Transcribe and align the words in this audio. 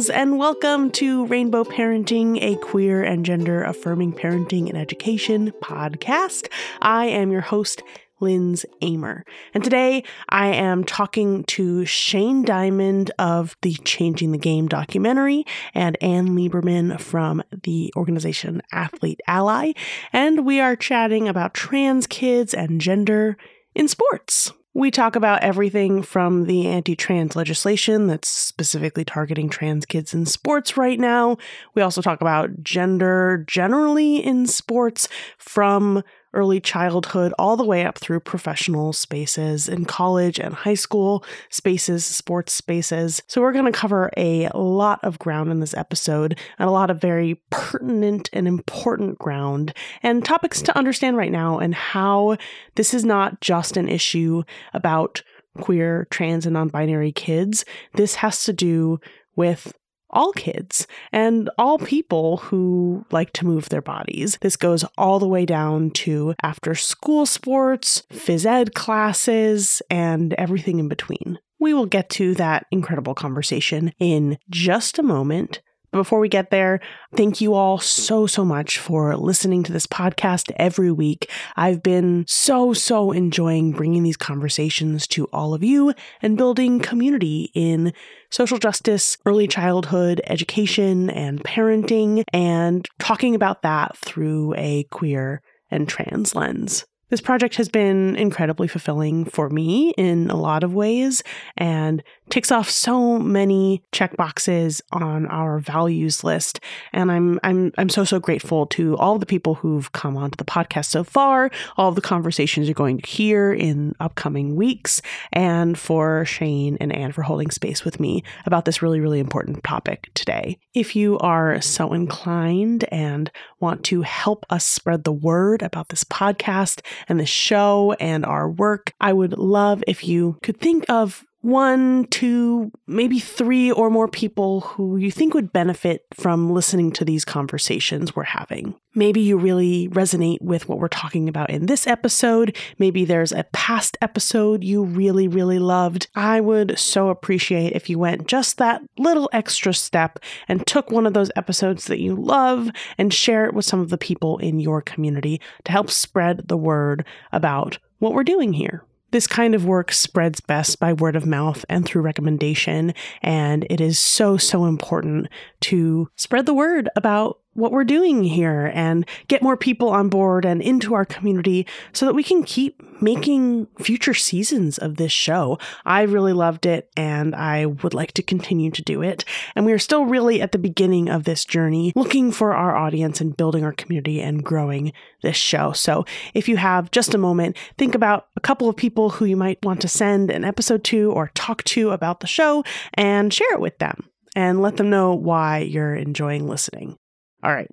Friends, 0.00 0.08
and 0.08 0.38
welcome 0.38 0.90
to 0.92 1.26
Rainbow 1.26 1.62
Parenting, 1.62 2.38
a 2.40 2.56
queer 2.56 3.02
and 3.02 3.22
gender 3.22 3.62
affirming 3.62 4.14
parenting 4.14 4.70
and 4.70 4.78
education 4.78 5.52
podcast. 5.62 6.48
I 6.80 7.04
am 7.04 7.30
your 7.30 7.42
host, 7.42 7.82
Lindz 8.18 8.64
Amer. 8.80 9.26
And 9.52 9.62
today 9.62 10.04
I 10.30 10.54
am 10.54 10.84
talking 10.84 11.44
to 11.48 11.84
Shane 11.84 12.44
Diamond 12.44 13.10
of 13.18 13.58
the 13.60 13.74
Changing 13.84 14.32
the 14.32 14.38
Game 14.38 14.68
documentary 14.68 15.44
and 15.74 15.98
Anne 16.00 16.28
Lieberman 16.28 16.98
from 16.98 17.42
the 17.62 17.92
organization 17.94 18.62
Athlete 18.72 19.20
Ally. 19.26 19.72
And 20.14 20.46
we 20.46 20.60
are 20.60 20.76
chatting 20.76 21.28
about 21.28 21.52
trans 21.52 22.06
kids 22.06 22.54
and 22.54 22.80
gender 22.80 23.36
in 23.74 23.86
sports. 23.86 24.54
We 24.72 24.92
talk 24.92 25.16
about 25.16 25.42
everything 25.42 26.02
from 26.02 26.44
the 26.44 26.68
anti 26.68 26.94
trans 26.94 27.34
legislation 27.34 28.06
that's 28.06 28.28
specifically 28.28 29.04
targeting 29.04 29.48
trans 29.48 29.84
kids 29.84 30.14
in 30.14 30.26
sports 30.26 30.76
right 30.76 30.98
now. 30.98 31.38
We 31.74 31.82
also 31.82 32.00
talk 32.00 32.20
about 32.20 32.62
gender 32.62 33.44
generally 33.48 34.16
in 34.16 34.46
sports 34.46 35.08
from 35.38 36.04
early 36.32 36.60
childhood 36.60 37.32
all 37.38 37.56
the 37.56 37.64
way 37.64 37.84
up 37.84 37.98
through 37.98 38.20
professional 38.20 38.92
spaces 38.92 39.68
in 39.68 39.84
college 39.84 40.38
and 40.38 40.54
high 40.54 40.74
school 40.74 41.24
spaces, 41.50 42.04
sports 42.04 42.52
spaces. 42.52 43.22
So, 43.26 43.40
we're 43.40 43.52
going 43.52 43.70
to 43.70 43.72
cover 43.72 44.10
a 44.16 44.48
lot 44.54 45.00
of 45.02 45.18
ground 45.18 45.50
in 45.50 45.60
this 45.60 45.74
episode 45.74 46.38
and 46.58 46.68
a 46.68 46.72
lot 46.72 46.90
of 46.90 47.00
very 47.00 47.40
pertinent 47.50 48.30
and 48.32 48.46
important 48.46 49.18
ground 49.18 49.74
and 50.02 50.24
topics 50.24 50.62
to 50.62 50.76
understand 50.76 51.16
right 51.16 51.32
now, 51.32 51.58
and 51.58 51.74
how 51.74 52.36
this 52.74 52.94
is 52.94 53.04
not 53.04 53.40
just 53.40 53.76
an 53.76 53.88
issue 53.88 54.42
about 54.72 55.22
queer, 55.58 56.06
trans, 56.10 56.46
and 56.46 56.54
non 56.54 56.68
binary 56.68 57.12
kids. 57.12 57.64
This 57.94 58.16
has 58.16 58.44
to 58.44 58.52
do 58.52 59.00
with 59.36 59.72
all 60.10 60.32
kids 60.32 60.86
and 61.12 61.50
all 61.58 61.78
people 61.78 62.38
who 62.38 63.04
like 63.10 63.32
to 63.34 63.46
move 63.46 63.68
their 63.68 63.82
bodies. 63.82 64.38
This 64.40 64.56
goes 64.56 64.84
all 64.98 65.18
the 65.18 65.28
way 65.28 65.46
down 65.46 65.90
to 65.90 66.34
after 66.42 66.74
school 66.74 67.26
sports, 67.26 68.02
phys 68.12 68.46
ed 68.46 68.74
classes, 68.74 69.82
and 69.90 70.34
everything 70.34 70.78
in 70.78 70.88
between. 70.88 71.38
We 71.58 71.74
will 71.74 71.86
get 71.86 72.08
to 72.10 72.34
that 72.36 72.66
incredible 72.70 73.14
conversation 73.14 73.92
in 73.98 74.38
just 74.48 74.98
a 74.98 75.02
moment. 75.02 75.60
Before 75.92 76.20
we 76.20 76.28
get 76.28 76.50
there, 76.50 76.78
thank 77.16 77.40
you 77.40 77.54
all 77.54 77.78
so, 77.78 78.28
so 78.28 78.44
much 78.44 78.78
for 78.78 79.16
listening 79.16 79.64
to 79.64 79.72
this 79.72 79.88
podcast 79.88 80.52
every 80.54 80.92
week. 80.92 81.28
I've 81.56 81.82
been 81.82 82.24
so, 82.28 82.72
so 82.72 83.10
enjoying 83.10 83.72
bringing 83.72 84.04
these 84.04 84.16
conversations 84.16 85.08
to 85.08 85.24
all 85.32 85.52
of 85.52 85.64
you 85.64 85.92
and 86.22 86.36
building 86.36 86.78
community 86.78 87.50
in 87.54 87.92
social 88.30 88.58
justice, 88.58 89.16
early 89.26 89.48
childhood 89.48 90.20
education, 90.26 91.10
and 91.10 91.42
parenting, 91.42 92.22
and 92.32 92.86
talking 93.00 93.34
about 93.34 93.62
that 93.62 93.96
through 93.96 94.54
a 94.56 94.84
queer 94.90 95.42
and 95.72 95.88
trans 95.88 96.36
lens. 96.36 96.84
This 97.10 97.20
project 97.20 97.56
has 97.56 97.68
been 97.68 98.14
incredibly 98.14 98.68
fulfilling 98.68 99.24
for 99.24 99.50
me 99.50 99.92
in 99.96 100.30
a 100.30 100.36
lot 100.36 100.62
of 100.62 100.72
ways 100.72 101.24
and 101.56 102.02
ticks 102.30 102.52
off 102.52 102.70
so 102.70 103.18
many 103.18 103.82
check 103.90 104.16
boxes 104.16 104.80
on 104.92 105.26
our 105.26 105.58
values 105.58 106.22
list. 106.22 106.60
And 106.92 107.10
I'm 107.10 107.40
I'm 107.42 107.72
I'm 107.76 107.88
so 107.88 108.04
so 108.04 108.20
grateful 108.20 108.66
to 108.68 108.96
all 108.96 109.18
the 109.18 109.26
people 109.26 109.56
who've 109.56 109.90
come 109.90 110.16
onto 110.16 110.36
the 110.36 110.44
podcast 110.44 110.86
so 110.86 111.02
far, 111.02 111.50
all 111.76 111.90
the 111.90 112.00
conversations 112.00 112.68
you're 112.68 112.74
going 112.74 113.00
to 113.00 113.08
hear 113.08 113.52
in 113.52 113.94
upcoming 113.98 114.54
weeks, 114.54 115.02
and 115.32 115.76
for 115.76 116.24
Shane 116.24 116.76
and 116.80 116.92
Anne 116.92 117.10
for 117.10 117.22
holding 117.22 117.50
space 117.50 117.84
with 117.84 117.98
me 117.98 118.22
about 118.46 118.64
this 118.64 118.82
really, 118.82 119.00
really 119.00 119.18
important 119.18 119.64
topic 119.64 120.10
today. 120.14 120.58
If 120.74 120.94
you 120.94 121.18
are 121.18 121.60
so 121.60 121.92
inclined 121.92 122.84
and 122.92 123.30
want 123.60 123.84
to 123.84 124.02
help 124.02 124.44
us 124.50 124.64
spread 124.64 125.04
the 125.04 125.12
word 125.12 125.62
about 125.62 125.88
this 125.88 126.04
podcast 126.04 126.80
and 127.08 127.20
the 127.20 127.26
show 127.26 127.94
and 128.00 128.24
our 128.24 128.50
work, 128.50 128.92
I 129.00 129.12
would 129.12 129.38
love 129.38 129.84
if 129.86 130.04
you 130.04 130.38
could 130.42 130.58
think 130.60 130.84
of 130.88 131.24
one, 131.42 132.04
two, 132.06 132.70
maybe 132.86 133.18
three 133.18 133.70
or 133.72 133.88
more 133.88 134.08
people 134.08 134.60
who 134.60 134.96
you 134.98 135.10
think 135.10 135.32
would 135.32 135.52
benefit 135.52 136.04
from 136.12 136.50
listening 136.50 136.92
to 136.92 137.04
these 137.04 137.24
conversations 137.24 138.14
we're 138.14 138.24
having. 138.24 138.74
Maybe 138.94 139.20
you 139.20 139.38
really 139.38 139.88
resonate 139.88 140.42
with 140.42 140.68
what 140.68 140.78
we're 140.78 140.88
talking 140.88 141.28
about 141.28 141.48
in 141.48 141.66
this 141.66 141.86
episode. 141.86 142.56
Maybe 142.78 143.04
there's 143.04 143.32
a 143.32 143.44
past 143.52 143.96
episode 144.02 144.64
you 144.64 144.84
really, 144.84 145.28
really 145.28 145.58
loved. 145.58 146.08
I 146.14 146.40
would 146.40 146.78
so 146.78 147.08
appreciate 147.08 147.72
if 147.72 147.88
you 147.88 147.98
went 147.98 148.26
just 148.26 148.58
that 148.58 148.82
little 148.98 149.30
extra 149.32 149.72
step 149.72 150.18
and 150.46 150.66
took 150.66 150.90
one 150.90 151.06
of 151.06 151.14
those 151.14 151.30
episodes 151.36 151.86
that 151.86 152.00
you 152.00 152.16
love 152.16 152.70
and 152.98 153.14
share 153.14 153.46
it 153.46 153.54
with 153.54 153.64
some 153.64 153.80
of 153.80 153.88
the 153.88 153.98
people 153.98 154.36
in 154.38 154.60
your 154.60 154.82
community 154.82 155.40
to 155.64 155.72
help 155.72 155.90
spread 155.90 156.48
the 156.48 156.56
word 156.56 157.06
about 157.32 157.78
what 157.98 158.12
we're 158.12 158.24
doing 158.24 158.52
here. 158.52 158.84
This 159.10 159.26
kind 159.26 159.54
of 159.54 159.64
work 159.64 159.92
spreads 159.92 160.40
best 160.40 160.78
by 160.78 160.92
word 160.92 161.16
of 161.16 161.26
mouth 161.26 161.64
and 161.68 161.84
through 161.84 162.02
recommendation. 162.02 162.94
And 163.22 163.66
it 163.68 163.80
is 163.80 163.98
so, 163.98 164.36
so 164.36 164.66
important 164.66 165.28
to 165.62 166.08
spread 166.16 166.46
the 166.46 166.54
word 166.54 166.88
about 166.94 167.39
what 167.54 167.72
we're 167.72 167.84
doing 167.84 168.22
here 168.24 168.70
and 168.74 169.06
get 169.28 169.42
more 169.42 169.56
people 169.56 169.88
on 169.88 170.08
board 170.08 170.44
and 170.44 170.62
into 170.62 170.94
our 170.94 171.04
community 171.04 171.66
so 171.92 172.06
that 172.06 172.14
we 172.14 172.22
can 172.22 172.42
keep 172.42 172.82
making 173.02 173.66
future 173.78 174.14
seasons 174.14 174.78
of 174.78 174.96
this 174.96 175.12
show. 175.12 175.58
I 175.84 176.02
really 176.02 176.32
loved 176.32 176.66
it 176.66 176.90
and 176.96 177.34
I 177.34 177.66
would 177.66 177.94
like 177.94 178.12
to 178.12 178.22
continue 178.22 178.70
to 178.70 178.82
do 178.82 179.02
it. 179.02 179.24
And 179.56 179.66
we 179.66 179.72
are 179.72 179.78
still 179.78 180.04
really 180.04 180.40
at 180.40 180.52
the 180.52 180.58
beginning 180.58 181.08
of 181.08 181.24
this 181.24 181.44
journey, 181.44 181.92
looking 181.96 182.30
for 182.30 182.54
our 182.54 182.76
audience 182.76 183.20
and 183.20 183.36
building 183.36 183.64
our 183.64 183.72
community 183.72 184.20
and 184.20 184.44
growing 184.44 184.92
this 185.22 185.36
show. 185.36 185.72
So 185.72 186.04
if 186.34 186.48
you 186.48 186.56
have 186.56 186.90
just 186.90 187.14
a 187.14 187.18
moment, 187.18 187.56
think 187.78 187.94
about 187.94 188.28
a 188.36 188.40
couple 188.40 188.68
of 188.68 188.76
people 188.76 189.10
who 189.10 189.24
you 189.24 189.36
might 189.36 189.64
want 189.64 189.80
to 189.80 189.88
send 189.88 190.30
an 190.30 190.44
episode 190.44 190.84
to 190.84 191.10
or 191.12 191.30
talk 191.34 191.64
to 191.64 191.90
about 191.90 192.20
the 192.20 192.26
show 192.26 192.64
and 192.94 193.32
share 193.32 193.52
it 193.52 193.60
with 193.60 193.78
them 193.78 194.08
and 194.36 194.62
let 194.62 194.76
them 194.76 194.90
know 194.90 195.14
why 195.14 195.58
you're 195.58 195.94
enjoying 195.94 196.46
listening. 196.46 196.96
All 197.42 197.54
right. 197.54 197.70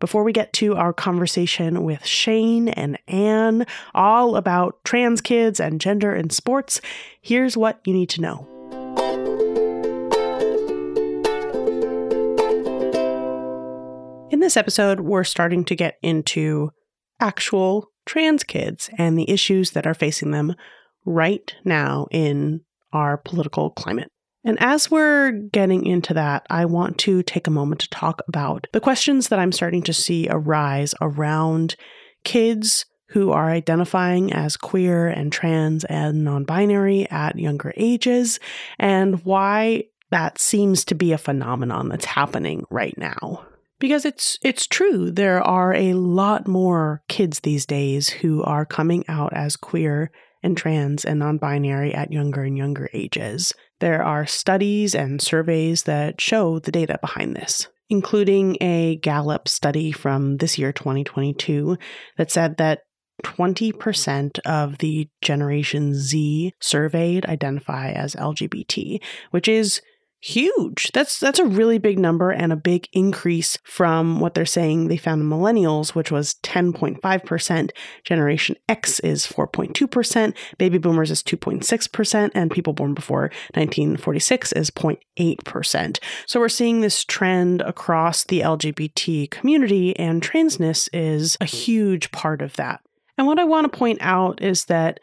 Before 0.00 0.24
we 0.24 0.32
get 0.32 0.52
to 0.54 0.74
our 0.74 0.92
conversation 0.92 1.84
with 1.84 2.04
Shane 2.04 2.68
and 2.70 2.98
Anne, 3.06 3.66
all 3.94 4.36
about 4.36 4.82
trans 4.84 5.20
kids 5.20 5.60
and 5.60 5.80
gender 5.80 6.14
in 6.14 6.30
sports, 6.30 6.80
here's 7.20 7.56
what 7.56 7.80
you 7.84 7.92
need 7.92 8.08
to 8.10 8.20
know. 8.20 8.48
In 14.32 14.40
this 14.40 14.56
episode, 14.56 15.00
we're 15.00 15.24
starting 15.24 15.64
to 15.66 15.76
get 15.76 15.98
into 16.02 16.72
actual 17.20 17.90
trans 18.06 18.42
kids 18.42 18.90
and 18.98 19.16
the 19.16 19.30
issues 19.30 19.70
that 19.72 19.86
are 19.86 19.94
facing 19.94 20.32
them 20.32 20.56
right 21.04 21.54
now 21.64 22.08
in 22.10 22.62
our 22.92 23.18
political 23.18 23.70
climate. 23.70 24.10
And 24.44 24.58
as 24.60 24.90
we're 24.90 25.32
getting 25.32 25.86
into 25.86 26.14
that, 26.14 26.46
I 26.50 26.64
want 26.64 26.98
to 26.98 27.22
take 27.22 27.46
a 27.46 27.50
moment 27.50 27.80
to 27.82 27.90
talk 27.90 28.22
about 28.26 28.66
the 28.72 28.80
questions 28.80 29.28
that 29.28 29.38
I'm 29.38 29.52
starting 29.52 29.82
to 29.84 29.92
see 29.92 30.26
arise 30.28 30.94
around 31.00 31.76
kids 32.24 32.86
who 33.12 33.30
are 33.30 33.50
identifying 33.50 34.32
as 34.32 34.56
queer 34.56 35.06
and 35.06 35.30
trans 35.30 35.84
and 35.84 36.24
non 36.24 36.44
binary 36.44 37.08
at 37.10 37.38
younger 37.38 37.72
ages, 37.76 38.40
and 38.78 39.22
why 39.24 39.84
that 40.10 40.38
seems 40.38 40.84
to 40.86 40.94
be 40.94 41.12
a 41.12 41.18
phenomenon 41.18 41.88
that's 41.88 42.04
happening 42.04 42.64
right 42.70 42.96
now. 42.96 43.44
Because 43.78 44.04
it's 44.04 44.38
it's 44.42 44.66
true 44.66 45.10
there 45.10 45.42
are 45.42 45.74
a 45.74 45.94
lot 45.94 46.46
more 46.46 47.02
kids 47.08 47.40
these 47.40 47.66
days 47.66 48.08
who 48.08 48.42
are 48.44 48.64
coming 48.64 49.04
out 49.08 49.32
as 49.34 49.56
queer 49.56 50.10
and 50.42 50.56
trans 50.56 51.04
and 51.04 51.18
non 51.18 51.38
binary 51.38 51.94
at 51.94 52.12
younger 52.12 52.42
and 52.42 52.56
younger 52.56 52.88
ages. 52.92 53.52
There 53.80 54.02
are 54.02 54.26
studies 54.26 54.94
and 54.94 55.20
surveys 55.20 55.84
that 55.84 56.20
show 56.20 56.58
the 56.58 56.72
data 56.72 56.98
behind 57.00 57.36
this, 57.36 57.68
including 57.88 58.56
a 58.60 58.96
Gallup 58.96 59.48
study 59.48 59.92
from 59.92 60.38
this 60.38 60.58
year, 60.58 60.72
2022, 60.72 61.76
that 62.16 62.30
said 62.30 62.56
that 62.58 62.80
20% 63.24 64.38
of 64.40 64.78
the 64.78 65.08
Generation 65.20 65.94
Z 65.94 66.52
surveyed 66.60 67.26
identify 67.26 67.90
as 67.92 68.16
LGBT, 68.16 69.00
which 69.30 69.48
is 69.48 69.80
huge. 70.22 70.90
That's 70.92 71.18
that's 71.18 71.40
a 71.40 71.44
really 71.44 71.78
big 71.78 71.98
number 71.98 72.30
and 72.30 72.52
a 72.52 72.56
big 72.56 72.88
increase 72.92 73.58
from 73.64 74.20
what 74.20 74.34
they're 74.34 74.46
saying 74.46 74.86
they 74.88 74.96
found 74.96 75.20
in 75.20 75.28
millennials, 75.28 75.94
which 75.94 76.10
was 76.10 76.34
10.5%. 76.42 77.70
Generation 78.04 78.56
X 78.68 79.00
is 79.00 79.26
4.2%, 79.26 80.34
baby 80.58 80.78
boomers 80.78 81.10
is 81.10 81.22
2.6%, 81.22 82.30
and 82.34 82.50
people 82.50 82.72
born 82.72 82.94
before 82.94 83.32
1946 83.54 84.52
is 84.52 84.70
0.8%. 84.70 85.98
So 86.26 86.40
we're 86.40 86.48
seeing 86.48 86.80
this 86.80 87.04
trend 87.04 87.60
across 87.62 88.24
the 88.24 88.40
LGBT 88.40 89.30
community, 89.30 89.96
and 89.98 90.22
transness 90.22 90.88
is 90.92 91.36
a 91.40 91.46
huge 91.46 92.12
part 92.12 92.40
of 92.42 92.54
that. 92.54 92.80
And 93.18 93.26
what 93.26 93.40
I 93.40 93.44
want 93.44 93.70
to 93.70 93.78
point 93.78 93.98
out 94.00 94.40
is 94.40 94.66
that 94.66 95.00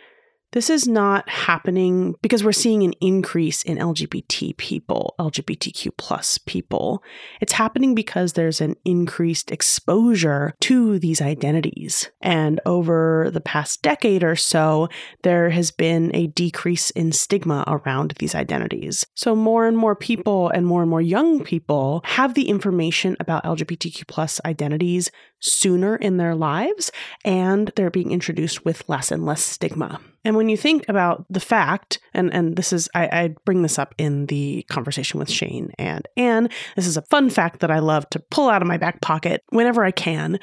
this 0.51 0.69
is 0.69 0.87
not 0.87 1.29
happening 1.29 2.15
because 2.21 2.43
we're 2.43 2.51
seeing 2.51 2.83
an 2.83 2.93
increase 3.01 3.63
in 3.63 3.77
LGBT 3.77 4.57
people, 4.57 5.15
LGBTQ 5.19 5.91
plus 5.97 6.37
people. 6.39 7.03
It's 7.39 7.53
happening 7.53 7.93
because 7.93 8.33
there's 8.33 8.61
an 8.61 8.75
increased 8.83 9.51
exposure 9.51 10.53
to 10.61 10.97
these 10.99 11.21
identities. 11.21 12.09
And 12.21 12.59
over 12.65 13.29
the 13.31 13.41
past 13.41 13.81
decade 13.81 14.23
or 14.23 14.35
so, 14.35 14.89
there 15.23 15.49
has 15.51 15.71
been 15.71 16.15
a 16.15 16.27
decrease 16.27 16.89
in 16.91 17.11
stigma 17.11 17.63
around 17.67 18.15
these 18.19 18.33
identities. 18.35 19.05
So 19.15 19.35
more 19.35 19.67
and 19.67 19.77
more 19.77 19.95
people 19.95 20.49
and 20.49 20.65
more 20.65 20.81
and 20.81 20.89
more 20.89 21.01
young 21.01 21.43
people 21.43 22.01
have 22.05 22.33
the 22.33 22.49
information 22.49 23.15
about 23.19 23.43
LGBTQ 23.43 24.07
plus 24.07 24.41
identities 24.45 25.11
sooner 25.39 25.95
in 25.95 26.17
their 26.17 26.35
lives, 26.35 26.91
and 27.23 27.71
they're 27.75 27.89
being 27.89 28.11
introduced 28.11 28.65
with 28.65 28.87
less 28.87 29.11
and 29.11 29.25
less 29.25 29.43
stigma. 29.43 29.99
And 30.25 30.35
when 30.35 30.49
you 30.49 30.57
think 30.57 30.87
about 30.89 31.25
the 31.29 31.39
fact, 31.39 31.99
and, 32.13 32.33
and 32.33 32.55
this 32.55 32.73
is, 32.73 32.89
I, 32.93 33.05
I 33.05 33.35
bring 33.45 33.61
this 33.61 33.79
up 33.79 33.95
in 33.97 34.25
the 34.25 34.65
conversation 34.69 35.19
with 35.19 35.29
Shane 35.29 35.71
and 35.77 36.07
Anne, 36.17 36.49
this 36.75 36.87
is 36.87 36.97
a 36.97 37.03
fun 37.03 37.29
fact 37.29 37.61
that 37.61 37.71
I 37.71 37.79
love 37.79 38.09
to 38.09 38.19
pull 38.19 38.49
out 38.49 38.61
of 38.61 38.67
my 38.67 38.77
back 38.77 39.01
pocket 39.01 39.43
whenever 39.49 39.83
I 39.83 39.91
can, 39.91 40.39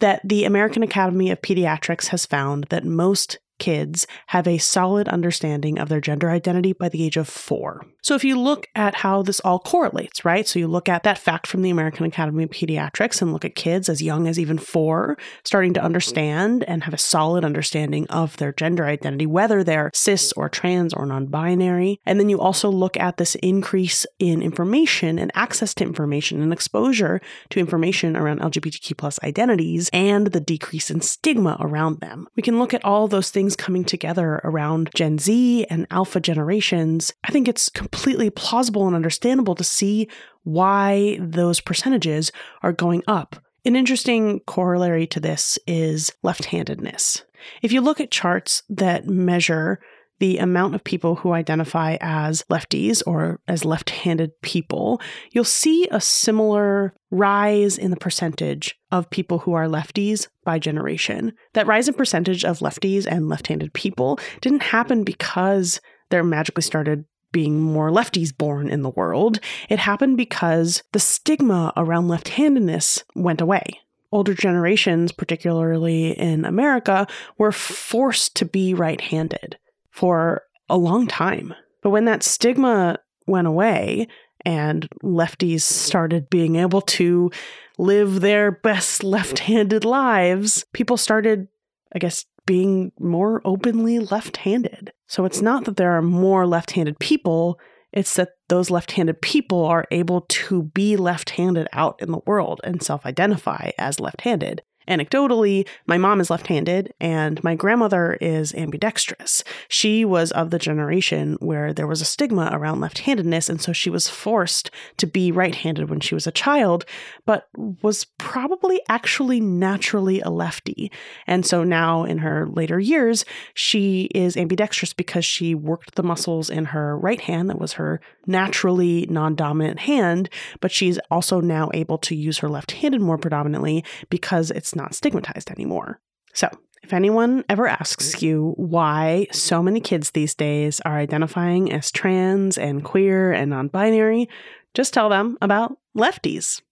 that 0.00 0.20
the 0.24 0.44
American 0.44 0.82
Academy 0.82 1.30
of 1.30 1.42
Pediatrics 1.42 2.08
has 2.08 2.26
found 2.26 2.64
that 2.70 2.84
most 2.84 3.38
kids 3.60 4.06
have 4.26 4.48
a 4.48 4.58
solid 4.58 5.08
understanding 5.08 5.78
of 5.78 5.88
their 5.88 6.00
gender 6.00 6.30
identity 6.30 6.72
by 6.72 6.88
the 6.88 7.04
age 7.04 7.16
of 7.16 7.28
four. 7.28 7.84
So 8.02 8.14
if 8.14 8.24
you 8.24 8.38
look 8.38 8.66
at 8.74 8.96
how 8.96 9.22
this 9.22 9.40
all 9.40 9.60
correlates, 9.60 10.24
right? 10.24 10.48
So 10.48 10.58
you 10.58 10.66
look 10.66 10.88
at 10.88 11.02
that 11.04 11.18
fact 11.18 11.46
from 11.46 11.62
the 11.62 11.70
American 11.70 12.06
Academy 12.06 12.44
of 12.44 12.50
Pediatrics 12.50 13.20
and 13.20 13.32
look 13.32 13.44
at 13.44 13.54
kids 13.54 13.88
as 13.88 14.02
young 14.02 14.26
as 14.26 14.38
even 14.38 14.58
four 14.58 15.18
starting 15.44 15.74
to 15.74 15.82
understand 15.82 16.64
and 16.64 16.84
have 16.84 16.94
a 16.94 16.98
solid 16.98 17.44
understanding 17.44 18.06
of 18.08 18.36
their 18.38 18.52
gender 18.52 18.86
identity, 18.86 19.26
whether 19.26 19.62
they're 19.62 19.90
cis 19.94 20.32
or 20.32 20.48
trans 20.48 20.94
or 20.94 21.06
non 21.06 21.26
binary. 21.26 22.00
And 22.06 22.18
then 22.18 22.28
you 22.28 22.40
also 22.40 22.70
look 22.70 22.96
at 22.96 23.18
this 23.18 23.34
increase 23.36 24.06
in 24.18 24.42
information 24.42 25.18
and 25.18 25.30
access 25.34 25.74
to 25.74 25.84
information 25.84 26.40
and 26.40 26.52
exposure 26.52 27.20
to 27.50 27.60
information 27.60 28.16
around 28.16 28.40
LGBTQ 28.40 28.96
plus 28.96 29.20
identities 29.22 29.90
and 29.92 30.28
the 30.28 30.40
decrease 30.40 30.90
in 30.90 31.00
stigma 31.02 31.56
around 31.60 32.00
them. 32.00 32.28
We 32.34 32.42
can 32.42 32.58
look 32.58 32.72
at 32.72 32.84
all 32.84 33.08
those 33.08 33.30
things 33.30 33.49
coming 33.56 33.84
together 33.84 34.40
around 34.44 34.90
Gen 34.94 35.18
Z 35.18 35.66
and 35.70 35.86
alpha 35.90 36.20
generations. 36.20 37.12
I 37.24 37.30
think 37.32 37.48
it's 37.48 37.68
completely 37.68 38.30
plausible 38.30 38.86
and 38.86 38.96
understandable 38.96 39.54
to 39.54 39.64
see 39.64 40.08
why 40.44 41.18
those 41.20 41.60
percentages 41.60 42.32
are 42.62 42.72
going 42.72 43.02
up. 43.06 43.36
An 43.64 43.76
interesting 43.76 44.40
corollary 44.46 45.06
to 45.08 45.20
this 45.20 45.58
is 45.66 46.10
left 46.22 46.46
handedness. 46.46 47.24
If 47.62 47.72
you 47.72 47.80
look 47.80 48.00
at 48.00 48.10
charts 48.10 48.62
that 48.70 49.06
measure 49.06 49.80
the 50.20 50.38
amount 50.38 50.74
of 50.74 50.84
people 50.84 51.16
who 51.16 51.32
identify 51.32 51.96
as 52.00 52.44
lefties 52.50 53.02
or 53.06 53.40
as 53.48 53.64
left 53.64 53.90
handed 53.90 54.30
people, 54.42 55.00
you'll 55.32 55.44
see 55.44 55.88
a 55.90 56.00
similar 56.00 56.94
rise 57.10 57.76
in 57.76 57.90
the 57.90 57.96
percentage 57.96 58.78
of 58.92 59.10
people 59.10 59.40
who 59.40 59.54
are 59.54 59.66
lefties 59.66 60.28
by 60.44 60.58
generation. 60.58 61.32
That 61.54 61.66
rise 61.66 61.88
in 61.88 61.94
percentage 61.94 62.44
of 62.44 62.60
lefties 62.60 63.06
and 63.06 63.28
left 63.28 63.48
handed 63.48 63.72
people 63.72 64.20
didn't 64.40 64.62
happen 64.62 65.04
because 65.04 65.80
there 66.10 66.22
magically 66.22 66.62
started 66.62 67.06
being 67.32 67.60
more 67.60 67.90
lefties 67.90 68.36
born 68.36 68.68
in 68.68 68.82
the 68.82 68.90
world. 68.90 69.40
It 69.68 69.78
happened 69.78 70.16
because 70.16 70.82
the 70.92 70.98
stigma 70.98 71.72
around 71.76 72.08
left 72.08 72.28
handedness 72.28 73.04
went 73.14 73.40
away. 73.40 73.80
Older 74.12 74.34
generations, 74.34 75.12
particularly 75.12 76.10
in 76.10 76.44
America, 76.44 77.06
were 77.38 77.52
forced 77.52 78.34
to 78.36 78.44
be 78.44 78.74
right 78.74 79.00
handed 79.00 79.56
for 79.90 80.42
a 80.68 80.76
long 80.76 81.06
time. 81.06 81.54
But 81.82 81.90
when 81.90 82.04
that 82.04 82.22
stigma 82.22 82.98
went 83.26 83.46
away 83.46 84.08
and 84.44 84.88
lefties 85.02 85.62
started 85.62 86.30
being 86.30 86.56
able 86.56 86.80
to 86.80 87.30
live 87.78 88.20
their 88.20 88.50
best 88.50 89.04
left 89.04 89.40
handed 89.40 89.84
lives, 89.84 90.64
people 90.72 90.96
started, 90.96 91.48
I 91.94 91.98
guess, 91.98 92.24
being 92.46 92.92
more 92.98 93.40
openly 93.44 93.98
left 93.98 94.38
handed. 94.38 94.92
So 95.06 95.24
it's 95.24 95.42
not 95.42 95.64
that 95.64 95.76
there 95.76 95.92
are 95.92 96.02
more 96.02 96.46
left 96.46 96.72
handed 96.72 96.98
people, 96.98 97.58
it's 97.92 98.14
that 98.14 98.30
those 98.48 98.70
left 98.70 98.92
handed 98.92 99.20
people 99.20 99.64
are 99.64 99.86
able 99.90 100.22
to 100.22 100.62
be 100.62 100.96
left 100.96 101.30
handed 101.30 101.66
out 101.72 102.00
in 102.00 102.12
the 102.12 102.20
world 102.26 102.60
and 102.62 102.82
self 102.82 103.04
identify 103.04 103.70
as 103.78 104.00
left 104.00 104.22
handed. 104.22 104.62
Anecdotally, 104.90 105.68
my 105.86 105.96
mom 105.96 106.20
is 106.20 106.30
left 106.30 106.48
handed 106.48 106.92
and 107.00 107.42
my 107.44 107.54
grandmother 107.54 108.18
is 108.20 108.52
ambidextrous. 108.54 109.44
She 109.68 110.04
was 110.04 110.32
of 110.32 110.50
the 110.50 110.58
generation 110.58 111.36
where 111.40 111.72
there 111.72 111.86
was 111.86 112.00
a 112.00 112.04
stigma 112.04 112.50
around 112.52 112.80
left 112.80 112.98
handedness, 112.98 113.48
and 113.48 113.62
so 113.62 113.72
she 113.72 113.88
was 113.88 114.08
forced 114.08 114.70
to 114.96 115.06
be 115.06 115.30
right 115.30 115.54
handed 115.54 115.88
when 115.88 116.00
she 116.00 116.14
was 116.14 116.26
a 116.26 116.32
child, 116.32 116.84
but 117.24 117.48
was 117.82 118.04
probably 118.18 118.80
actually 118.88 119.40
naturally 119.40 120.20
a 120.22 120.28
lefty. 120.28 120.90
And 121.24 121.46
so 121.46 121.62
now 121.62 122.02
in 122.02 122.18
her 122.18 122.48
later 122.48 122.80
years, 122.80 123.24
she 123.54 124.10
is 124.12 124.36
ambidextrous 124.36 124.92
because 124.92 125.24
she 125.24 125.54
worked 125.54 125.94
the 125.94 126.02
muscles 126.02 126.50
in 126.50 126.66
her 126.66 126.98
right 126.98 127.20
hand, 127.20 127.48
that 127.48 127.60
was 127.60 127.74
her 127.74 128.00
naturally 128.26 129.06
non 129.08 129.36
dominant 129.36 129.80
hand, 129.80 130.28
but 130.60 130.72
she's 130.72 130.98
also 131.12 131.40
now 131.40 131.70
able 131.74 131.98
to 131.98 132.16
use 132.16 132.38
her 132.38 132.48
left 132.48 132.72
handed 132.72 133.00
more 133.00 133.18
predominantly 133.18 133.84
because 134.08 134.50
it's 134.50 134.74
not 134.80 134.94
stigmatized 134.94 135.50
anymore. 135.50 136.00
So, 136.32 136.48
if 136.82 136.92
anyone 136.92 137.44
ever 137.48 137.68
asks 137.68 138.22
you 138.22 138.54
why 138.56 139.26
so 139.32 139.62
many 139.62 139.80
kids 139.80 140.10
these 140.10 140.34
days 140.34 140.80
are 140.80 140.98
identifying 140.98 141.70
as 141.72 141.90
trans 141.90 142.56
and 142.56 142.82
queer 142.82 143.32
and 143.32 143.50
non 143.50 143.68
binary, 143.68 144.28
just 144.74 144.94
tell 144.94 145.08
them 145.08 145.36
about 145.42 145.76
lefties. 145.96 146.62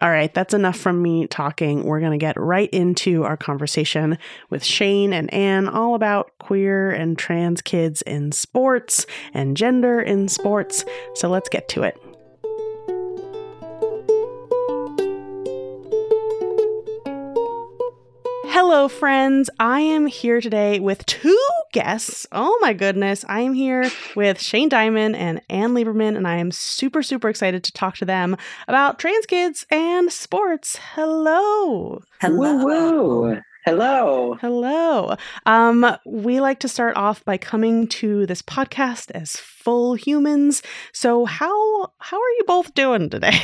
All 0.00 0.10
right, 0.10 0.32
that's 0.32 0.54
enough 0.54 0.76
from 0.76 1.02
me 1.02 1.26
talking. 1.26 1.82
We're 1.82 1.98
going 1.98 2.12
to 2.12 2.18
get 2.18 2.38
right 2.38 2.70
into 2.70 3.24
our 3.24 3.36
conversation 3.36 4.16
with 4.48 4.64
Shane 4.64 5.12
and 5.12 5.32
Anne 5.34 5.68
all 5.68 5.96
about 5.96 6.30
queer 6.38 6.90
and 6.90 7.18
trans 7.18 7.60
kids 7.60 8.00
in 8.02 8.30
sports 8.30 9.06
and 9.34 9.56
gender 9.56 10.00
in 10.00 10.28
sports. 10.28 10.84
So 11.14 11.28
let's 11.28 11.48
get 11.48 11.68
to 11.70 11.82
it. 11.82 12.00
Hello, 18.60 18.88
friends. 18.88 19.48
I 19.60 19.82
am 19.82 20.06
here 20.06 20.40
today 20.40 20.80
with 20.80 21.06
two 21.06 21.40
guests. 21.72 22.26
Oh 22.32 22.58
my 22.60 22.72
goodness. 22.72 23.24
I 23.28 23.42
am 23.42 23.54
here 23.54 23.88
with 24.16 24.40
Shane 24.40 24.68
Diamond 24.68 25.14
and 25.14 25.40
Anne 25.48 25.74
Lieberman, 25.74 26.16
and 26.16 26.26
I 26.26 26.38
am 26.38 26.50
super, 26.50 27.04
super 27.04 27.28
excited 27.28 27.62
to 27.62 27.72
talk 27.72 27.96
to 27.98 28.04
them 28.04 28.36
about 28.66 28.98
trans 28.98 29.26
kids 29.26 29.64
and 29.70 30.10
sports. 30.10 30.76
Hello. 30.96 32.02
Hello. 32.20 32.56
Woo-woo. 32.56 33.40
Hello. 33.64 34.34
Hello. 34.40 35.14
Um, 35.46 35.96
we 36.04 36.40
like 36.40 36.58
to 36.58 36.68
start 36.68 36.96
off 36.96 37.24
by 37.24 37.38
coming 37.38 37.86
to 37.86 38.26
this 38.26 38.42
podcast 38.42 39.12
as 39.12 39.36
full 39.36 39.94
humans. 39.94 40.64
So 40.92 41.26
how 41.26 41.92
how 42.00 42.16
are 42.16 42.34
you 42.38 42.44
both 42.44 42.74
doing 42.74 43.08
today? 43.08 43.40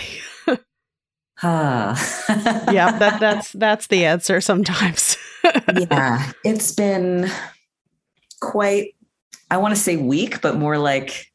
Ah. 1.45 2.69
yeah, 2.73 2.99
that 2.99 3.21
that's 3.21 3.53
that's 3.53 3.87
the 3.89 4.07
answer 4.07 4.41
sometimes. 4.41 5.17
yeah, 5.91 6.33
it's 6.43 6.73
been 6.73 7.31
quite 8.41 8.95
I 9.51 9.59
want 9.59 9.75
to 9.75 9.81
say 9.81 9.97
week, 9.97 10.41
but 10.41 10.57
more 10.57 10.79
like 10.79 11.31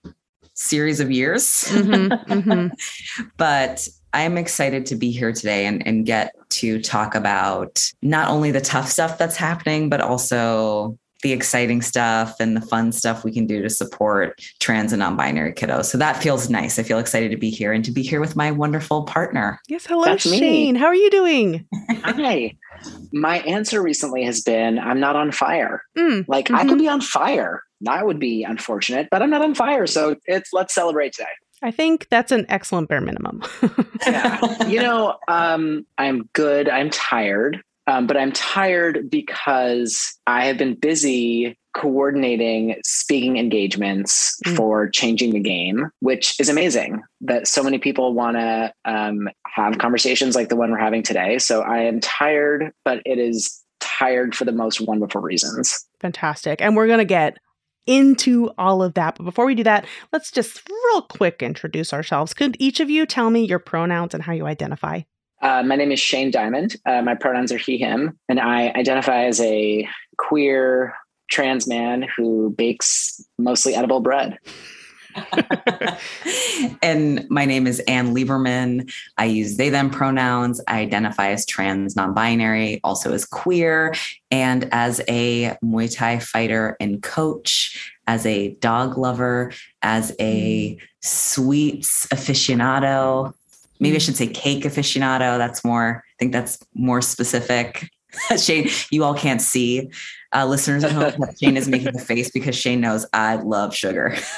series 0.55 0.99
of 0.99 1.11
years. 1.11 1.65
Mm-hmm, 1.69 2.31
mm-hmm. 2.31 3.23
but 3.37 3.87
I'm 4.13 4.37
excited 4.37 4.85
to 4.87 4.95
be 4.95 5.11
here 5.11 5.31
today 5.31 5.65
and, 5.65 5.85
and 5.87 6.05
get 6.05 6.33
to 6.49 6.81
talk 6.81 7.15
about 7.15 7.89
not 8.01 8.29
only 8.29 8.51
the 8.51 8.61
tough 8.61 8.89
stuff 8.89 9.17
that's 9.17 9.37
happening, 9.37 9.89
but 9.89 10.01
also 10.01 10.97
the 11.21 11.33
exciting 11.33 11.81
stuff 11.81 12.35
and 12.39 12.55
the 12.55 12.61
fun 12.61 12.91
stuff 12.91 13.23
we 13.23 13.31
can 13.31 13.45
do 13.45 13.61
to 13.61 13.69
support 13.69 14.41
trans 14.59 14.93
and 14.93 14.99
non-binary 14.99 15.53
kiddos. 15.53 15.85
So 15.85 15.97
that 15.97 16.21
feels 16.21 16.49
nice. 16.49 16.79
I 16.79 16.83
feel 16.83 16.99
excited 16.99 17.31
to 17.31 17.37
be 17.37 17.49
here 17.49 17.73
and 17.73 17.83
to 17.85 17.91
be 17.91 18.01
here 18.01 18.19
with 18.21 18.35
my 18.35 18.51
wonderful 18.51 19.03
partner. 19.03 19.59
Yes, 19.67 19.85
hello 19.85 20.05
That's 20.05 20.23
Shane. 20.23 20.73
Me. 20.73 20.79
How 20.79 20.85
are 20.85 20.95
you 20.95 21.09
doing? 21.09 21.67
Hi. 22.03 22.55
My 23.11 23.39
answer 23.39 23.81
recently 23.81 24.23
has 24.23 24.41
been 24.41 24.79
I'm 24.79 24.99
not 24.99 25.15
on 25.15 25.31
fire. 25.31 25.83
Mm, 25.97 26.25
like 26.27 26.45
mm-hmm. 26.45 26.55
I 26.55 26.65
could 26.65 26.77
be 26.77 26.87
on 26.87 27.01
fire. 27.01 27.63
That 27.81 28.05
would 28.05 28.19
be 28.19 28.43
unfortunate, 28.43 29.07
but 29.11 29.21
I'm 29.21 29.29
not 29.29 29.41
on 29.41 29.55
fire. 29.55 29.87
So 29.87 30.15
it's 30.25 30.53
let's 30.53 30.73
celebrate 30.73 31.13
today. 31.13 31.29
I 31.61 31.71
think 31.71 32.07
that's 32.09 32.31
an 32.31 32.45
excellent 32.47 32.87
bare 32.87 33.01
minimum. 33.01 33.43
yeah. 34.07 34.67
You 34.67 34.81
know, 34.81 35.17
um, 35.27 35.85
I'm 35.97 36.29
good. 36.33 36.69
I'm 36.69 36.89
tired. 36.89 37.61
Um, 37.89 38.05
but 38.05 38.17
I'm 38.17 38.31
tired 38.31 39.09
because 39.09 40.15
I 40.27 40.45
have 40.45 40.59
been 40.59 40.75
busy 40.75 41.57
coordinating 41.73 42.75
speaking 42.85 43.37
engagements 43.37 44.39
mm. 44.45 44.55
for 44.55 44.87
changing 44.87 45.31
the 45.31 45.39
game, 45.39 45.89
which 45.99 46.39
is 46.39 46.49
amazing 46.49 47.01
that 47.21 47.47
so 47.47 47.63
many 47.63 47.79
people 47.79 48.13
want 48.13 48.37
to 48.37 48.71
um, 48.85 49.27
have 49.47 49.79
conversations 49.79 50.35
like 50.35 50.49
the 50.49 50.55
one 50.55 50.69
we're 50.69 50.77
having 50.77 51.01
today. 51.01 51.39
So 51.39 51.61
I 51.61 51.79
am 51.79 51.99
tired, 51.99 52.71
but 52.85 53.01
it 53.05 53.17
is 53.17 53.59
tired 53.79 54.35
for 54.35 54.45
the 54.45 54.51
most 54.51 54.81
wonderful 54.81 55.21
reasons. 55.21 55.83
Fantastic. 55.99 56.61
And 56.61 56.75
we're 56.75 56.87
going 56.87 56.99
to 56.99 57.05
get 57.05 57.37
into 57.87 58.51
all 58.59 58.83
of 58.83 58.93
that. 58.93 59.15
But 59.15 59.23
before 59.23 59.47
we 59.47 59.55
do 59.55 59.63
that, 59.63 59.87
let's 60.13 60.29
just 60.29 60.61
real 60.69 61.01
quick 61.01 61.41
introduce 61.41 61.91
ourselves. 61.91 62.35
Could 62.35 62.55
each 62.59 62.79
of 62.81 62.91
you 62.91 63.07
tell 63.07 63.31
me 63.31 63.45
your 63.45 63.57
pronouns 63.57 64.13
and 64.13 64.21
how 64.21 64.33
you 64.33 64.45
identify? 64.45 65.01
Uh, 65.41 65.63
my 65.63 65.75
name 65.75 65.91
is 65.91 65.99
Shane 65.99 66.31
Diamond. 66.31 66.75
Uh, 66.85 67.01
my 67.01 67.15
pronouns 67.15 67.51
are 67.51 67.57
he, 67.57 67.77
him, 67.77 68.17
and 68.27 68.39
I 68.39 68.69
identify 68.69 69.25
as 69.25 69.39
a 69.39 69.87
queer 70.17 70.93
trans 71.29 71.67
man 71.67 72.05
who 72.17 72.49
bakes 72.57 73.23
mostly 73.37 73.75
edible 73.75 74.01
bread. 74.01 74.37
and 76.81 77.27
my 77.29 77.45
name 77.45 77.67
is 77.67 77.79
Anne 77.81 78.13
Lieberman. 78.13 78.91
I 79.17 79.25
use 79.25 79.57
they, 79.57 79.69
them 79.69 79.89
pronouns. 79.89 80.61
I 80.67 80.79
identify 80.79 81.29
as 81.29 81.45
trans, 81.45 81.95
non 81.95 82.13
binary, 82.13 82.79
also 82.83 83.13
as 83.13 83.25
queer, 83.25 83.93
and 84.29 84.67
as 84.71 85.01
a 85.07 85.57
Muay 85.63 85.93
Thai 85.93 86.19
fighter 86.19 86.77
and 86.79 87.01
coach, 87.01 87.93
as 88.07 88.25
a 88.25 88.49
dog 88.55 88.97
lover, 88.97 89.51
as 89.81 90.15
a 90.19 90.77
sweets 91.01 92.07
aficionado. 92.07 93.33
Maybe 93.79 93.95
I 93.95 93.99
should 93.99 94.17
say 94.17 94.27
cake 94.27 94.63
aficionado. 94.63 95.37
That's 95.37 95.63
more, 95.63 96.03
I 96.05 96.15
think 96.19 96.31
that's 96.31 96.59
more 96.73 97.01
specific. 97.01 97.89
Shane, 98.37 98.69
you 98.91 99.03
all 99.03 99.13
can't 99.13 99.41
see 99.41 99.89
uh, 100.33 100.45
listeners 100.45 100.83
at 100.83 100.91
home 100.91 101.13
Shane 101.41 101.57
is 101.57 101.67
making 101.67 101.95
a 101.95 101.99
face 101.99 102.29
because 102.29 102.55
Shane 102.55 102.81
knows 102.81 103.05
I 103.13 103.35
love 103.35 103.75
sugar. 103.75 104.15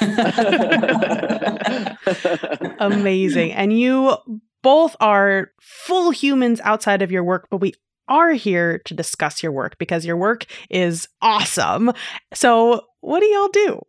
Amazing. 2.78 3.52
And 3.52 3.78
you 3.78 4.16
both 4.62 4.96
are 5.00 5.50
full 5.60 6.10
humans 6.10 6.60
outside 6.64 7.02
of 7.02 7.10
your 7.10 7.24
work, 7.24 7.48
but 7.50 7.58
we 7.58 7.74
are 8.08 8.32
here 8.32 8.78
to 8.80 8.94
discuss 8.94 9.42
your 9.42 9.52
work 9.52 9.76
because 9.78 10.04
your 10.04 10.16
work 10.16 10.46
is 10.70 11.08
awesome. 11.20 11.92
So, 12.34 12.82
what 13.00 13.20
do 13.20 13.26
y'all 13.26 13.48
do? 13.48 13.80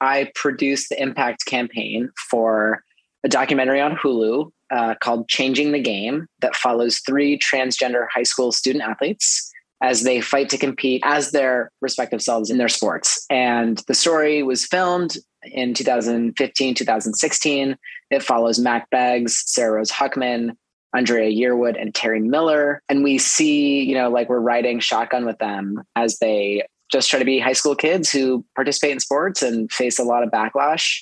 I 0.00 0.30
produced 0.34 0.90
the 0.90 1.00
Impact 1.00 1.46
campaign 1.46 2.10
for 2.30 2.83
a 3.24 3.28
documentary 3.28 3.80
on 3.80 3.96
Hulu 3.96 4.50
uh, 4.70 4.94
called 5.00 5.28
Changing 5.28 5.72
the 5.72 5.80
Game 5.80 6.26
that 6.40 6.54
follows 6.54 7.00
three 7.00 7.38
transgender 7.38 8.06
high 8.12 8.22
school 8.22 8.52
student 8.52 8.84
athletes 8.84 9.50
as 9.82 10.02
they 10.02 10.20
fight 10.20 10.48
to 10.50 10.58
compete 10.58 11.02
as 11.04 11.32
their 11.32 11.70
respective 11.80 12.22
selves 12.22 12.50
in 12.50 12.58
their 12.58 12.68
sports. 12.68 13.26
And 13.30 13.82
the 13.88 13.94
story 13.94 14.42
was 14.42 14.64
filmed 14.64 15.16
in 15.42 15.74
2015, 15.74 16.74
2016. 16.74 17.76
It 18.10 18.22
follows 18.22 18.58
Mack 18.58 18.88
Beggs, 18.90 19.42
Sarah 19.46 19.76
Rose 19.76 19.90
Huckman, 19.90 20.56
Andrea 20.94 21.30
Yearwood, 21.30 21.80
and 21.80 21.94
Terry 21.94 22.20
Miller. 22.20 22.80
And 22.88 23.02
we 23.02 23.18
see, 23.18 23.82
you 23.82 23.94
know, 23.94 24.08
like 24.08 24.28
we're 24.28 24.38
riding 24.38 24.80
shotgun 24.80 25.26
with 25.26 25.38
them 25.38 25.82
as 25.96 26.18
they 26.18 26.64
just 26.92 27.10
try 27.10 27.18
to 27.18 27.24
be 27.24 27.38
high 27.38 27.52
school 27.52 27.74
kids 27.74 28.10
who 28.10 28.44
participate 28.54 28.92
in 28.92 29.00
sports 29.00 29.42
and 29.42 29.70
face 29.72 29.98
a 29.98 30.04
lot 30.04 30.22
of 30.22 30.30
backlash. 30.30 31.00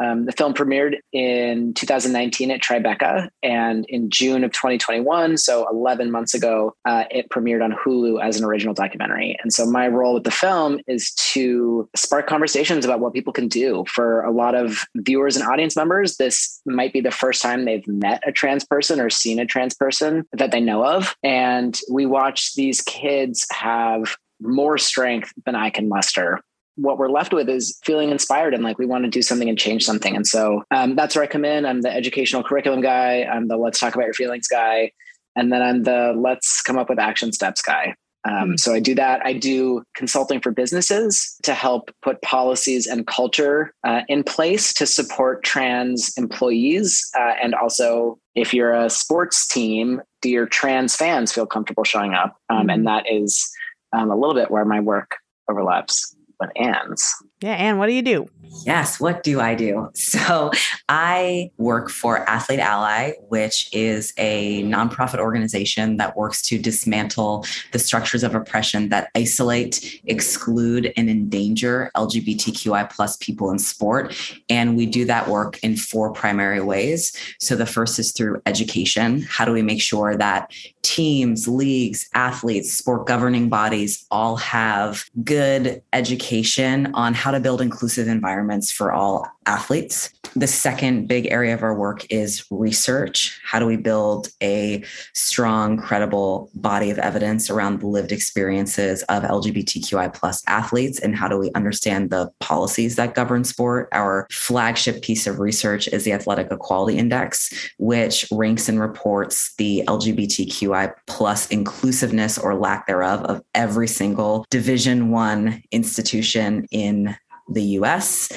Um, 0.00 0.24
the 0.24 0.32
film 0.32 0.54
premiered 0.54 0.96
in 1.12 1.74
2019 1.74 2.50
at 2.50 2.60
Tribeca, 2.60 3.28
and 3.42 3.84
in 3.88 4.10
June 4.10 4.44
of 4.44 4.52
2021, 4.52 5.36
so 5.36 5.66
11 5.70 6.10
months 6.10 6.34
ago, 6.34 6.74
uh, 6.86 7.04
it 7.10 7.28
premiered 7.28 7.62
on 7.62 7.72
Hulu 7.72 8.22
as 8.22 8.38
an 8.38 8.44
original 8.44 8.74
documentary. 8.74 9.36
And 9.42 9.52
so, 9.52 9.66
my 9.66 9.88
role 9.88 10.14
with 10.14 10.24
the 10.24 10.30
film 10.30 10.80
is 10.86 11.12
to 11.32 11.88
spark 11.94 12.26
conversations 12.26 12.84
about 12.84 13.00
what 13.00 13.12
people 13.12 13.32
can 13.32 13.48
do. 13.48 13.84
For 13.88 14.22
a 14.22 14.30
lot 14.30 14.54
of 14.54 14.84
viewers 14.96 15.36
and 15.36 15.46
audience 15.46 15.76
members, 15.76 16.16
this 16.16 16.60
might 16.64 16.92
be 16.92 17.00
the 17.00 17.10
first 17.10 17.42
time 17.42 17.64
they've 17.64 17.86
met 17.86 18.22
a 18.26 18.32
trans 18.32 18.64
person 18.64 19.00
or 19.00 19.10
seen 19.10 19.38
a 19.38 19.46
trans 19.46 19.74
person 19.74 20.24
that 20.32 20.50
they 20.50 20.60
know 20.60 20.84
of. 20.84 21.14
And 21.22 21.78
we 21.90 22.06
watch 22.06 22.54
these 22.54 22.80
kids 22.82 23.46
have 23.52 24.16
more 24.40 24.78
strength 24.78 25.32
than 25.44 25.54
I 25.54 25.70
can 25.70 25.88
muster 25.88 26.40
what 26.76 26.98
we're 26.98 27.10
left 27.10 27.32
with 27.32 27.48
is 27.48 27.78
feeling 27.84 28.10
inspired 28.10 28.54
and 28.54 28.62
like 28.62 28.78
we 28.78 28.86
want 28.86 29.04
to 29.04 29.10
do 29.10 29.22
something 29.22 29.48
and 29.48 29.58
change 29.58 29.84
something. 29.84 30.16
And 30.16 30.26
so 30.26 30.62
um, 30.70 30.96
that's 30.96 31.14
where 31.14 31.24
I 31.24 31.26
come 31.26 31.44
in. 31.44 31.66
I'm 31.66 31.82
the 31.82 31.92
educational 31.92 32.42
curriculum 32.42 32.80
guy. 32.80 33.24
I'm 33.24 33.48
the 33.48 33.56
let's 33.56 33.78
talk 33.78 33.94
about 33.94 34.06
your 34.06 34.14
feelings 34.14 34.48
guy. 34.48 34.92
And 35.36 35.52
then 35.52 35.62
I'm 35.62 35.82
the 35.84 36.14
let's 36.16 36.62
come 36.62 36.78
up 36.78 36.88
with 36.88 36.98
action 36.98 37.32
steps 37.32 37.62
guy. 37.62 37.94
Um, 38.28 38.34
mm-hmm. 38.34 38.56
So 38.56 38.74
I 38.74 38.80
do 38.80 38.94
that. 38.96 39.24
I 39.24 39.32
do 39.32 39.82
consulting 39.94 40.40
for 40.40 40.50
businesses 40.50 41.36
to 41.42 41.54
help 41.54 41.90
put 42.02 42.20
policies 42.22 42.86
and 42.86 43.06
culture 43.06 43.72
uh, 43.86 44.02
in 44.08 44.24
place 44.24 44.74
to 44.74 44.86
support 44.86 45.42
trans 45.42 46.12
employees. 46.18 47.08
Uh, 47.18 47.34
and 47.42 47.54
also, 47.54 48.18
if 48.34 48.52
you're 48.52 48.74
a 48.74 48.90
sports 48.90 49.46
team, 49.46 50.02
do 50.20 50.28
your 50.28 50.46
trans 50.46 50.96
fans 50.96 51.32
feel 51.32 51.46
comfortable 51.46 51.84
showing 51.84 52.12
up? 52.12 52.36
Um, 52.50 52.58
mm-hmm. 52.58 52.70
And 52.70 52.86
that 52.86 53.04
is 53.10 53.48
um, 53.92 54.10
a 54.10 54.16
little 54.16 54.34
bit 54.34 54.50
where 54.50 54.64
my 54.64 54.80
work 54.80 55.16
overlaps 55.48 56.14
but 56.40 56.50
Anne's. 56.56 57.14
Yeah, 57.40 57.54
Anne, 57.54 57.78
what 57.78 57.86
do 57.86 57.92
you 57.92 58.02
do? 58.02 58.28
Yes, 58.64 59.00
what 59.00 59.22
do 59.22 59.40
I 59.40 59.54
do? 59.54 59.90
So 60.10 60.50
I 60.88 61.50
work 61.56 61.88
for 61.88 62.28
Athlete 62.28 62.58
Ally, 62.58 63.12
which 63.28 63.68
is 63.72 64.12
a 64.18 64.62
nonprofit 64.64 65.18
organization 65.18 65.98
that 65.98 66.16
works 66.16 66.42
to 66.42 66.58
dismantle 66.58 67.44
the 67.72 67.78
structures 67.78 68.24
of 68.24 68.34
oppression 68.34 68.88
that 68.88 69.08
isolate, 69.14 70.00
exclude, 70.04 70.92
and 70.96 71.08
endanger 71.08 71.90
LGBTQI 71.96 72.90
plus 72.90 73.16
people 73.18 73.50
in 73.50 73.58
sport. 73.58 74.16
And 74.48 74.76
we 74.76 74.84
do 74.84 75.04
that 75.04 75.28
work 75.28 75.58
in 75.62 75.76
four 75.76 76.12
primary 76.12 76.60
ways. 76.60 77.16
So 77.38 77.54
the 77.54 77.66
first 77.66 77.98
is 77.98 78.10
through 78.12 78.42
education. 78.46 79.22
How 79.22 79.44
do 79.44 79.52
we 79.52 79.62
make 79.62 79.80
sure 79.80 80.16
that 80.16 80.52
teams, 80.82 81.46
leagues, 81.46 82.08
athletes, 82.14 82.72
sport 82.72 83.06
governing 83.06 83.48
bodies 83.48 84.06
all 84.10 84.36
have 84.36 85.04
good 85.22 85.82
education 85.92 86.92
on 86.94 87.14
how 87.14 87.29
to 87.30 87.40
build 87.40 87.60
inclusive 87.60 88.08
environments 88.08 88.70
for 88.70 88.92
all 88.92 89.26
athletes. 89.46 90.10
The 90.36 90.46
second 90.46 91.08
big 91.08 91.26
area 91.26 91.54
of 91.54 91.62
our 91.64 91.74
work 91.74 92.06
is 92.08 92.44
research. 92.50 93.40
How 93.44 93.58
do 93.58 93.66
we 93.66 93.76
build 93.76 94.28
a 94.40 94.84
strong, 95.12 95.76
credible 95.76 96.50
body 96.54 96.90
of 96.90 96.98
evidence 96.98 97.50
around 97.50 97.80
the 97.80 97.88
lived 97.88 98.12
experiences 98.12 99.02
of 99.04 99.24
LGBTQI 99.24 100.14
plus 100.14 100.42
athletes? 100.46 101.00
And 101.00 101.16
how 101.16 101.26
do 101.26 101.36
we 101.36 101.50
understand 101.56 102.10
the 102.10 102.30
policies 102.38 102.94
that 102.94 103.16
govern 103.16 103.42
sport? 103.42 103.88
Our 103.90 104.28
flagship 104.30 105.02
piece 105.02 105.26
of 105.26 105.40
research 105.40 105.88
is 105.88 106.04
the 106.04 106.12
Athletic 106.12 106.52
Equality 106.52 106.96
Index, 106.96 107.72
which 107.78 108.24
ranks 108.30 108.68
and 108.68 108.78
reports 108.80 109.54
the 109.56 109.82
LGBTQI 109.88 110.92
plus 111.08 111.48
inclusiveness 111.48 112.38
or 112.38 112.54
lack 112.54 112.86
thereof 112.86 113.22
of 113.24 113.42
every 113.54 113.88
single 113.88 114.44
Division 114.50 115.10
One 115.10 115.60
institution 115.72 116.68
in 116.70 117.16
the 117.50 117.62
US. 117.62 118.30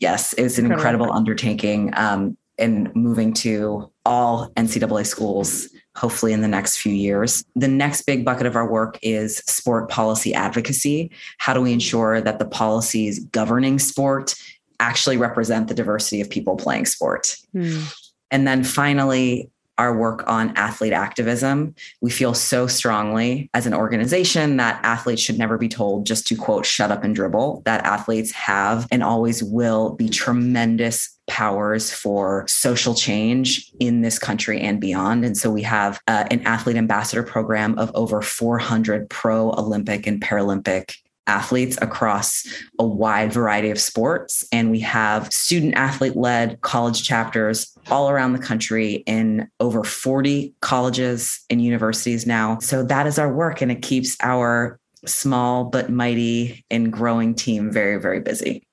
Yes, 0.00 0.34
it's 0.38 0.58
an 0.58 0.66
incredible, 0.66 1.06
incredible 1.06 1.12
undertaking. 1.12 1.92
Um, 1.96 2.36
and 2.58 2.94
moving 2.94 3.32
to 3.32 3.90
all 4.04 4.50
NCAA 4.56 5.06
schools, 5.06 5.68
hopefully 5.96 6.32
in 6.32 6.40
the 6.40 6.48
next 6.48 6.78
few 6.78 6.92
years. 6.92 7.44
The 7.56 7.68
next 7.68 8.02
big 8.02 8.24
bucket 8.24 8.46
of 8.46 8.56
our 8.56 8.70
work 8.70 8.98
is 9.02 9.38
sport 9.38 9.90
policy 9.90 10.34
advocacy. 10.34 11.10
How 11.38 11.54
do 11.54 11.60
we 11.60 11.72
ensure 11.72 12.20
that 12.20 12.38
the 12.38 12.44
policies 12.44 13.20
governing 13.26 13.78
sport 13.78 14.34
actually 14.80 15.16
represent 15.16 15.68
the 15.68 15.74
diversity 15.74 16.20
of 16.20 16.30
people 16.30 16.56
playing 16.56 16.86
sport? 16.86 17.36
Mm. 17.54 17.92
And 18.30 18.46
then 18.46 18.64
finally, 18.64 19.50
our 19.78 19.96
work 19.96 20.24
on 20.26 20.52
athlete 20.56 20.92
activism. 20.92 21.74
We 22.00 22.10
feel 22.10 22.34
so 22.34 22.66
strongly 22.66 23.50
as 23.54 23.66
an 23.66 23.74
organization 23.74 24.56
that 24.58 24.80
athletes 24.84 25.22
should 25.22 25.38
never 25.38 25.58
be 25.58 25.68
told 25.68 26.06
just 26.06 26.26
to 26.28 26.36
quote, 26.36 26.66
shut 26.66 26.90
up 26.90 27.04
and 27.04 27.14
dribble, 27.14 27.62
that 27.64 27.84
athletes 27.84 28.32
have 28.32 28.86
and 28.90 29.02
always 29.02 29.42
will 29.42 29.94
be 29.94 30.08
tremendous 30.08 31.14
powers 31.26 31.90
for 31.90 32.44
social 32.48 32.94
change 32.94 33.72
in 33.80 34.02
this 34.02 34.18
country 34.18 34.60
and 34.60 34.80
beyond. 34.80 35.24
And 35.24 35.36
so 35.36 35.50
we 35.50 35.62
have 35.62 36.00
uh, 36.06 36.24
an 36.30 36.42
athlete 36.42 36.76
ambassador 36.76 37.22
program 37.22 37.78
of 37.78 37.90
over 37.94 38.20
400 38.20 39.08
pro 39.08 39.52
Olympic 39.52 40.06
and 40.06 40.20
Paralympic 40.20 40.96
athletes 41.26 41.78
across 41.80 42.46
a 42.78 42.86
wide 42.86 43.32
variety 43.32 43.70
of 43.70 43.80
sports. 43.80 44.44
And 44.52 44.70
we 44.70 44.80
have 44.80 45.32
student 45.32 45.74
athlete 45.74 46.16
led 46.16 46.60
college 46.60 47.02
chapters 47.02 47.76
all 47.90 48.10
around 48.10 48.32
the 48.32 48.38
country 48.38 49.02
in 49.06 49.48
over 49.60 49.84
40 49.84 50.54
colleges 50.60 51.44
and 51.50 51.62
universities 51.62 52.26
now. 52.26 52.58
So 52.58 52.82
that 52.84 53.06
is 53.06 53.18
our 53.18 53.32
work, 53.32 53.60
and 53.60 53.70
it 53.72 53.82
keeps 53.82 54.16
our 54.20 54.78
small 55.06 55.64
but 55.64 55.90
mighty 55.90 56.64
and 56.70 56.92
growing 56.92 57.34
team 57.34 57.70
very, 57.70 58.00
very 58.00 58.20
busy. 58.20 58.66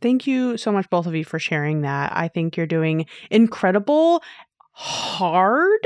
Thank 0.00 0.26
you 0.26 0.56
so 0.56 0.70
much, 0.70 0.88
both 0.90 1.06
of 1.06 1.14
you, 1.14 1.24
for 1.24 1.38
sharing 1.38 1.82
that. 1.82 2.12
I 2.14 2.28
think 2.28 2.56
you're 2.56 2.66
doing 2.66 3.06
incredible, 3.30 4.22
hard, 4.72 5.80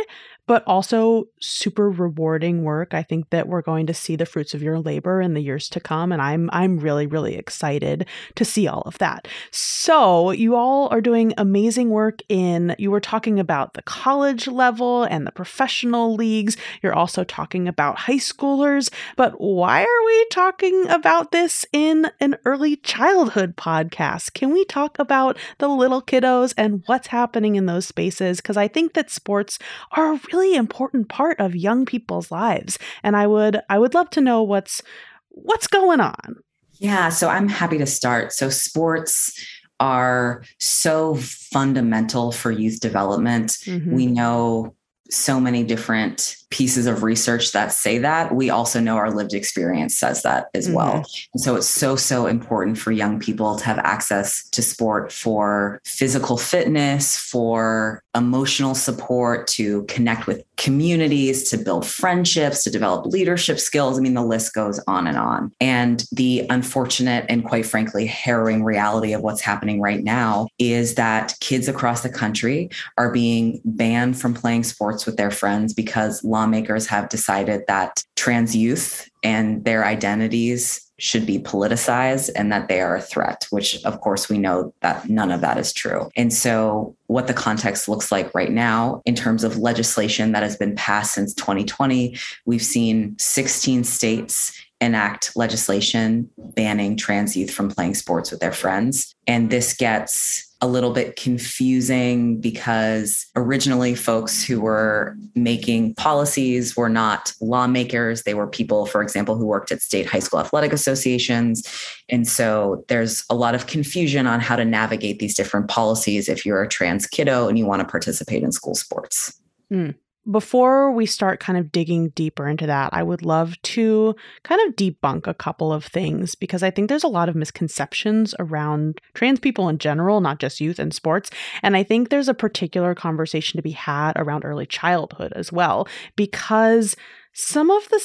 but 0.46 0.64
also 0.66 1.24
super 1.40 1.90
rewarding 1.90 2.64
work. 2.64 2.94
I 2.94 3.02
think 3.02 3.30
that 3.30 3.48
we're 3.48 3.62
going 3.62 3.86
to 3.86 3.94
see 3.94 4.16
the 4.16 4.26
fruits 4.26 4.54
of 4.54 4.62
your 4.62 4.80
labor 4.80 5.20
in 5.20 5.34
the 5.34 5.40
years 5.40 5.68
to 5.70 5.80
come 5.80 6.12
and 6.12 6.20
I'm 6.20 6.50
I'm 6.52 6.78
really 6.78 7.06
really 7.06 7.36
excited 7.36 8.06
to 8.34 8.44
see 8.44 8.66
all 8.66 8.82
of 8.82 8.98
that. 8.98 9.28
So, 9.50 10.30
you 10.30 10.56
all 10.56 10.88
are 10.90 11.00
doing 11.00 11.32
amazing 11.38 11.90
work 11.90 12.20
in 12.28 12.74
you 12.78 12.90
were 12.90 13.00
talking 13.00 13.38
about 13.38 13.74
the 13.74 13.82
college 13.82 14.46
level 14.46 15.04
and 15.04 15.26
the 15.26 15.32
professional 15.32 16.14
leagues. 16.14 16.56
You're 16.82 16.94
also 16.94 17.24
talking 17.24 17.68
about 17.68 17.98
high 17.98 18.14
schoolers, 18.14 18.90
but 19.16 19.40
why 19.40 19.82
are 19.82 20.06
we 20.06 20.26
talking 20.30 20.88
about 20.88 21.32
this 21.32 21.64
in 21.72 22.10
an 22.20 22.36
early 22.44 22.76
childhood 22.76 23.56
podcast? 23.56 24.34
Can 24.34 24.52
we 24.52 24.64
talk 24.64 24.98
about 24.98 25.38
the 25.58 25.68
little 25.68 26.02
kiddos 26.02 26.54
and 26.56 26.82
what's 26.86 27.08
happening 27.08 27.56
in 27.56 27.66
those 27.66 27.86
spaces 27.86 28.40
because 28.40 28.56
I 28.56 28.68
think 28.68 28.94
that 28.94 29.10
sports 29.10 29.58
are 29.92 30.14
a 30.14 30.18
really 30.32 30.54
important 30.54 31.08
part 31.08 31.38
of 31.40 31.54
young 31.54 31.84
people's 31.84 32.30
lives 32.30 32.78
and 33.02 33.16
I 33.16 33.26
would 33.26 33.60
I 33.68 33.78
would 33.78 33.94
love 33.94 34.10
to 34.10 34.20
know 34.20 34.42
what's 34.42 34.82
what's 35.28 35.66
going 35.66 36.00
on. 36.00 36.36
Yeah, 36.74 37.10
so 37.10 37.28
I'm 37.28 37.48
happy 37.48 37.78
to 37.78 37.86
start. 37.86 38.32
So 38.32 38.50
sports 38.50 39.32
are 39.78 40.44
so 40.58 41.16
fundamental 41.16 42.32
for 42.32 42.50
youth 42.50 42.80
development. 42.80 43.52
Mm-hmm. 43.64 43.94
We 43.94 44.06
know 44.06 44.74
so 45.10 45.40
many 45.40 45.64
different 45.64 46.36
pieces 46.52 46.86
of 46.86 47.02
research 47.02 47.52
that 47.52 47.72
say 47.72 47.98
that. 47.98 48.34
We 48.34 48.50
also 48.50 48.78
know 48.78 48.96
our 48.96 49.10
lived 49.10 49.32
experience 49.32 49.96
says 49.96 50.22
that 50.22 50.50
as 50.54 50.66
mm-hmm. 50.66 50.76
well. 50.76 50.96
And 51.32 51.40
so 51.40 51.56
it's 51.56 51.66
so, 51.66 51.96
so 51.96 52.26
important 52.26 52.78
for 52.78 52.92
young 52.92 53.18
people 53.18 53.56
to 53.56 53.64
have 53.64 53.78
access 53.78 54.48
to 54.50 54.62
sport 54.62 55.10
for 55.10 55.80
physical 55.84 56.36
fitness, 56.36 57.16
for 57.16 58.02
emotional 58.14 58.74
support, 58.74 59.46
to 59.48 59.84
connect 59.84 60.26
with 60.26 60.44
communities, 60.58 61.48
to 61.50 61.56
build 61.56 61.86
friendships, 61.86 62.62
to 62.64 62.70
develop 62.70 63.06
leadership 63.06 63.58
skills. 63.58 63.98
I 63.98 64.02
mean, 64.02 64.14
the 64.14 64.22
list 64.22 64.54
goes 64.54 64.78
on 64.86 65.06
and 65.06 65.16
on. 65.16 65.50
And 65.60 66.04
the 66.12 66.46
unfortunate 66.50 67.24
and 67.28 67.44
quite 67.44 67.64
frankly, 67.64 68.06
harrowing 68.06 68.62
reality 68.62 69.14
of 69.14 69.22
what's 69.22 69.40
happening 69.40 69.80
right 69.80 70.04
now 70.04 70.48
is 70.58 70.94
that 70.96 71.34
kids 71.40 71.66
across 71.66 72.02
the 72.02 72.10
country 72.10 72.68
are 72.98 73.10
being 73.10 73.60
banned 73.64 74.20
from 74.20 74.34
playing 74.34 74.64
sports 74.64 75.06
with 75.06 75.16
their 75.16 75.30
friends 75.30 75.72
because 75.72 76.22
lawmakers 76.42 76.88
have 76.88 77.08
decided 77.08 77.62
that 77.68 78.02
trans 78.16 78.54
youth 78.56 79.08
and 79.22 79.64
their 79.64 79.84
identities 79.84 80.90
should 80.98 81.24
be 81.24 81.38
politicized 81.38 82.30
and 82.36 82.52
that 82.52 82.68
they 82.68 82.80
are 82.80 82.96
a 82.96 83.00
threat, 83.00 83.46
which 83.50 83.84
of 83.84 84.00
course 84.00 84.28
we 84.28 84.38
know 84.38 84.72
that 84.80 85.08
none 85.08 85.30
of 85.32 85.40
that 85.40 85.58
is 85.58 85.72
true. 85.72 86.08
And 86.16 86.32
so, 86.32 86.96
what 87.06 87.26
the 87.26 87.34
context 87.34 87.88
looks 87.88 88.10
like 88.12 88.34
right 88.34 88.50
now 88.50 89.02
in 89.04 89.14
terms 89.14 89.44
of 89.44 89.58
legislation 89.58 90.32
that 90.32 90.42
has 90.42 90.56
been 90.56 90.74
passed 90.74 91.14
since 91.14 91.34
2020, 91.34 92.16
we've 92.46 92.62
seen 92.62 93.16
16 93.18 93.84
states 93.84 94.52
enact 94.82 95.34
legislation 95.36 96.28
banning 96.36 96.96
trans 96.96 97.36
youth 97.36 97.50
from 97.50 97.70
playing 97.70 97.94
sports 97.94 98.30
with 98.30 98.40
their 98.40 98.52
friends. 98.52 99.14
And 99.26 99.48
this 99.48 99.74
gets 99.74 100.48
a 100.60 100.66
little 100.66 100.92
bit 100.92 101.16
confusing 101.16 102.40
because 102.40 103.26
originally 103.34 103.94
folks 103.94 104.44
who 104.44 104.60
were 104.60 105.16
making 105.34 105.94
policies 105.94 106.76
were 106.76 106.88
not 106.88 107.32
lawmakers. 107.40 108.22
They 108.22 108.34
were 108.34 108.46
people, 108.46 108.86
for 108.86 109.02
example, 109.02 109.36
who 109.36 109.46
worked 109.46 109.72
at 109.72 109.82
state 109.82 110.06
high 110.06 110.20
school 110.20 110.38
athletic 110.40 110.72
associations. 110.72 111.66
And 112.08 112.28
so 112.28 112.84
there's 112.88 113.24
a 113.28 113.34
lot 113.34 113.54
of 113.54 113.66
confusion 113.66 114.26
on 114.26 114.38
how 114.38 114.54
to 114.54 114.64
navigate 114.64 115.18
these 115.18 115.36
different 115.36 115.68
policies 115.68 116.28
if 116.28 116.44
you're 116.44 116.62
a 116.62 116.68
trans 116.68 117.06
kiddo 117.06 117.48
and 117.48 117.58
you 117.58 117.66
want 117.66 117.80
to 117.80 117.88
participate 117.88 118.42
in 118.42 118.52
school 118.52 118.74
sports. 118.74 119.40
Mm. 119.72 119.94
Before 120.30 120.92
we 120.92 121.04
start 121.06 121.40
kind 121.40 121.58
of 121.58 121.72
digging 121.72 122.10
deeper 122.10 122.48
into 122.48 122.66
that, 122.66 122.90
I 122.92 123.02
would 123.02 123.22
love 123.22 123.60
to 123.62 124.14
kind 124.44 124.60
of 124.66 124.76
debunk 124.76 125.26
a 125.26 125.34
couple 125.34 125.72
of 125.72 125.84
things 125.84 126.36
because 126.36 126.62
I 126.62 126.70
think 126.70 126.88
there's 126.88 127.02
a 127.02 127.08
lot 127.08 127.28
of 127.28 127.34
misconceptions 127.34 128.32
around 128.38 129.00
trans 129.14 129.40
people 129.40 129.68
in 129.68 129.78
general, 129.78 130.20
not 130.20 130.38
just 130.38 130.60
youth 130.60 130.78
and 130.78 130.94
sports. 130.94 131.30
And 131.62 131.76
I 131.76 131.82
think 131.82 132.08
there's 132.08 132.28
a 132.28 132.34
particular 132.34 132.94
conversation 132.94 133.58
to 133.58 133.62
be 133.62 133.72
had 133.72 134.12
around 134.14 134.44
early 134.44 134.66
childhood 134.66 135.32
as 135.34 135.50
well, 135.50 135.88
because 136.14 136.94
some 137.32 137.70
of 137.70 137.88
the 137.88 137.98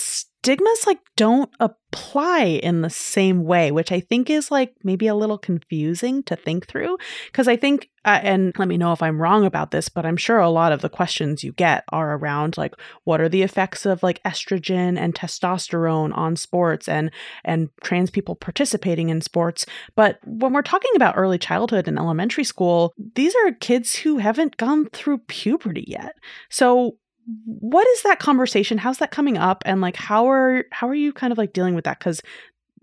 stigmas 0.44 0.88
like 0.88 1.00
don't 1.16 1.50
apply 1.60 2.44
in 2.44 2.82
the 2.82 2.90
same 2.90 3.44
way 3.44 3.72
which 3.72 3.92
i 3.92 4.00
think 4.00 4.30
is 4.30 4.50
like 4.50 4.74
maybe 4.84 5.08
a 5.08 5.16
little 5.16 5.38
confusing 5.38 6.24
to 6.24 6.36
think 6.36 6.68
through 6.68 6.98
because 7.28 7.48
i 7.48 7.56
think 7.56 7.90
uh, 8.06 8.20
and 8.24 8.54
let 8.58 8.68
me 8.70 8.78
know 8.78 8.94
if 8.94 9.02
i'm 9.04 9.22
wrong 9.22 9.46
about 9.46 9.72
this 9.72 9.90
but 9.90 10.06
i'm 10.06 10.16
sure 10.16 10.38
a 10.38 10.50
lot 10.50 10.72
of 10.72 10.82
the 10.82 10.90
questions 10.90 11.44
you 11.44 11.52
get 11.54 11.84
are 11.92 12.16
around 12.16 12.58
like 12.58 12.74
what 13.04 13.20
are 13.20 13.30
the 13.30 13.42
effects 13.42 13.86
of 13.86 14.04
like 14.04 14.22
estrogen 14.24 14.98
and 14.98 15.16
testosterone 15.16 16.16
on 16.16 16.36
sports 16.36 16.88
and 16.88 17.12
and 17.44 17.70
trans 17.84 18.10
people 18.10 18.36
participating 18.36 19.10
in 19.10 19.22
sports. 19.22 19.66
But 19.96 20.20
when 20.26 20.54
we're 20.54 20.62
talking 20.62 20.92
about 20.96 21.18
early 21.18 21.38
childhood 21.38 21.88
and 21.88 21.98
elementary 21.98 22.44
school 22.44 22.94
these 23.16 23.36
are 23.36 23.52
kids 23.54 23.96
who 23.96 24.18
haven't 24.18 24.58
gone 24.58 24.88
through 24.94 25.20
puberty 25.20 25.86
yet. 25.88 26.16
So 26.50 26.98
what 27.46 27.88
is 27.88 28.04
that 28.04 28.20
conversation? 28.20 28.78
How's 28.78 29.00
that 29.00 29.12
coming 29.12 29.38
up? 29.38 29.64
And 29.66 29.82
like 29.82 29.96
how 29.96 30.30
are 30.30 30.66
how 30.72 30.88
are 30.88 30.96
you 30.96 31.12
kind 31.12 31.32
of 31.32 31.38
like 31.38 31.54
dealing 31.54 31.76
with 31.76 31.86
that? 31.86 32.00
Because 32.00 32.22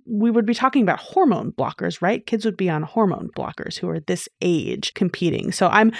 we 0.06 0.30
would 0.30 0.44
be 0.44 0.54
talking 0.54 0.82
about 0.82 0.98
hormone 1.00 1.52
blockers 1.52 2.02
right? 2.02 2.26
Kids 2.26 2.44
would 2.44 2.56
be 2.56 2.68
on 2.68 2.82
hormone 2.82 3.30
blockers 3.36 3.78
who 3.78 3.88
are 3.88 4.00
this 4.00 4.28
age 4.42 4.92
competing. 4.94 5.50
So 5.50 5.68
i'm 5.68 5.92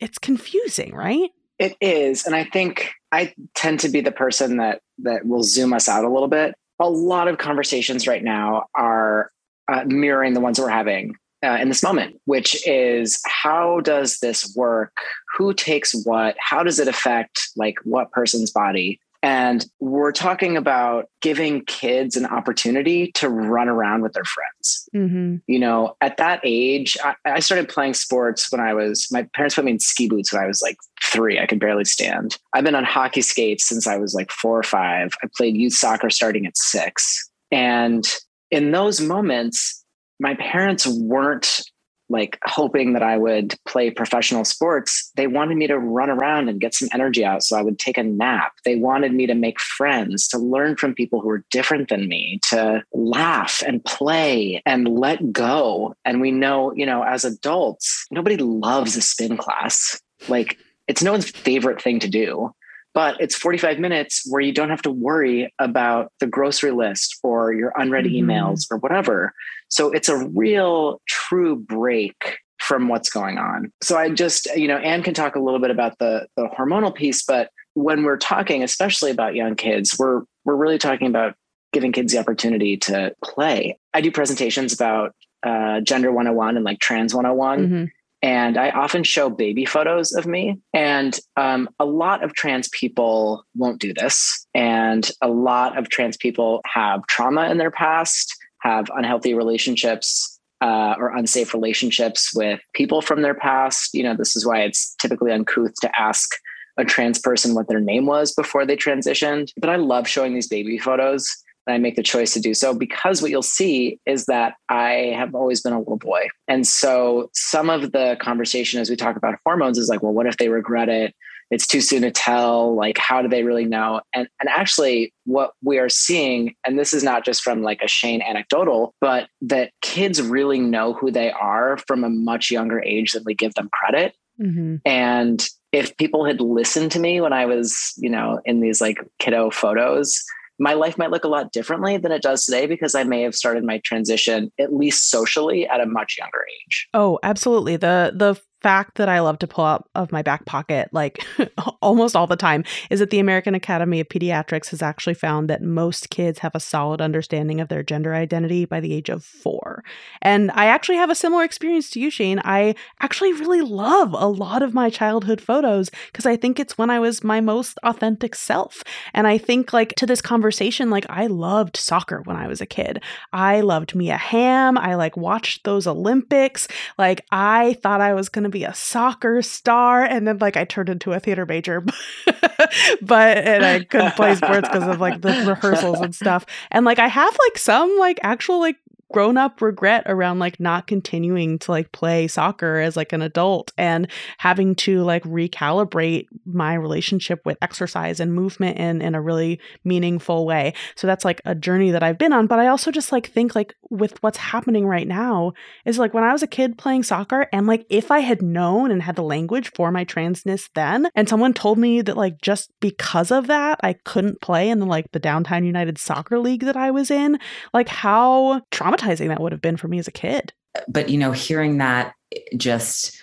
it's 0.00 0.18
confusing 0.18 0.94
right? 0.94 1.30
It 1.58 1.76
is. 1.80 2.26
And 2.26 2.34
i 2.34 2.44
think 2.44 2.90
i 3.12 3.32
tend 3.54 3.80
to 3.80 3.88
be 3.88 4.00
the 4.00 4.12
person 4.12 4.56
that 4.56 4.80
that 4.98 5.26
will 5.26 5.44
zoom 5.44 5.72
us 5.72 5.88
out 5.88 6.04
a 6.04 6.08
little 6.08 6.28
bit. 6.28 6.54
A 6.80 6.90
lot 6.90 7.28
of 7.28 7.38
conversations 7.38 8.08
right 8.08 8.24
now 8.24 8.64
are 8.74 9.30
uh, 9.72 9.84
mirroring 9.86 10.34
the 10.34 10.40
ones 10.40 10.58
we're 10.58 10.68
having 10.68 11.14
uh, 11.44 11.58
in 11.60 11.68
this 11.68 11.82
moment, 11.82 12.20
which 12.24 12.66
is 12.66 13.20
how 13.26 13.80
does 13.80 14.18
this 14.20 14.54
work? 14.56 14.96
Who 15.36 15.54
takes 15.54 15.92
what? 16.04 16.36
How 16.38 16.62
does 16.62 16.78
it 16.78 16.88
affect 16.88 17.40
like 17.56 17.76
what 17.84 18.10
person's 18.12 18.50
body? 18.50 19.00
And 19.24 19.64
we're 19.78 20.10
talking 20.10 20.56
about 20.56 21.06
giving 21.20 21.64
kids 21.66 22.16
an 22.16 22.26
opportunity 22.26 23.12
to 23.12 23.28
run 23.28 23.68
around 23.68 24.02
with 24.02 24.14
their 24.14 24.24
friends. 24.24 24.88
Mm-hmm. 24.94 25.36
You 25.46 25.58
know, 25.60 25.96
at 26.00 26.16
that 26.16 26.40
age, 26.42 26.96
I, 27.04 27.14
I, 27.24 27.38
started 27.38 27.68
playing 27.68 27.94
sports 27.94 28.50
when 28.50 28.60
I 28.60 28.74
was, 28.74 29.06
my 29.12 29.22
parents 29.32 29.54
put 29.54 29.64
me 29.64 29.72
in 29.72 29.78
ski 29.78 30.08
boots 30.08 30.32
when 30.32 30.42
I 30.42 30.48
was 30.48 30.60
like 30.60 30.76
three. 31.04 31.38
I 31.38 31.46
could 31.46 31.60
barely 31.60 31.84
stand. 31.84 32.36
I've 32.52 32.64
been 32.64 32.74
on 32.74 32.82
hockey 32.82 33.22
skates 33.22 33.68
since 33.68 33.86
I 33.86 33.96
was 33.96 34.12
like 34.12 34.32
four 34.32 34.58
or 34.58 34.64
five. 34.64 35.12
I 35.22 35.28
played 35.36 35.56
youth 35.56 35.74
soccer 35.74 36.10
starting 36.10 36.44
at 36.44 36.56
six. 36.56 37.30
And 37.52 38.04
in 38.50 38.72
those 38.72 39.00
moments, 39.00 39.81
my 40.22 40.34
parents 40.36 40.86
weren't 40.86 41.62
like 42.08 42.38
hoping 42.44 42.92
that 42.92 43.02
I 43.02 43.16
would 43.16 43.54
play 43.66 43.90
professional 43.90 44.44
sports. 44.44 45.10
They 45.16 45.26
wanted 45.26 45.56
me 45.56 45.66
to 45.66 45.78
run 45.78 46.10
around 46.10 46.48
and 46.48 46.60
get 46.60 46.74
some 46.74 46.88
energy 46.92 47.24
out 47.24 47.42
so 47.42 47.58
I 47.58 47.62
would 47.62 47.78
take 47.78 47.98
a 47.98 48.02
nap. 48.02 48.52
They 48.64 48.76
wanted 48.76 49.14
me 49.14 49.26
to 49.26 49.34
make 49.34 49.58
friends, 49.60 50.28
to 50.28 50.38
learn 50.38 50.76
from 50.76 50.94
people 50.94 51.20
who 51.20 51.28
were 51.28 51.44
different 51.50 51.88
than 51.88 52.08
me, 52.08 52.38
to 52.50 52.84
laugh 52.92 53.62
and 53.66 53.84
play 53.84 54.62
and 54.64 54.88
let 54.88 55.32
go. 55.32 55.94
And 56.04 56.20
we 56.20 56.30
know, 56.30 56.72
you 56.74 56.86
know, 56.86 57.02
as 57.02 57.24
adults, 57.24 58.06
nobody 58.10 58.36
loves 58.36 58.96
a 58.96 59.02
spin 59.02 59.36
class. 59.36 60.00
Like 60.28 60.58
it's 60.86 61.02
no 61.02 61.12
one's 61.12 61.30
favorite 61.30 61.82
thing 61.82 61.98
to 62.00 62.08
do 62.08 62.52
but 62.94 63.20
it's 63.20 63.34
45 63.34 63.78
minutes 63.78 64.22
where 64.28 64.40
you 64.40 64.52
don't 64.52 64.70
have 64.70 64.82
to 64.82 64.90
worry 64.90 65.52
about 65.58 66.12
the 66.20 66.26
grocery 66.26 66.72
list 66.72 67.18
or 67.22 67.52
your 67.52 67.72
unread 67.76 68.04
mm-hmm. 68.04 68.30
emails 68.30 68.66
or 68.70 68.78
whatever. 68.78 69.32
So 69.68 69.90
it's 69.90 70.08
a 70.08 70.26
real 70.28 71.00
true 71.08 71.56
break 71.56 72.38
from 72.58 72.88
what's 72.88 73.10
going 73.10 73.38
on. 73.38 73.72
So 73.82 73.96
I 73.96 74.10
just, 74.10 74.46
you 74.54 74.68
know, 74.68 74.76
Anne 74.76 75.02
can 75.02 75.14
talk 75.14 75.34
a 75.34 75.40
little 75.40 75.60
bit 75.60 75.70
about 75.70 75.98
the 75.98 76.26
the 76.36 76.48
hormonal 76.56 76.94
piece, 76.94 77.24
but 77.24 77.50
when 77.74 78.04
we're 78.04 78.18
talking 78.18 78.62
especially 78.62 79.10
about 79.10 79.34
young 79.34 79.56
kids, 79.56 79.98
we're 79.98 80.22
we're 80.44 80.56
really 80.56 80.78
talking 80.78 81.06
about 81.06 81.34
giving 81.72 81.92
kids 81.92 82.12
the 82.12 82.18
opportunity 82.18 82.76
to 82.76 83.14
play. 83.24 83.78
I 83.94 84.00
do 84.00 84.10
presentations 84.12 84.72
about 84.72 85.14
uh, 85.42 85.80
gender 85.80 86.12
101 86.12 86.56
and 86.56 86.64
like 86.64 86.78
trans 86.78 87.14
101. 87.14 87.58
Mm-hmm. 87.58 87.84
And 88.22 88.56
I 88.56 88.70
often 88.70 89.02
show 89.02 89.28
baby 89.28 89.64
photos 89.64 90.12
of 90.12 90.26
me. 90.26 90.58
And 90.72 91.18
um, 91.36 91.68
a 91.80 91.84
lot 91.84 92.22
of 92.22 92.34
trans 92.34 92.68
people 92.68 93.44
won't 93.56 93.80
do 93.80 93.92
this. 93.92 94.46
And 94.54 95.10
a 95.20 95.28
lot 95.28 95.76
of 95.76 95.88
trans 95.88 96.16
people 96.16 96.60
have 96.66 97.04
trauma 97.08 97.50
in 97.50 97.58
their 97.58 97.72
past, 97.72 98.32
have 98.60 98.86
unhealthy 98.94 99.34
relationships 99.34 100.38
uh, 100.60 100.94
or 100.98 101.16
unsafe 101.16 101.52
relationships 101.52 102.30
with 102.32 102.60
people 102.72 103.02
from 103.02 103.22
their 103.22 103.34
past. 103.34 103.90
You 103.92 104.04
know, 104.04 104.14
this 104.16 104.36
is 104.36 104.46
why 104.46 104.60
it's 104.60 104.94
typically 105.00 105.32
uncouth 105.32 105.74
to 105.80 106.00
ask 106.00 106.30
a 106.78 106.84
trans 106.84 107.18
person 107.18 107.54
what 107.54 107.68
their 107.68 107.80
name 107.80 108.06
was 108.06 108.32
before 108.32 108.64
they 108.64 108.76
transitioned. 108.76 109.50
But 109.56 109.68
I 109.70 109.76
love 109.76 110.06
showing 110.06 110.32
these 110.32 110.48
baby 110.48 110.78
photos 110.78 111.28
and 111.66 111.74
I 111.74 111.78
make 111.78 111.96
the 111.96 112.02
choice 112.02 112.32
to 112.34 112.40
do 112.40 112.54
so 112.54 112.74
because 112.74 113.22
what 113.22 113.30
you'll 113.30 113.42
see 113.42 113.98
is 114.06 114.26
that 114.26 114.54
I 114.68 115.14
have 115.16 115.34
always 115.34 115.60
been 115.62 115.72
a 115.72 115.78
little 115.78 115.98
boy. 115.98 116.28
And 116.48 116.66
so 116.66 117.30
some 117.34 117.70
of 117.70 117.92
the 117.92 118.16
conversation 118.20 118.80
as 118.80 118.90
we 118.90 118.96
talk 118.96 119.16
about 119.16 119.38
hormones 119.44 119.78
is 119.78 119.88
like, 119.88 120.02
well, 120.02 120.12
what 120.12 120.26
if 120.26 120.36
they 120.36 120.48
regret 120.48 120.88
it? 120.88 121.14
it's 121.52 121.66
too 121.66 121.82
soon 121.82 122.00
to 122.00 122.10
tell 122.10 122.74
like 122.74 122.96
how 122.96 123.20
do 123.20 123.28
they 123.28 123.44
really 123.44 123.66
know 123.66 124.00
and 124.14 124.26
and 124.40 124.48
actually 124.48 125.12
what 125.24 125.52
we 125.62 125.78
are 125.78 125.88
seeing 125.88 126.54
and 126.66 126.78
this 126.78 126.94
is 126.94 127.04
not 127.04 127.24
just 127.24 127.42
from 127.42 127.62
like 127.62 127.80
a 127.82 127.88
shane 127.88 128.22
anecdotal 128.22 128.94
but 129.00 129.28
that 129.42 129.70
kids 129.82 130.20
really 130.20 130.58
know 130.58 130.94
who 130.94 131.10
they 131.10 131.30
are 131.30 131.76
from 131.86 132.02
a 132.02 132.08
much 132.08 132.50
younger 132.50 132.82
age 132.82 133.12
than 133.12 133.22
we 133.24 133.34
give 133.34 133.52
them 133.54 133.68
credit 133.70 134.16
mm-hmm. 134.40 134.76
and 134.86 135.46
if 135.72 135.94
people 135.98 136.24
had 136.24 136.40
listened 136.40 136.90
to 136.90 136.98
me 136.98 137.20
when 137.20 137.34
i 137.34 137.44
was 137.44 137.92
you 137.98 138.08
know 138.08 138.40
in 138.46 138.60
these 138.60 138.80
like 138.80 138.96
kiddo 139.18 139.50
photos 139.50 140.24
my 140.58 140.74
life 140.74 140.98
might 140.98 141.10
look 141.10 141.24
a 141.24 141.28
lot 141.28 141.52
differently 141.52 141.96
than 141.96 142.12
it 142.12 142.22
does 142.22 142.44
today 142.44 142.66
because 142.66 142.94
I 142.94 143.04
may 143.04 143.22
have 143.22 143.34
started 143.34 143.64
my 143.64 143.80
transition 143.84 144.52
at 144.58 144.72
least 144.72 145.10
socially 145.10 145.66
at 145.66 145.80
a 145.80 145.86
much 145.86 146.16
younger 146.18 146.44
age. 146.66 146.88
Oh, 146.94 147.18
absolutely. 147.22 147.76
The 147.76 148.12
the 148.14 148.40
fact 148.62 148.96
that 148.96 149.08
I 149.08 149.20
love 149.20 149.38
to 149.40 149.46
pull 149.46 149.64
out 149.64 149.88
of 149.94 150.12
my 150.12 150.22
back 150.22 150.44
pocket, 150.46 150.88
like 150.92 151.24
almost 151.82 152.14
all 152.16 152.26
the 152.26 152.36
time, 152.36 152.64
is 152.90 153.00
that 153.00 153.10
the 153.10 153.18
American 153.18 153.54
Academy 153.54 154.00
of 154.00 154.08
Pediatrics 154.08 154.68
has 154.70 154.82
actually 154.82 155.14
found 155.14 155.50
that 155.50 155.62
most 155.62 156.10
kids 156.10 156.38
have 156.40 156.54
a 156.54 156.60
solid 156.60 157.00
understanding 157.00 157.60
of 157.60 157.68
their 157.68 157.82
gender 157.82 158.14
identity 158.14 158.64
by 158.64 158.80
the 158.80 158.92
age 158.92 159.08
of 159.08 159.24
four. 159.24 159.82
And 160.20 160.50
I 160.52 160.66
actually 160.66 160.96
have 160.96 161.10
a 161.10 161.14
similar 161.14 161.44
experience 161.44 161.90
to 161.90 162.00
you, 162.00 162.10
Shane. 162.10 162.40
I 162.44 162.74
actually 163.00 163.32
really 163.32 163.60
love 163.60 164.14
a 164.16 164.28
lot 164.28 164.62
of 164.62 164.74
my 164.74 164.90
childhood 164.90 165.40
photos 165.40 165.90
because 166.06 166.26
I 166.26 166.36
think 166.36 166.60
it's 166.60 166.78
when 166.78 166.90
I 166.90 167.00
was 167.00 167.24
my 167.24 167.40
most 167.40 167.78
authentic 167.82 168.34
self. 168.34 168.82
And 169.14 169.26
I 169.26 169.38
think, 169.38 169.72
like, 169.72 169.94
to 169.96 170.06
this 170.06 170.22
conversation, 170.22 170.90
like, 170.90 171.06
I 171.08 171.26
loved 171.26 171.76
soccer 171.76 172.22
when 172.22 172.36
I 172.36 172.46
was 172.46 172.60
a 172.60 172.66
kid. 172.66 173.02
I 173.32 173.60
loved 173.60 173.94
Mia 173.94 174.16
Hamm. 174.16 174.78
I 174.78 174.94
like 174.94 175.16
watched 175.16 175.64
those 175.64 175.86
Olympics. 175.86 176.68
Like, 176.98 177.24
I 177.30 177.74
thought 177.82 178.00
I 178.00 178.14
was 178.14 178.28
going 178.28 178.44
to 178.44 178.50
be 178.52 178.64
a 178.64 178.74
soccer 178.74 179.42
star 179.42 180.04
and 180.04 180.26
then 180.26 180.38
like 180.38 180.56
I 180.56 180.64
turned 180.64 180.88
into 180.88 181.12
a 181.12 181.20
theater 181.20 181.46
major 181.46 181.80
but 183.02 183.38
and 183.38 183.64
I 183.64 183.84
couldn't 183.84 184.14
play 184.14 184.34
sports 184.34 184.68
because 184.68 184.86
of 184.86 185.00
like 185.00 185.20
the 185.20 185.44
rehearsals 185.46 186.00
and 186.00 186.14
stuff. 186.14 186.46
And 186.70 186.84
like 186.84 186.98
I 186.98 187.08
have 187.08 187.36
like 187.48 187.58
some 187.58 187.98
like 187.98 188.20
actual 188.22 188.60
like 188.60 188.76
grown 189.12 189.36
up 189.36 189.60
regret 189.60 190.04
around 190.06 190.38
like 190.38 190.58
not 190.58 190.86
continuing 190.86 191.58
to 191.60 191.70
like 191.70 191.92
play 191.92 192.26
soccer 192.26 192.78
as 192.78 192.96
like 192.96 193.12
an 193.12 193.22
adult 193.22 193.72
and 193.76 194.08
having 194.38 194.74
to 194.74 195.02
like 195.02 195.22
recalibrate 195.24 196.26
my 196.44 196.74
relationship 196.74 197.44
with 197.44 197.58
exercise 197.62 198.20
and 198.20 198.34
movement 198.34 198.78
in 198.78 199.02
in 199.02 199.14
a 199.14 199.20
really 199.20 199.60
meaningful 199.84 200.46
way. 200.46 200.74
So 200.96 201.06
that's 201.06 201.24
like 201.24 201.40
a 201.44 201.54
journey 201.54 201.90
that 201.90 202.02
I've 202.02 202.18
been 202.18 202.32
on, 202.32 202.46
but 202.46 202.58
I 202.58 202.68
also 202.68 202.90
just 202.90 203.12
like 203.12 203.26
think 203.28 203.54
like 203.54 203.74
with 203.90 204.22
what's 204.22 204.38
happening 204.38 204.86
right 204.86 205.06
now 205.06 205.52
is 205.84 205.98
like 205.98 206.14
when 206.14 206.24
I 206.24 206.32
was 206.32 206.42
a 206.42 206.46
kid 206.46 206.78
playing 206.78 207.02
soccer 207.02 207.48
and 207.52 207.66
like 207.66 207.86
if 207.90 208.10
I 208.10 208.20
had 208.20 208.42
known 208.42 208.90
and 208.90 209.02
had 209.02 209.16
the 209.16 209.22
language 209.22 209.72
for 209.74 209.90
my 209.90 210.04
transness 210.04 210.68
then 210.74 211.08
and 211.14 211.28
someone 211.28 211.52
told 211.52 211.78
me 211.78 212.00
that 212.02 212.16
like 212.16 212.40
just 212.40 212.70
because 212.80 213.30
of 213.30 213.46
that 213.48 213.78
I 213.82 213.92
couldn't 213.92 214.40
play 214.40 214.68
in 214.70 214.78
the 214.78 214.86
like 214.86 215.12
the 215.12 215.18
downtown 215.18 215.64
United 215.64 215.98
Soccer 215.98 216.38
League 216.38 216.64
that 216.64 216.76
I 216.76 216.90
was 216.90 217.10
in, 217.10 217.38
like 217.72 217.88
how 217.88 218.60
traumatizing 218.70 219.01
traumatizing 219.02 219.28
that 219.28 219.40
would 219.40 219.52
have 219.52 219.60
been 219.60 219.76
for 219.76 219.88
me 219.88 219.98
as 219.98 220.08
a 220.08 220.12
kid. 220.12 220.52
But, 220.88 221.08
you 221.08 221.18
know, 221.18 221.32
hearing 221.32 221.78
that 221.78 222.14
just 222.56 223.18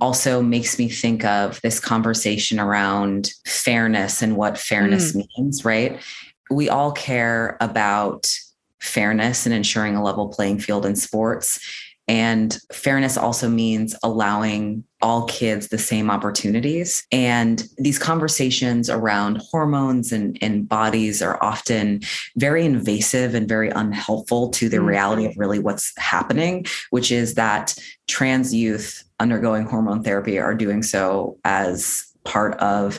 also 0.00 0.42
makes 0.42 0.78
me 0.78 0.88
think 0.88 1.24
of 1.24 1.60
this 1.62 1.78
conversation 1.78 2.58
around 2.58 3.32
fairness 3.46 4.20
and 4.20 4.36
what 4.36 4.58
fairness 4.58 5.12
mm. 5.12 5.26
means, 5.38 5.64
right? 5.64 6.00
We 6.50 6.68
all 6.68 6.92
care 6.92 7.56
about 7.60 8.28
fairness 8.80 9.46
and 9.46 9.54
ensuring 9.54 9.94
a 9.94 10.02
level 10.02 10.28
playing 10.28 10.58
field 10.58 10.84
in 10.84 10.96
sports. 10.96 11.60
And 12.08 12.58
fairness 12.72 13.16
also 13.16 13.48
means 13.48 13.94
allowing 14.02 14.84
all 15.02 15.24
kids 15.26 15.68
the 15.68 15.78
same 15.78 16.10
opportunities. 16.10 17.06
And 17.10 17.66
these 17.78 17.98
conversations 17.98 18.90
around 18.90 19.42
hormones 19.50 20.12
and, 20.12 20.38
and 20.42 20.68
bodies 20.68 21.22
are 21.22 21.42
often 21.42 22.00
very 22.36 22.64
invasive 22.64 23.34
and 23.34 23.48
very 23.48 23.70
unhelpful 23.70 24.50
to 24.50 24.68
the 24.68 24.76
mm-hmm. 24.76 24.86
reality 24.86 25.26
of 25.26 25.36
really 25.36 25.58
what's 25.58 25.92
happening, 25.98 26.66
which 26.90 27.10
is 27.10 27.34
that 27.34 27.74
trans 28.08 28.54
youth 28.54 29.04
undergoing 29.20 29.64
hormone 29.64 30.02
therapy 30.02 30.38
are 30.38 30.54
doing 30.54 30.82
so 30.82 31.38
as 31.44 32.06
part 32.24 32.54
of 32.58 32.98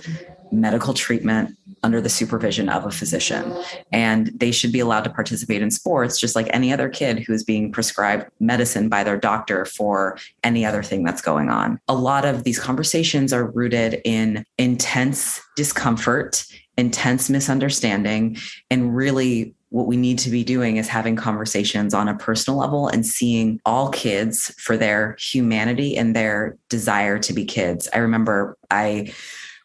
medical 0.51 0.93
treatment 0.93 1.57
under 1.83 1.99
the 1.99 2.09
supervision 2.09 2.69
of 2.69 2.85
a 2.85 2.91
physician. 2.91 3.55
And 3.91 4.27
they 4.35 4.51
should 4.51 4.71
be 4.71 4.79
allowed 4.79 5.03
to 5.05 5.09
participate 5.09 5.61
in 5.61 5.71
sports 5.71 6.19
just 6.19 6.35
like 6.35 6.47
any 6.51 6.71
other 6.71 6.89
kid 6.89 7.19
who 7.19 7.33
is 7.33 7.43
being 7.43 7.71
prescribed 7.71 8.29
medicine 8.39 8.87
by 8.89 9.03
their 9.03 9.17
doctor 9.17 9.65
for 9.65 10.17
any 10.43 10.65
other 10.65 10.83
thing 10.83 11.03
that's 11.03 11.21
going 11.21 11.49
on. 11.49 11.79
A 11.87 11.95
lot 11.95 12.25
of 12.25 12.43
these 12.43 12.59
conversations 12.59 13.33
are 13.33 13.49
rooted 13.49 14.01
in 14.05 14.45
intense 14.57 15.41
discomfort, 15.55 16.45
intense 16.77 17.29
misunderstanding, 17.29 18.37
and 18.69 18.95
really 18.95 19.55
what 19.69 19.87
we 19.87 19.95
need 19.95 20.19
to 20.19 20.29
be 20.29 20.43
doing 20.43 20.75
is 20.75 20.89
having 20.89 21.15
conversations 21.15 21.93
on 21.93 22.09
a 22.09 22.17
personal 22.17 22.59
level 22.59 22.89
and 22.89 23.05
seeing 23.05 23.59
all 23.65 23.89
kids 23.89 24.53
for 24.57 24.75
their 24.75 25.15
humanity 25.17 25.95
and 25.95 26.13
their 26.13 26.57
desire 26.67 27.17
to 27.17 27.31
be 27.31 27.45
kids. 27.45 27.87
I 27.93 27.99
remember 27.99 28.57
I 28.69 29.13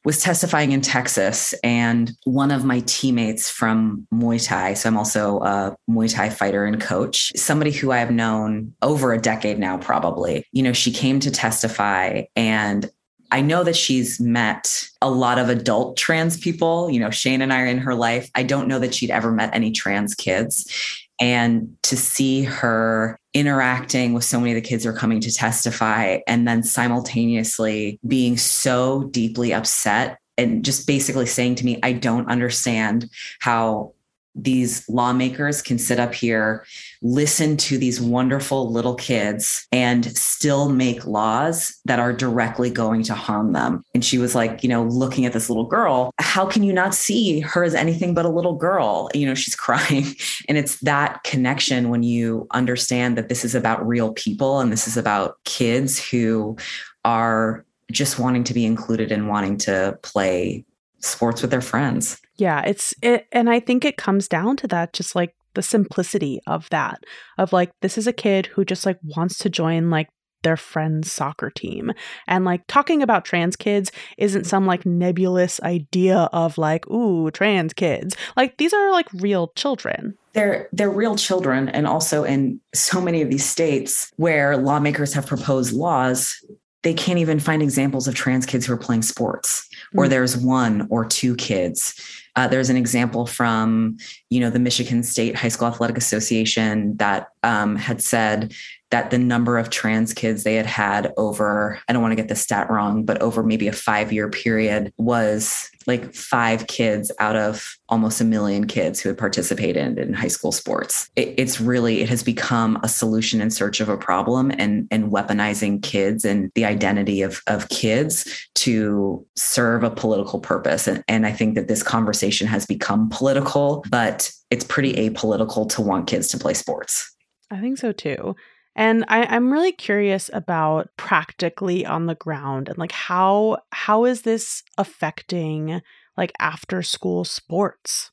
was 0.07 0.23
testifying 0.23 0.71
in 0.71 0.81
Texas, 0.81 1.53
and 1.65 2.13
one 2.23 2.53
of 2.53 2.65
my 2.65 2.79
teammates 2.87 3.51
from 3.51 4.07
Muay 4.15 4.43
Thai, 4.43 4.75
so 4.75 4.89
I'm 4.89 4.97
also 4.97 5.41
a 5.41 5.77
Muay 5.91 6.15
Thai 6.15 6.31
fighter 6.31 6.65
and 6.65 6.81
coach, 6.81 7.33
somebody 7.35 7.73
who 7.73 7.91
I've 7.91 8.13
known 8.13 8.73
over 8.83 9.13
a 9.13 9.21
decade 9.21 9.59
now, 9.59 9.79
probably, 9.79 10.47
you 10.53 10.63
know, 10.63 10.73
she 10.73 10.93
came 10.93 11.19
to 11.19 11.31
testify 11.33 12.23
and 12.37 12.89
I 13.33 13.41
know 13.41 13.65
that 13.65 13.75
she's 13.75 14.21
met 14.21 14.89
a 15.03 15.11
lot 15.11 15.41
of 15.41 15.49
adult 15.49 15.97
trans 15.97 16.39
people. 16.39 16.89
You 16.89 17.01
know, 17.01 17.11
Shane 17.11 17.43
and 17.43 17.53
I 17.53 17.63
are 17.63 17.67
in 17.67 17.79
her 17.79 17.97
life. 17.97 18.31
I 18.37 18.45
don't 18.45 18.69
know 18.69 18.79
that 18.79 18.95
she'd 18.95 19.11
ever 19.11 19.33
met 19.33 19.53
any 19.53 19.73
trans 19.73 20.15
kids. 20.15 20.73
And 21.21 21.77
to 21.83 21.97
see 21.97 22.45
her 22.45 23.19
interacting 23.37 24.15
with 24.15 24.25
so 24.25 24.41
many 24.41 24.53
of 24.53 24.55
the 24.55 24.67
kids 24.67 24.83
who 24.85 24.89
are 24.91 24.95
coming 24.95 25.21
to 25.21 25.31
testify 25.31 26.19
and 26.27 26.49
then 26.49 26.63
simultaneously 26.63 28.01
being 28.07 28.39
so 28.39 29.05
deeply 29.11 29.53
upset 29.53 30.19
and 30.39 30.65
just 30.65 30.87
basically 30.87 31.27
saying 31.27 31.55
to 31.57 31.65
me, 31.67 31.79
I 31.83 31.93
don't 31.93 32.31
understand 32.31 33.11
how 33.41 33.93
these 34.35 34.89
lawmakers 34.89 35.61
can 35.61 35.79
sit 35.79 36.01
up 36.01 36.15
here, 36.15 36.65
listen 37.07 37.57
to 37.57 37.79
these 37.79 38.01
wonderful 38.01 38.71
little 38.71 38.95
kids, 38.95 39.67
and 39.73 40.17
still 40.17 40.69
make 40.69 41.07
laws 41.07 41.79
that 41.85 41.99
are 41.99 42.13
directly 42.13 42.71
going 42.71 43.03
to 43.05 43.15
harm 43.15 43.53
them. 43.53 43.83
And 43.95 44.05
she 44.05 44.19
was 44.19 44.35
like, 44.35 44.63
you 44.63 44.69
know, 44.69 44.83
looking 44.85 45.25
at 45.25 45.33
this 45.33 45.49
little 45.49 45.67
girl, 45.67 46.11
how 46.19 46.47
can 46.47 46.63
you 46.63 46.73
not 46.73 46.95
see 46.95 47.41
her 47.41 47.65
as 47.65 47.75
anything 47.75 48.15
but 48.15 48.25
a 48.25 48.31
little 48.31 48.55
girl? 48.55 49.09
You 49.15 49.27
know, 49.27 49.35
she's 49.35 49.55
crying. 49.67 50.07
And 50.49 50.59
it's 50.59 50.81
that 50.81 51.23
connection 51.25 51.89
when 51.89 52.03
you 52.03 52.47
understand 52.51 53.17
that 53.17 53.29
this 53.29 53.45
is 53.45 53.55
about 53.55 53.87
real 53.87 54.13
people 54.13 54.61
and 54.61 54.73
this 54.73 54.87
is 54.87 54.97
about 54.97 55.37
kids 55.45 55.99
who 55.99 56.57
are 57.05 57.65
just 57.93 58.19
wanting 58.19 58.45
to 58.45 58.55
be 58.55 58.67
included 58.67 59.13
and 59.13 59.29
wanting 59.29 59.57
to 59.59 59.99
play 60.03 60.65
sports 61.01 61.43
with 61.43 61.51
their 61.51 61.61
friends. 61.61 62.21
Yeah, 62.37 62.63
it's 62.63 62.95
it 63.03 63.27
and 63.33 63.49
I 63.49 63.61
think 63.61 63.85
it 63.85 63.97
comes 63.97 64.29
down 64.29 64.57
to 64.59 64.67
that 64.69 64.93
just 64.93 65.15
like 65.15 65.35
the 65.57 65.63
simplicity 65.63 66.39
of 66.47 66.69
that 66.71 67.03
of 67.39 67.53
like 67.53 67.73
this 67.81 67.99
is 67.99 68.07
a 68.07 68.13
kid 68.13 68.47
who 68.47 68.65
just 68.65 68.87
like 68.87 68.99
wants 69.17 69.39
to 69.39 69.51
join 69.51 69.91
like 69.91 70.09
their 70.43 70.57
friend's 70.57 71.11
soccer 71.11 71.51
team. 71.51 71.93
And 72.29 72.45
like 72.45 72.63
talking 72.69 73.03
about 73.03 73.25
trans 73.25 73.57
kids 73.57 73.91
isn't 74.17 74.45
some 74.45 74.65
like 74.65 74.87
nebulous 74.87 75.61
idea 75.63 76.29
of 76.33 76.57
like, 76.57 76.89
ooh, 76.89 77.33
trans 77.33 77.73
kids. 77.73 78.15
Like 78.37 78.57
these 78.59 78.73
are 78.73 78.93
like 78.93 79.09
real 79.15 79.49
children. 79.57 80.17
They're 80.35 80.69
they're 80.73 80.91
real 80.91 81.17
children 81.17 81.69
and 81.71 81.87
also 81.87 82.23
in 82.23 82.61
so 82.75 83.01
many 83.01 83.23
of 83.23 83.31
these 83.31 83.45
states 83.45 84.13
where 84.17 84.57
lawmakers 84.57 85.13
have 85.15 85.27
proposed 85.27 85.73
laws 85.73 86.37
they 86.83 86.95
can't 86.95 87.19
even 87.19 87.41
find 87.41 87.63
examples 87.63 88.07
of 88.07 88.15
trans 88.15 88.47
kids 88.47 88.65
who 88.65 88.73
are 88.73 88.77
playing 88.77 89.03
sports 89.03 89.67
mm-hmm. 89.67 89.99
or 89.99 90.05
hmm. 90.05 90.11
there's 90.11 90.37
one 90.37 90.87
or 90.89 91.05
two 91.05 91.35
kids 91.35 92.01
uh, 92.37 92.47
there's 92.47 92.71
an 92.71 92.77
example 92.77 93.27
from 93.27 93.97
you 94.31 94.41
know 94.41 94.51
the 94.51 94.59
michigan 94.59 95.03
state 95.03 95.35
high 95.35 95.49
school 95.49 95.69
athletic 95.69 95.97
association 95.97 96.97
that 96.99 97.29
um, 97.43 97.77
had 97.77 98.01
said 98.01 98.55
that 98.91 99.11
the 99.11 99.19
number 99.19 99.59
of 99.59 99.71
trans 99.71 100.15
kids 100.15 100.45
they 100.45 100.55
had 100.55 100.67
had 100.67 101.13
over, 101.17 101.81
I 101.89 101.93
don't 101.93 102.03
want 102.03 102.13
to 102.13 102.17
get 102.17 102.29
the 102.29 102.37
stat 102.37 102.71
wrong, 102.71 103.05
but 103.05 103.21
over 103.21 103.43
maybe 103.43 103.69
a 103.69 103.73
five 103.73 104.13
year 104.13 104.31
period 104.31 104.93
was 104.97 105.71
like 105.87 106.15
five 106.15 106.67
kids 106.67 107.13
out 107.19 107.37
of 107.37 107.77
almost 107.89 108.21
a 108.21 108.25
million 108.25 108.67
kids 108.67 109.01
who 109.01 109.09
had 109.09 109.19
participated 109.19 109.99
in 109.99 110.13
high 110.13 110.29
school 110.29 110.53
sports. 110.53 111.11
It, 111.17 111.35
it's 111.37 111.61
really, 111.61 112.01
it 112.01 112.09
has 112.09 112.23
become 112.23 112.79
a 112.83 112.89
solution 112.89 113.41
in 113.41 113.51
search 113.51 113.81
of 113.81 113.89
a 113.89 113.97
problem 113.97 114.51
and, 114.59 114.89
and 114.91 115.11
weaponizing 115.11 115.83
kids 115.83 116.25
and 116.25 116.51
the 116.55 116.65
identity 116.65 117.23
of, 117.23 117.41
of 117.47 117.69
kids 117.69 118.49
to 118.57 119.25
serve 119.37 119.85
a 119.85 119.91
political 119.91 120.41
purpose. 120.41 120.89
And, 120.89 121.05
and 121.09 121.27
I 121.27 121.33
think 121.33 121.55
that 121.55 121.69
this 121.69 121.83
conversation 121.83 122.47
has 122.47 122.67
become 122.67 123.09
political, 123.11 123.85
but 123.91 124.31
it's 124.51 124.65
pretty 124.65 124.95
apolitical 124.95 125.69
to 125.71 125.83
want 125.83 126.07
kids 126.07 126.29
to 126.29 126.39
play 126.39 126.55
sports. 126.55 127.15
I 127.51 127.61
think 127.61 127.79
so 127.79 127.93
too. 127.93 128.35
And 128.77 129.07
I, 129.09 129.35
am 129.35 129.51
really 129.51 129.73
curious 129.73 130.29
about 130.35 130.91
practically 130.99 131.87
on 131.87 132.05
the 132.07 132.15
ground 132.15 132.69
and 132.69 132.77
like 132.77 132.93
how 132.93 133.59
how 133.73 134.05
is 134.05 134.23
this 134.23 134.63
affecting 134.77 135.81
like 136.17 136.33
after 136.39 136.83
school 136.83 137.25
sports? 137.25 138.11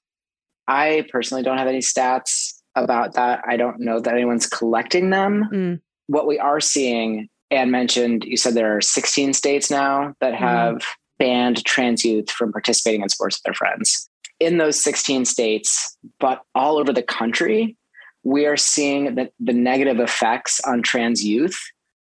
I 0.68 1.06
personally 1.12 1.44
don't 1.44 1.58
have 1.58 1.68
any 1.68 1.80
stats 1.80 2.54
about 2.76 3.14
that. 3.14 3.44
I 3.46 3.58
don't 3.58 3.82
know 3.82 4.00
that 4.00 4.14
anyone's 4.14 4.48
collecting 4.48 5.10
them. 5.10 5.50
Mm. 5.54 5.80
What 6.08 6.28
we 6.28 6.40
are 6.40 6.62
seeing, 6.62 7.28
Anne 7.52 7.70
mentioned, 7.70 8.24
you 8.24 8.38
said 8.38 8.54
there 8.54 8.78
are 8.78 8.82
16 8.82 9.34
states 9.34 9.70
now 9.70 10.14
that 10.22 10.34
mm-hmm. 10.34 10.44
have 10.44 10.76
mm. 10.76 10.86
banned 11.20 11.66
trans 11.66 12.06
youth 12.06 12.32
from 12.32 12.54
participating 12.54 13.02
in 13.02 13.10
sports 13.10 13.38
with 13.38 13.44
their 13.44 13.54
friends. 13.54 14.10
In 14.40 14.58
those 14.58 14.82
16 14.82 15.26
states, 15.26 15.98
but 16.20 16.42
all 16.56 16.78
over 16.78 16.94
the 16.94 17.04
country, 17.04 17.78
we 18.24 18.46
are 18.46 18.58
seeing 18.58 19.16
that 19.16 19.32
the 19.40 19.54
negative 19.54 20.00
effects 20.00 20.62
on 20.62 20.82
trans 20.82 21.24
youth 21.24 21.60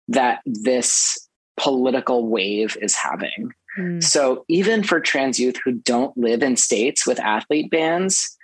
that 0.08 0.42
this 0.46 1.28
political 1.58 2.28
wave 2.28 2.78
is 2.82 2.96
having. 2.96 3.52
Mm. 3.78 4.04
So 4.04 4.46
even 4.48 4.84
for 4.84 5.00
trans 5.00 5.40
youth 5.40 5.58
who 5.64 5.74
don't 5.74 6.16
live 6.18 6.44
in 6.44 6.58
states 6.58 7.08
with 7.08 7.20
athlete 7.20 7.72
bans, 7.72 8.38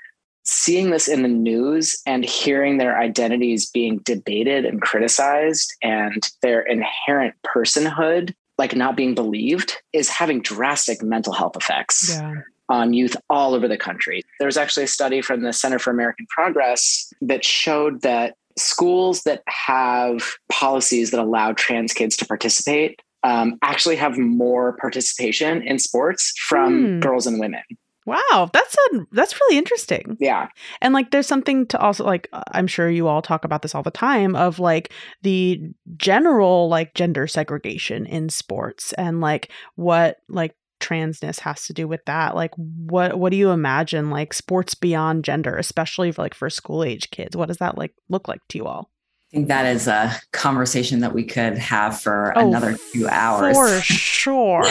seeing 0.43 0.91
this 0.91 1.07
in 1.07 1.23
the 1.23 1.27
news 1.27 2.01
and 2.05 2.23
hearing 2.23 2.77
their 2.77 2.97
identities 2.97 3.69
being 3.69 3.99
debated 3.99 4.65
and 4.65 4.81
criticized 4.81 5.73
and 5.83 6.29
their 6.41 6.61
inherent 6.61 7.35
personhood 7.45 8.33
like 8.57 8.75
not 8.75 8.95
being 8.95 9.13
believed 9.13 9.77
is 9.93 10.09
having 10.09 10.41
drastic 10.41 11.03
mental 11.03 11.33
health 11.33 11.57
effects 11.57 12.11
yeah. 12.11 12.33
On 12.69 12.93
youth 12.93 13.15
all 13.29 13.53
over 13.53 13.67
the 13.67 13.77
country. 13.77 14.23
There 14.39 14.47
was 14.47 14.57
actually 14.57 14.83
a 14.83 14.87
study 14.87 15.21
from 15.21 15.41
the 15.41 15.53
Center 15.53 15.79
for 15.79 15.91
American 15.91 16.25
Progress 16.29 17.11
that 17.21 17.45
showed 17.45 18.01
that 18.01 18.35
schools 18.57 19.23
that 19.23 19.43
have 19.47 20.23
policies 20.49 21.11
that 21.11 21.19
allow 21.19 21.53
trans 21.53 21.93
kids 21.93 22.17
to 22.17 22.25
participate 22.25 23.01
um, 23.23 23.57
actually 23.61 23.95
have 23.95 24.17
more 24.17 24.77
participation 24.77 25.61
in 25.61 25.79
sports 25.79 26.33
from 26.37 26.83
mm. 26.83 26.99
girls 26.99 27.27
and 27.27 27.39
women. 27.39 27.61
Wow, 28.07 28.49
that's 28.53 28.73
a 28.73 28.99
that's 29.11 29.37
really 29.37 29.57
interesting. 29.57 30.15
Yeah. 30.17 30.47
And 30.79 30.93
like 30.93 31.11
there's 31.11 31.27
something 31.27 31.67
to 31.67 31.79
also 31.79 32.05
like 32.05 32.29
I'm 32.53 32.65
sure 32.65 32.89
you 32.89 33.09
all 33.09 33.21
talk 33.21 33.43
about 33.43 33.63
this 33.63 33.75
all 33.75 33.83
the 33.83 33.91
time 33.91 34.33
of 34.33 34.59
like 34.59 34.93
the 35.23 35.61
general 35.97 36.69
like 36.69 36.93
gender 36.93 37.27
segregation 37.27 38.05
in 38.05 38.29
sports 38.29 38.93
and 38.93 39.19
like 39.19 39.51
what 39.75 40.19
like 40.29 40.55
transness 40.79 41.39
has 41.39 41.65
to 41.65 41.73
do 41.73 41.87
with 41.87 42.03
that. 42.05 42.35
Like 42.35 42.53
what 42.55 43.17
what 43.17 43.31
do 43.31 43.37
you 43.37 43.51
imagine 43.51 44.09
like 44.09 44.33
sports 44.33 44.73
beyond 44.73 45.23
gender, 45.23 45.55
especially 45.55 46.11
for 46.11 46.21
like 46.21 46.33
for 46.33 46.49
school 46.49 46.83
age 46.83 47.09
kids? 47.11 47.35
What 47.35 47.47
does 47.47 47.57
that 47.57 47.77
like 47.77 47.93
look 48.09 48.27
like 48.27 48.41
to 48.49 48.57
you 48.57 48.65
all? 48.65 48.89
I 49.31 49.35
think 49.35 49.47
that 49.49 49.65
is 49.65 49.87
a 49.87 50.15
conversation 50.31 51.01
that 51.01 51.13
we 51.13 51.25
could 51.25 51.57
have 51.57 51.99
for 51.99 52.31
oh, 52.37 52.47
another 52.47 52.75
few 52.77 53.09
hours. 53.09 53.57
For 53.57 53.81
sure. 53.81 54.63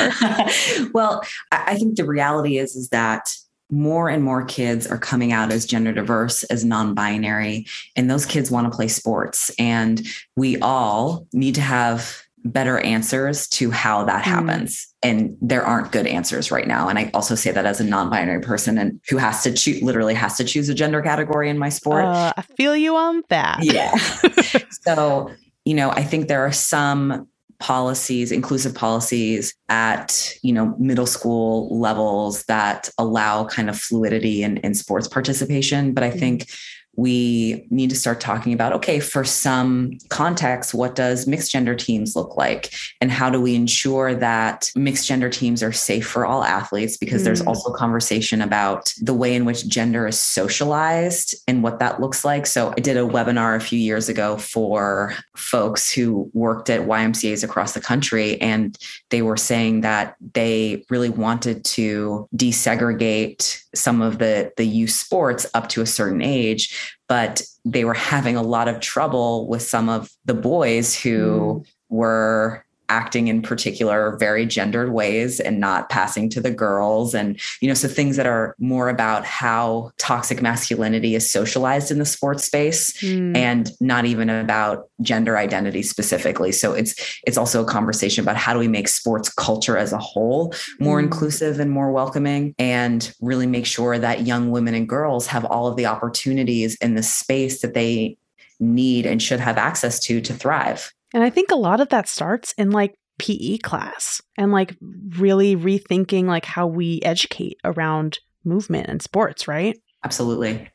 well, 0.94 1.22
I 1.52 1.76
think 1.76 1.96
the 1.96 2.06
reality 2.06 2.56
is 2.56 2.74
is 2.74 2.88
that 2.88 3.36
more 3.70 4.08
and 4.08 4.22
more 4.22 4.44
kids 4.44 4.86
are 4.86 4.98
coming 4.98 5.32
out 5.32 5.52
as 5.52 5.66
gender 5.66 5.92
diverse, 5.92 6.42
as 6.44 6.64
non 6.64 6.94
binary, 6.94 7.66
and 7.96 8.10
those 8.10 8.24
kids 8.24 8.50
want 8.50 8.70
to 8.70 8.74
play 8.74 8.88
sports. 8.88 9.50
And 9.58 10.06
we 10.36 10.58
all 10.60 11.26
need 11.32 11.56
to 11.56 11.60
have 11.60 12.22
better 12.52 12.78
answers 12.78 13.48
to 13.48 13.70
how 13.70 14.04
that 14.04 14.22
mm. 14.22 14.26
happens. 14.26 14.86
And 15.02 15.36
there 15.40 15.64
aren't 15.64 15.92
good 15.92 16.06
answers 16.06 16.50
right 16.50 16.66
now. 16.66 16.88
And 16.88 16.98
I 16.98 17.10
also 17.14 17.34
say 17.34 17.52
that 17.52 17.66
as 17.66 17.80
a 17.80 17.84
non-binary 17.84 18.40
person 18.40 18.78
and 18.78 19.00
who 19.08 19.16
has 19.18 19.42
to 19.44 19.52
choose 19.52 19.82
literally 19.82 20.14
has 20.14 20.36
to 20.38 20.44
choose 20.44 20.68
a 20.68 20.74
gender 20.74 21.02
category 21.02 21.48
in 21.48 21.58
my 21.58 21.68
sport. 21.68 22.04
Uh, 22.04 22.32
I 22.36 22.42
feel 22.42 22.76
you 22.76 22.96
on 22.96 23.22
that. 23.28 23.58
Yeah. 23.62 23.96
so, 24.82 25.30
you 25.64 25.74
know, 25.74 25.90
I 25.90 26.02
think 26.02 26.28
there 26.28 26.44
are 26.44 26.52
some 26.52 27.28
policies 27.58 28.32
inclusive 28.32 28.74
policies 28.74 29.54
at 29.70 30.34
you 30.42 30.52
know 30.52 30.76
middle 30.78 31.06
school 31.06 31.74
levels 31.80 32.44
that 32.44 32.90
allow 32.98 33.46
kind 33.46 33.70
of 33.70 33.78
fluidity 33.78 34.42
in, 34.42 34.58
in 34.58 34.74
sports 34.74 35.08
participation 35.08 35.94
but 35.94 36.04
i 36.04 36.10
mm. 36.10 36.18
think 36.18 36.50
we 36.96 37.66
need 37.70 37.90
to 37.90 37.96
start 37.96 38.20
talking 38.20 38.52
about 38.52 38.72
okay, 38.72 39.00
for 39.00 39.24
some 39.24 39.98
context, 40.08 40.74
what 40.74 40.94
does 40.94 41.26
mixed 41.26 41.52
gender 41.52 41.74
teams 41.74 42.16
look 42.16 42.36
like? 42.36 42.72
And 43.00 43.10
how 43.10 43.30
do 43.30 43.40
we 43.40 43.54
ensure 43.54 44.14
that 44.14 44.70
mixed 44.74 45.06
gender 45.06 45.28
teams 45.28 45.62
are 45.62 45.72
safe 45.72 46.06
for 46.06 46.26
all 46.26 46.42
athletes? 46.42 46.96
Because 46.96 47.22
mm. 47.22 47.26
there's 47.26 47.42
also 47.42 47.72
conversation 47.72 48.40
about 48.40 48.92
the 49.00 49.14
way 49.14 49.34
in 49.34 49.44
which 49.44 49.68
gender 49.68 50.06
is 50.06 50.18
socialized 50.18 51.34
and 51.46 51.62
what 51.62 51.78
that 51.78 52.00
looks 52.00 52.24
like. 52.24 52.46
So 52.46 52.72
I 52.76 52.80
did 52.80 52.96
a 52.96 53.00
webinar 53.00 53.56
a 53.56 53.60
few 53.60 53.78
years 53.78 54.08
ago 54.08 54.36
for 54.36 55.14
folks 55.36 55.90
who 55.90 56.30
worked 56.32 56.70
at 56.70 56.82
YMCAs 56.82 57.44
across 57.44 57.72
the 57.72 57.80
country, 57.80 58.40
and 58.40 58.76
they 59.10 59.22
were 59.22 59.36
saying 59.36 59.82
that 59.82 60.16
they 60.32 60.84
really 60.90 61.10
wanted 61.10 61.64
to 61.64 62.28
desegregate 62.34 63.62
some 63.76 64.02
of 64.02 64.18
the 64.18 64.52
the 64.56 64.66
youth 64.66 64.90
sports 64.90 65.46
up 65.54 65.68
to 65.68 65.82
a 65.82 65.86
certain 65.86 66.22
age 66.22 66.96
but 67.08 67.42
they 67.64 67.84
were 67.84 67.94
having 67.94 68.36
a 68.36 68.42
lot 68.42 68.68
of 68.68 68.80
trouble 68.80 69.48
with 69.48 69.62
some 69.62 69.88
of 69.88 70.10
the 70.24 70.34
boys 70.34 70.94
who 70.94 71.62
mm. 71.64 71.68
were 71.88 72.65
acting 72.88 73.28
in 73.28 73.42
particular 73.42 74.16
very 74.16 74.46
gendered 74.46 74.92
ways 74.92 75.40
and 75.40 75.60
not 75.60 75.88
passing 75.88 76.28
to 76.30 76.40
the 76.40 76.50
girls 76.50 77.14
and 77.14 77.40
you 77.60 77.68
know 77.68 77.74
so 77.74 77.88
things 77.88 78.16
that 78.16 78.26
are 78.26 78.54
more 78.58 78.88
about 78.88 79.24
how 79.24 79.90
toxic 79.98 80.40
masculinity 80.42 81.14
is 81.14 81.28
socialized 81.28 81.90
in 81.90 81.98
the 81.98 82.04
sports 82.04 82.44
space 82.44 82.92
mm. 83.02 83.36
and 83.36 83.70
not 83.80 84.04
even 84.04 84.30
about 84.30 84.88
gender 85.00 85.36
identity 85.36 85.82
specifically 85.82 86.52
so 86.52 86.72
it's 86.72 87.18
it's 87.26 87.38
also 87.38 87.62
a 87.62 87.66
conversation 87.66 88.22
about 88.22 88.36
how 88.36 88.52
do 88.52 88.58
we 88.58 88.68
make 88.68 88.88
sports 88.88 89.32
culture 89.32 89.76
as 89.76 89.92
a 89.92 89.98
whole 89.98 90.54
more 90.78 91.00
mm. 91.00 91.04
inclusive 91.04 91.60
and 91.60 91.70
more 91.70 91.90
welcoming 91.92 92.54
and 92.58 93.12
really 93.20 93.46
make 93.46 93.66
sure 93.66 93.98
that 93.98 94.26
young 94.26 94.50
women 94.50 94.74
and 94.74 94.88
girls 94.88 95.26
have 95.26 95.44
all 95.44 95.66
of 95.66 95.76
the 95.76 95.86
opportunities 95.86 96.76
in 96.76 96.94
the 96.94 97.02
space 97.02 97.62
that 97.62 97.74
they 97.74 98.16
need 98.58 99.06
and 99.06 99.22
should 99.22 99.40
have 99.40 99.58
access 99.58 100.00
to 100.00 100.20
to 100.20 100.32
thrive 100.32 100.92
and 101.16 101.24
I 101.24 101.30
think 101.30 101.50
a 101.50 101.56
lot 101.56 101.80
of 101.80 101.88
that 101.88 102.10
starts 102.10 102.52
in 102.58 102.72
like 102.72 102.94
PE 103.18 103.56
class 103.56 104.20
and 104.36 104.52
like 104.52 104.76
really 105.16 105.56
rethinking 105.56 106.26
like 106.26 106.44
how 106.44 106.66
we 106.66 107.00
educate 107.00 107.56
around 107.64 108.18
movement 108.44 108.90
and 108.90 109.00
sports, 109.00 109.48
right? 109.48 109.80
Absolutely. 110.04 110.68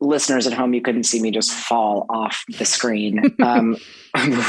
Listeners 0.00 0.48
at 0.48 0.52
home, 0.52 0.74
you 0.74 0.82
couldn't 0.82 1.04
see 1.04 1.22
me 1.22 1.30
just 1.30 1.52
fall 1.52 2.06
off 2.10 2.42
the 2.58 2.64
screen 2.64 3.36
um, 3.44 3.76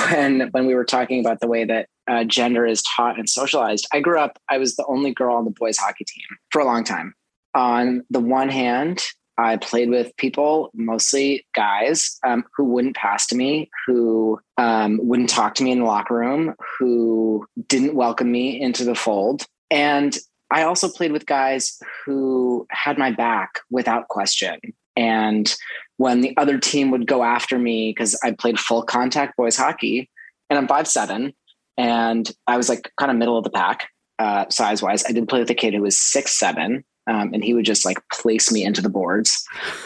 when 0.10 0.49
when 0.49 0.65
we 0.65 0.73
were 0.73 0.84
talking 0.84 1.19
about 1.19 1.41
the 1.41 1.47
way 1.47 1.63
that 1.63 1.89
uh, 2.08 2.23
gender 2.23 2.65
is 2.65 2.81
taught 2.81 3.19
and 3.19 3.29
socialized. 3.29 3.88
I 3.93 3.99
grew 3.99 4.19
up; 4.19 4.39
I 4.49 4.58
was 4.58 4.75
the 4.77 4.86
only 4.88 5.13
girl 5.13 5.36
on 5.36 5.45
the 5.45 5.51
boys' 5.51 5.77
hockey 5.77 6.05
team 6.05 6.25
for 6.49 6.60
a 6.60 6.65
long 6.65 6.84
time. 6.84 7.13
On 7.53 8.01
the 8.10 8.19
one 8.19 8.49
hand, 8.49 9.03
I 9.37 9.57
played 9.57 9.89
with 9.89 10.15
people, 10.17 10.69
mostly 10.73 11.45
guys, 11.55 12.17
um, 12.25 12.45
who 12.55 12.63
wouldn't 12.63 12.95
pass 12.95 13.27
to 13.27 13.35
me, 13.35 13.69
who 13.85 14.39
um, 14.57 14.99
wouldn't 15.03 15.29
talk 15.29 15.55
to 15.55 15.63
me 15.63 15.71
in 15.71 15.79
the 15.79 15.85
locker 15.85 16.15
room, 16.15 16.55
who 16.77 17.45
didn't 17.67 17.95
welcome 17.95 18.31
me 18.31 18.59
into 18.59 18.85
the 18.85 18.95
fold. 18.95 19.45
And 19.69 20.17
I 20.51 20.63
also 20.63 20.87
played 20.87 21.11
with 21.11 21.25
guys 21.25 21.77
who 22.05 22.65
had 22.69 22.97
my 22.97 23.11
back 23.11 23.59
without 23.69 24.07
question. 24.07 24.59
And 24.95 25.53
when 25.97 26.21
the 26.21 26.35
other 26.37 26.57
team 26.57 26.91
would 26.91 27.07
go 27.07 27.23
after 27.23 27.59
me, 27.59 27.91
because 27.91 28.17
I 28.23 28.31
played 28.31 28.59
full 28.59 28.83
contact 28.83 29.35
boys 29.35 29.57
hockey, 29.57 30.09
and 30.49 30.57
I'm 30.57 30.67
five 30.67 30.87
seven, 30.87 31.33
and 31.77 32.29
I 32.47 32.57
was 32.57 32.69
like 32.69 32.91
kind 32.97 33.11
of 33.11 33.17
middle 33.17 33.37
of 33.37 33.43
the 33.43 33.49
pack 33.49 33.89
uh, 34.19 34.45
size 34.49 34.81
wise. 34.81 35.03
I 35.05 35.11
did 35.11 35.27
play 35.27 35.39
with 35.39 35.49
a 35.49 35.55
kid 35.55 35.73
who 35.73 35.81
was 35.81 35.97
six 35.97 36.39
seven, 36.39 36.85
um, 37.07 37.33
and 37.33 37.43
he 37.43 37.53
would 37.53 37.65
just 37.65 37.85
like 37.85 37.97
place 38.11 38.51
me 38.51 38.63
into 38.63 38.81
the 38.81 38.89
boards. 38.89 39.43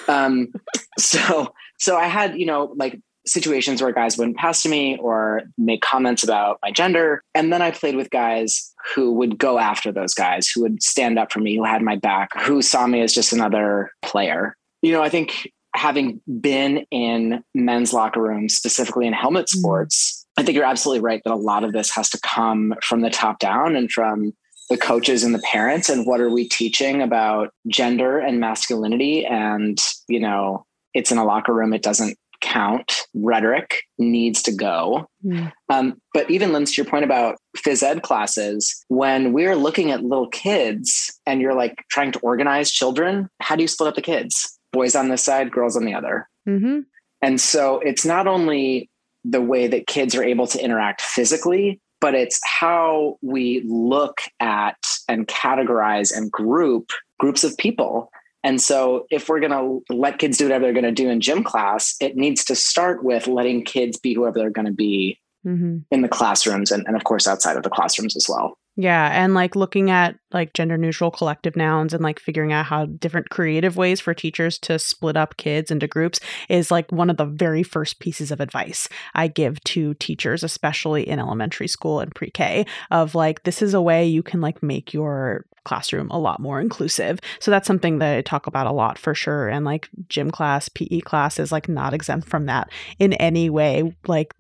Um, 0.08 0.54
so 1.00 1.54
so 1.80 1.98
I 1.98 2.08
had 2.08 2.38
you 2.38 2.46
know 2.46 2.74
like 2.76 3.00
situations 3.26 3.82
where 3.82 3.92
guys 3.92 4.18
wouldn't 4.18 4.38
pass 4.38 4.64
to 4.64 4.70
me 4.70 4.98
or 4.98 5.44
make 5.58 5.82
comments 5.82 6.24
about 6.24 6.60
my 6.62 6.72
gender, 6.72 7.24
and 7.36 7.52
then 7.52 7.62
I 7.62 7.72
played 7.72 7.96
with 7.96 8.10
guys 8.10 8.74
who 8.96 9.12
would 9.14 9.38
go 9.38 9.60
after 9.60 9.92
those 9.92 10.14
guys, 10.14 10.50
who 10.50 10.62
would 10.62 10.82
stand 10.82 11.20
up 11.20 11.32
for 11.32 11.40
me, 11.40 11.56
who 11.56 11.64
had 11.64 11.82
my 11.82 11.96
back, 11.96 12.30
who 12.42 12.62
saw 12.62 12.88
me 12.88 13.02
as 13.02 13.14
just 13.14 13.34
another 13.34 13.92
player. 14.02 14.56
You 14.82 14.94
know, 14.94 15.04
I 15.04 15.10
think 15.10 15.52
having 15.76 16.22
been 16.42 16.86
in 16.92 17.44
men's 17.54 17.94
locker 17.94 18.22
rooms, 18.22 18.56
specifically 18.56 19.06
in 19.06 19.14
helmet 19.14 19.46
mm. 19.46 19.60
sports, 19.60 20.26
I 20.38 20.44
think 20.44 20.56
you're 20.56 20.66
absolutely 20.66 21.02
right 21.02 21.22
that 21.24 21.34
a 21.34 21.36
lot 21.36 21.64
of 21.64 21.74
this 21.74 21.92
has 21.92 22.10
to 22.12 22.20
come 22.22 22.74
from 22.82 23.02
the 23.02 23.10
top 23.10 23.40
down 23.40 23.76
and 23.76 23.92
from 23.92 24.34
the 24.70 24.78
coaches 24.78 25.24
and 25.24 25.34
the 25.34 25.40
parents 25.40 25.90
and 25.90 26.06
what 26.06 26.22
are 26.22 26.30
we 26.30 26.48
teaching 26.48 27.02
about 27.02 27.52
gender 27.68 28.20
and 28.20 28.40
masculinity? 28.40 29.26
And 29.26 29.78
you 30.08 30.20
know 30.20 30.66
it's 30.94 31.12
in 31.12 31.18
a 31.18 31.26
locker 31.26 31.54
room 31.54 31.74
it 31.74 31.84
doesn't 31.84 32.18
count. 32.42 33.02
Rhetoric 33.14 33.84
needs 33.98 34.42
to 34.44 34.52
go. 34.52 35.08
Mm. 35.26 35.52
um, 35.70 36.02
but 36.14 36.30
even 36.32 36.54
lynn 36.54 36.66
to 36.66 36.74
your 36.78 36.86
point 36.86 37.04
about 37.04 37.38
phys 37.58 37.84
ed 37.84 38.04
classes 38.04 38.86
when 38.88 39.34
we're 39.34 39.56
looking 39.56 39.92
at 39.92 40.04
little 40.04 40.30
kids 40.30 41.20
and 41.26 41.42
you're 41.42 41.54
like 41.54 41.76
trying 41.90 42.12
to 42.14 42.20
organize 42.20 42.72
children 42.72 43.28
how 43.42 43.56
do 43.56 43.62
you 43.62 43.68
split 43.68 43.90
up 43.90 43.96
the 43.96 44.02
kids? 44.02 44.58
Boys 44.72 44.96
on 44.96 45.10
this 45.10 45.24
side 45.24 45.52
girls 45.52 45.76
on 45.76 45.86
the 45.86 45.94
other. 45.94 46.28
Mm-hmm. 46.48 46.80
and 47.22 47.40
so 47.40 47.80
it's 47.80 48.06
not 48.06 48.26
only 48.26 48.90
the 49.24 49.42
way 49.42 49.68
that 49.68 49.86
kids 49.86 50.16
are 50.16 50.24
able 50.24 50.48
to 50.48 50.64
interact 50.64 51.02
physically 51.02 51.80
but 52.02 52.16
it's 52.16 52.40
how 52.44 53.18
we 53.22 53.64
look 53.66 54.22
at 54.40 54.78
and 55.08 55.28
categorize 55.28 56.16
and 56.16 56.32
group 56.32 56.92
groups 57.20 57.44
of 57.44 57.58
people. 57.58 58.12
And 58.44 58.62
so, 58.62 59.06
if 59.12 59.28
we're 59.28 59.42
going 59.42 59.52
to 59.52 59.94
let 59.94 60.18
kids 60.18 60.38
do 60.38 60.46
whatever 60.46 60.64
they're 60.64 60.74
going 60.74 60.86
to 60.86 60.92
do 60.92 61.10
in 61.10 61.20
gym 61.20 61.44
class, 61.44 61.96
it 62.00 62.16
needs 62.16 62.46
to 62.46 62.56
start 62.56 63.04
with 63.04 63.28
letting 63.28 63.66
kids 63.66 63.98
be 63.98 64.14
whoever 64.14 64.40
they're 64.40 64.50
going 64.50 64.66
to 64.66 64.72
be 64.72 65.20
mm-hmm. 65.46 65.80
in 65.92 66.02
the 66.02 66.08
classrooms 66.08 66.72
and, 66.72 66.86
and, 66.88 66.96
of 66.96 67.04
course, 67.04 67.28
outside 67.28 67.58
of 67.58 67.64
the 67.64 67.70
classrooms 67.70 68.16
as 68.16 68.28
well. 68.30 68.58
Yeah, 68.76 69.10
and 69.12 69.34
like 69.34 69.58
looking 69.58 69.92
at 69.92 70.16
like 70.32 70.54
gender 70.54 70.78
neutral 70.78 71.12
collective 71.12 71.58
nouns 71.58 71.94
and 71.94 72.02
like 72.02 72.18
figuring 72.18 72.54
out 72.54 72.66
how 72.66 72.86
different 72.86 73.30
creative 73.30 73.76
ways 73.76 74.00
for 74.00 74.14
teachers 74.14 74.58
to 74.60 74.80
split 74.80 75.18
up 75.18 75.36
kids 75.36 75.70
into 75.70 75.86
groups 75.86 76.22
is 76.48 76.72
like 76.72 76.90
one 76.90 77.10
of 77.10 77.18
the 77.18 77.26
very 77.26 77.62
first 77.62 78.00
pieces 78.00 78.32
of 78.32 78.40
advice 78.40 78.88
I 79.16 79.28
give 79.28 79.62
to 79.66 79.96
teachers, 79.96 80.44
especially 80.44 81.06
in 81.06 81.20
elementary 81.20 81.68
school 81.68 82.00
and 82.00 82.16
pre 82.16 82.30
K, 82.30 82.66
of 82.90 83.16
like, 83.16 83.44
this 83.44 83.62
is 83.62 83.74
a 83.74 83.82
way 83.82 84.06
you 84.08 84.24
can 84.24 84.40
like 84.40 84.64
make 84.64 84.94
your 84.94 85.46
classroom 85.66 86.10
a 86.10 86.20
lot 86.20 86.40
more 86.40 86.62
inclusive. 86.62 87.20
So 87.40 87.52
that's 87.52 87.68
something 87.68 88.00
that 88.00 88.18
I 88.18 88.22
talk 88.22 88.48
about 88.48 88.68
a 88.68 88.72
lot 88.72 88.98
for 88.98 89.14
sure. 89.14 89.50
And 89.50 89.66
like 89.66 89.90
gym 90.08 90.32
class, 90.32 90.70
PE 90.70 91.02
class 91.02 91.38
is 91.38 91.52
like 91.52 91.68
not 91.68 91.94
exempt 91.94 92.30
from 92.30 92.46
that 92.46 92.72
in 92.98 93.12
any 93.14 93.50
way. 93.50 93.94
Like, 94.08 94.34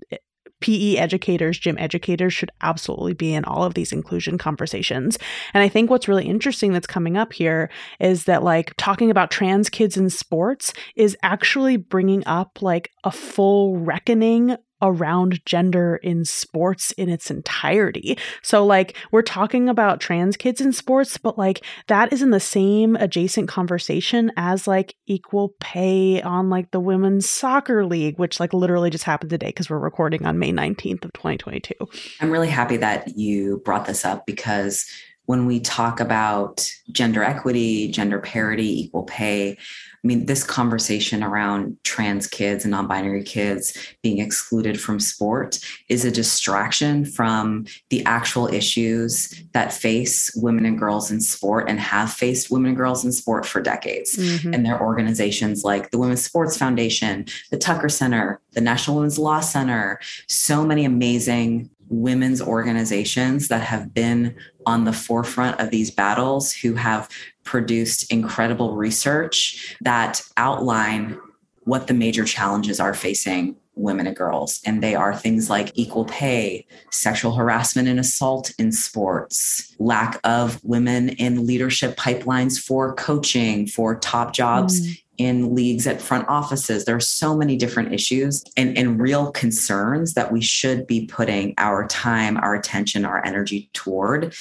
PE 0.62 0.98
educators, 0.98 1.58
gym 1.58 1.78
educators 1.78 2.34
should 2.34 2.52
absolutely 2.62 3.14
be 3.14 3.34
in 3.34 3.46
all 3.46 3.64
of 3.64 3.74
these 3.74 3.92
inclusion 3.92 4.38
conversations. 4.38 5.18
And 5.54 5.64
I 5.64 5.70
think 5.70 5.90
what's 5.90 6.08
really 6.08 6.28
interesting 6.28 6.74
that's 6.74 6.88
coming 6.88 7.18
up 7.18 7.34
here 7.34 7.70
is 8.00 8.26
that, 8.26 8.44
like, 8.44 8.74
talking 8.78 9.10
about 9.12 9.32
trans 9.32 9.70
kids 9.70 9.98
in 9.98 10.10
sports 10.10 10.74
is 10.96 11.18
actually 11.24 11.78
bringing 11.78 12.26
up 12.26 12.62
like 12.62 12.92
a 13.04 13.12
full 13.12 13.78
reckoning 13.78 14.58
around 14.82 15.44
gender 15.46 15.98
in 15.98 16.26
sports 16.26 16.92
in 16.92 17.10
its 17.10 17.30
entirety. 17.30 18.18
So, 18.42 18.66
like, 18.66 18.96
we're 19.12 19.22
talking 19.22 19.70
about 19.70 20.00
trans 20.00 20.38
kids 20.38 20.62
in 20.62 20.74
sports, 20.74 21.18
but 21.18 21.38
like, 21.38 21.64
that 21.88 22.14
is 22.14 22.22
in 22.22 22.32
the 22.32 22.40
same 22.40 22.96
adjacent 22.96 23.48
conversation 23.48 24.32
as 24.38 24.68
like 24.68 24.96
equal 25.06 25.56
pay 25.60 26.22
on 26.22 26.50
like 26.50 26.72
the 26.72 26.80
women's 26.80 27.30
soccer 27.30 27.86
league, 27.86 28.18
which 28.18 28.40
like 28.40 28.54
literally 28.54 28.90
just 28.90 29.04
happened 29.04 29.30
today 29.30 29.48
because 29.48 29.70
we're 29.70 29.80
recording 29.80 30.26
on 30.26 30.40
May 30.40 30.52
19th 30.52 31.06
of 31.06 31.14
2022. 31.14 31.74
I'm 32.22 32.32
really 32.32 32.48
happy 32.48 32.78
that 32.78 33.18
you 33.18 33.62
brought 33.66 33.86
this 33.86 34.06
up 34.06 34.26
because 34.26 34.86
when 35.30 35.46
we 35.46 35.60
talk 35.60 36.00
about 36.00 36.68
gender 36.92 37.24
equity, 37.24 37.92
gender 37.92 38.18
parity, 38.18 38.86
equal 38.86 39.04
pay, 39.04 39.52
I 39.52 40.08
mean, 40.08 40.26
this 40.26 40.44
conversation 40.44 41.22
around 41.22 41.78
trans 41.84 42.26
kids 42.26 42.66
and 42.66 42.72
non 42.72 42.88
binary 42.88 43.22
kids 43.22 43.78
being 44.02 44.18
excluded 44.18 44.82
from 44.82 45.00
sport 45.00 45.60
is 45.88 46.04
a 46.04 46.10
distraction 46.10 47.06
from 47.06 47.68
the 47.92 48.04
actual 48.06 48.48
issues 48.48 49.44
that 49.52 49.72
face 49.72 50.34
women 50.36 50.66
and 50.66 50.80
girls 50.80 51.12
in 51.12 51.22
sport 51.22 51.70
and 51.70 51.80
have 51.80 52.12
faced 52.12 52.50
women 52.50 52.70
and 52.70 52.78
girls 52.78 53.06
in 53.06 53.12
sport 53.12 53.46
for 53.46 53.62
decades. 53.62 54.16
Mm-hmm. 54.16 54.56
And 54.56 54.66
their 54.66 54.82
organizations 54.82 55.64
like 55.64 55.92
the 55.92 56.00
Women's 56.00 56.24
Sports 56.24 56.58
Foundation, 56.58 57.28
the 57.52 57.58
Tucker 57.58 57.90
Center, 57.90 58.42
the 58.54 58.62
National 58.62 58.96
Women's 58.96 59.20
Law 59.20 59.42
Center, 59.42 60.00
so 60.28 60.66
many 60.66 60.86
amazing 60.86 61.70
women's 61.90 62.42
organizations 62.42 63.48
that 63.48 63.62
have 63.62 63.94
been 63.94 64.36
on 64.66 64.86
the 64.86 64.94
forefront 64.94 65.60
of 65.60 65.72
these 65.72 65.92
battles 65.92 66.54
who 66.54 66.76
have 66.76 67.10
produced 67.44 68.12
incredible 68.12 68.76
research 68.76 69.76
that 69.82 70.22
outline 70.38 71.20
what 71.64 71.88
the 71.88 71.94
major 71.94 72.24
challenges 72.26 72.80
are 72.80 72.94
facing 72.94 73.56
women 73.76 74.08
and 74.08 74.16
girls. 74.16 74.60
And 74.66 74.84
they 74.84 74.94
are 74.94 75.16
things 75.16 75.50
like 75.50 75.72
equal 75.76 76.06
pay, 76.06 76.68
sexual 76.92 77.34
harassment 77.34 77.88
and 77.88 78.00
assault 78.00 78.52
in 78.60 78.72
sports, 78.72 79.76
lack 79.80 80.20
of 80.24 80.64
women 80.64 81.10
in 81.10 81.48
leadership 81.48 81.96
pipelines 81.96 82.60
for 82.60 82.94
coaching, 82.96 83.68
for 83.68 83.96
top 83.96 84.34
jobs 84.34 84.82
mm 84.82 85.02
in 85.20 85.54
leagues 85.54 85.86
at 85.86 86.02
front 86.02 86.28
offices. 86.28 86.86
There 86.86 86.96
are 86.96 87.02
so 87.02 87.36
many 87.38 87.58
different 87.58 87.94
issues 87.94 88.44
and, 88.58 88.76
and 88.78 89.00
real 89.00 89.32
concerns 89.32 90.16
that 90.16 90.32
we 90.32 90.42
should 90.42 90.88
be 90.88 91.06
putting 91.06 91.54
our 91.58 91.88
time, 91.88 92.38
our 92.38 92.56
attention, 92.56 93.06
our 93.06 93.24
energy 93.26 93.70
toward. 93.74 94.34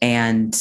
And 0.00 0.52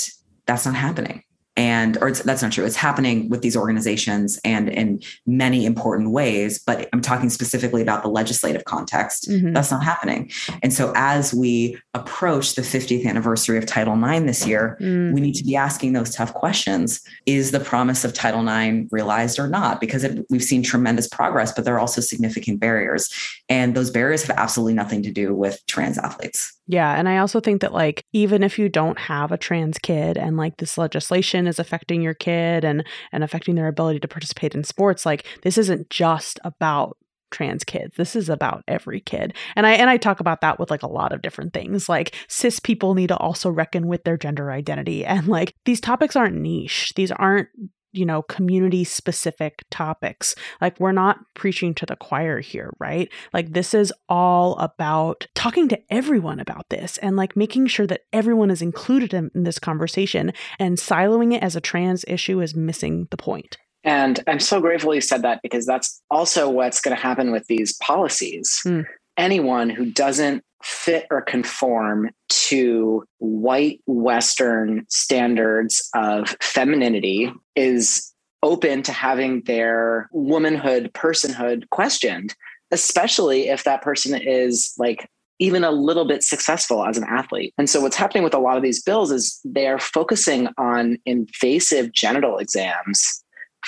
that's 0.46 0.66
not 0.66 0.76
happening 0.76 1.24
and 1.56 1.98
or 2.02 2.12
that's 2.12 2.42
not 2.42 2.52
true. 2.52 2.66
It's 2.66 2.76
happening 2.76 3.30
with 3.30 3.42
these 3.42 3.56
organizations 3.56 4.40
and 4.44 4.70
in 4.70 5.02
many 5.28 5.66
important 5.66 6.12
ways 6.12 6.60
but 6.60 6.90
i'm 6.94 7.02
talking 7.02 7.30
specifically 7.30 7.82
about 7.82 8.02
the 8.04 8.10
legislative 8.10 8.66
context. 8.66 9.30
Mm-hmm. 9.30 9.54
that's 9.54 9.72
not 9.72 9.84
happening. 9.84 10.32
And 10.62 10.74
so 10.74 10.94
as 10.96 11.34
we 11.34 11.78
approach 11.94 12.56
the 12.56 12.62
50th 12.62 13.06
anniversary 13.06 13.58
of 13.58 13.66
title 13.66 13.94
ix 14.04 14.26
this 14.26 14.48
year 14.48 14.78
mm. 14.82 15.14
we 15.14 15.22
need 15.22 15.36
to 15.36 15.44
be 15.44 15.56
asking 15.56 15.94
those 15.94 16.14
tough 16.16 16.34
questions. 16.34 17.02
Is 17.26 17.52
the 17.52 17.60
promise 17.60 18.04
of 18.04 18.14
title 18.14 18.48
ix 18.48 18.92
realized 18.92 19.38
or 19.40 19.48
not? 19.48 19.80
Because 19.80 20.04
it, 20.04 20.26
we've 20.30 20.44
seen 20.44 20.64
tremendous 20.64 21.08
progress 21.08 21.52
but 21.52 21.66
there 21.66 21.76
are 21.76 21.80
also 21.80 22.02
significant 22.02 22.60
barriers 22.60 23.10
and 23.54 23.76
those 23.76 23.92
barriers 23.92 24.24
have 24.24 24.36
absolutely 24.38 24.74
nothing 24.74 25.04
to 25.04 25.12
do 25.12 25.34
with 25.34 25.62
trans 25.68 25.98
athletes 25.98 26.54
yeah. 26.66 26.98
And 26.98 27.10
I 27.10 27.18
also 27.18 27.40
think 27.42 27.62
that, 27.62 27.74
like, 27.74 28.06
even 28.14 28.42
if 28.42 28.58
you 28.58 28.70
don't 28.70 28.98
have 28.98 29.32
a 29.32 29.38
trans 29.38 29.78
kid 29.78 30.18
and 30.18 30.38
like 30.38 30.58
this 30.58 30.78
legislation 30.78 31.46
is 31.46 31.60
affecting 31.60 32.02
your 32.02 32.14
kid 32.14 32.64
and, 32.64 32.86
and 33.12 33.24
affecting 33.24 33.56
their 33.56 33.68
ability 33.68 34.00
to 34.00 34.08
participate 34.08 34.56
in 34.56 34.64
sports, 34.64 35.06
like, 35.06 35.26
this 35.42 35.58
isn't 35.58 35.90
just 35.90 36.40
about 36.46 36.98
trans 37.32 37.64
kids. 37.66 37.98
This 37.98 38.16
is 38.16 38.30
about 38.30 38.64
every 38.68 39.02
kid. 39.02 39.36
And 39.56 39.66
I 39.68 39.74
and 39.74 39.90
I 39.90 39.98
talk 39.98 40.20
about 40.20 40.42
that 40.42 40.60
with 40.60 40.70
like 40.70 40.84
a 40.84 40.88
lot 40.88 41.12
of 41.12 41.22
different 41.24 41.52
things. 41.52 41.90
Like 41.90 42.16
cis 42.30 42.60
people 42.60 42.94
need 42.94 43.08
to 43.08 43.18
also 43.18 43.50
reckon 43.50 43.88
with 43.88 44.04
their 44.04 44.18
gender 44.18 44.52
identity 44.52 45.04
and 45.04 45.28
like 45.28 45.56
these 45.66 45.82
topics 45.82 46.16
aren't 46.16 46.36
niche. 46.36 46.94
These 46.96 47.12
aren't 47.12 47.50
you 47.94 48.06
know, 48.06 48.22
community 48.24 48.84
specific 48.84 49.64
topics. 49.70 50.36
Like, 50.60 50.80
we're 50.80 50.92
not 50.92 51.20
preaching 51.36 51.74
to 51.76 51.86
the 51.86 51.96
choir 51.96 52.40
here, 52.40 52.74
right? 52.80 53.10
Like, 53.34 53.54
this 53.54 53.74
is 53.74 53.94
all 54.10 54.58
about 54.58 55.28
talking 55.36 55.68
to 55.70 55.80
everyone 55.90 56.40
about 56.40 56.70
this 56.70 56.98
and 56.98 57.16
like 57.16 57.36
making 57.36 57.68
sure 57.68 57.88
that 57.88 58.02
everyone 58.12 58.52
is 58.52 58.62
included 58.62 59.14
in, 59.14 59.32
in 59.36 59.44
this 59.44 59.60
conversation. 59.60 60.34
And 60.60 60.78
siloing 60.78 61.34
it 61.34 61.44
as 61.44 61.56
a 61.56 61.62
trans 61.62 62.04
issue 62.08 62.42
is 62.42 62.56
missing 62.56 63.08
the 63.12 63.18
point. 63.18 63.58
And 63.84 64.24
I'm 64.28 64.40
so 64.40 64.62
grateful 64.62 64.96
you 64.96 65.02
said 65.02 65.24
that 65.24 65.42
because 65.44 65.66
that's 65.66 66.02
also 66.10 66.50
what's 66.50 66.80
going 66.80 66.96
to 66.96 67.02
happen 67.02 67.32
with 67.32 67.46
these 67.48 67.76
policies. 67.78 68.62
Mm. 68.66 68.86
Anyone 69.18 69.70
who 69.70 69.92
doesn't 69.92 70.44
fit 70.64 71.06
or 71.12 71.22
conform 71.22 72.10
to 72.30 73.04
white 73.20 73.82
Western 73.86 74.86
standards 74.90 75.88
of 75.94 76.36
femininity 76.42 77.32
is 77.56 78.14
open 78.42 78.82
to 78.84 78.92
having 78.92 79.42
their 79.42 80.10
womanhood, 80.12 80.92
personhood 80.94 81.70
questioned, 81.70 82.36
especially 82.72 83.50
if 83.50 83.64
that 83.64 83.82
person 83.82 84.20
is 84.20 84.74
like 84.78 85.10
even 85.40 85.64
a 85.64 85.72
little 85.72 86.06
bit 86.06 86.24
successful 86.24 86.86
as 86.86 86.98
an 86.98 87.06
athlete. 87.10 87.54
And 87.58 87.70
so 87.70 87.82
what's 87.82 87.96
happening 87.96 88.24
with 88.24 88.34
a 88.34 88.40
lot 88.40 88.58
of 88.58 88.64
these 88.64 88.82
bills 88.82 89.12
is 89.12 89.40
they 89.44 89.68
are 89.68 89.80
focusing 89.80 90.48
on 90.58 90.98
invasive 91.06 91.92
genital 91.92 92.38
exams 92.38 93.24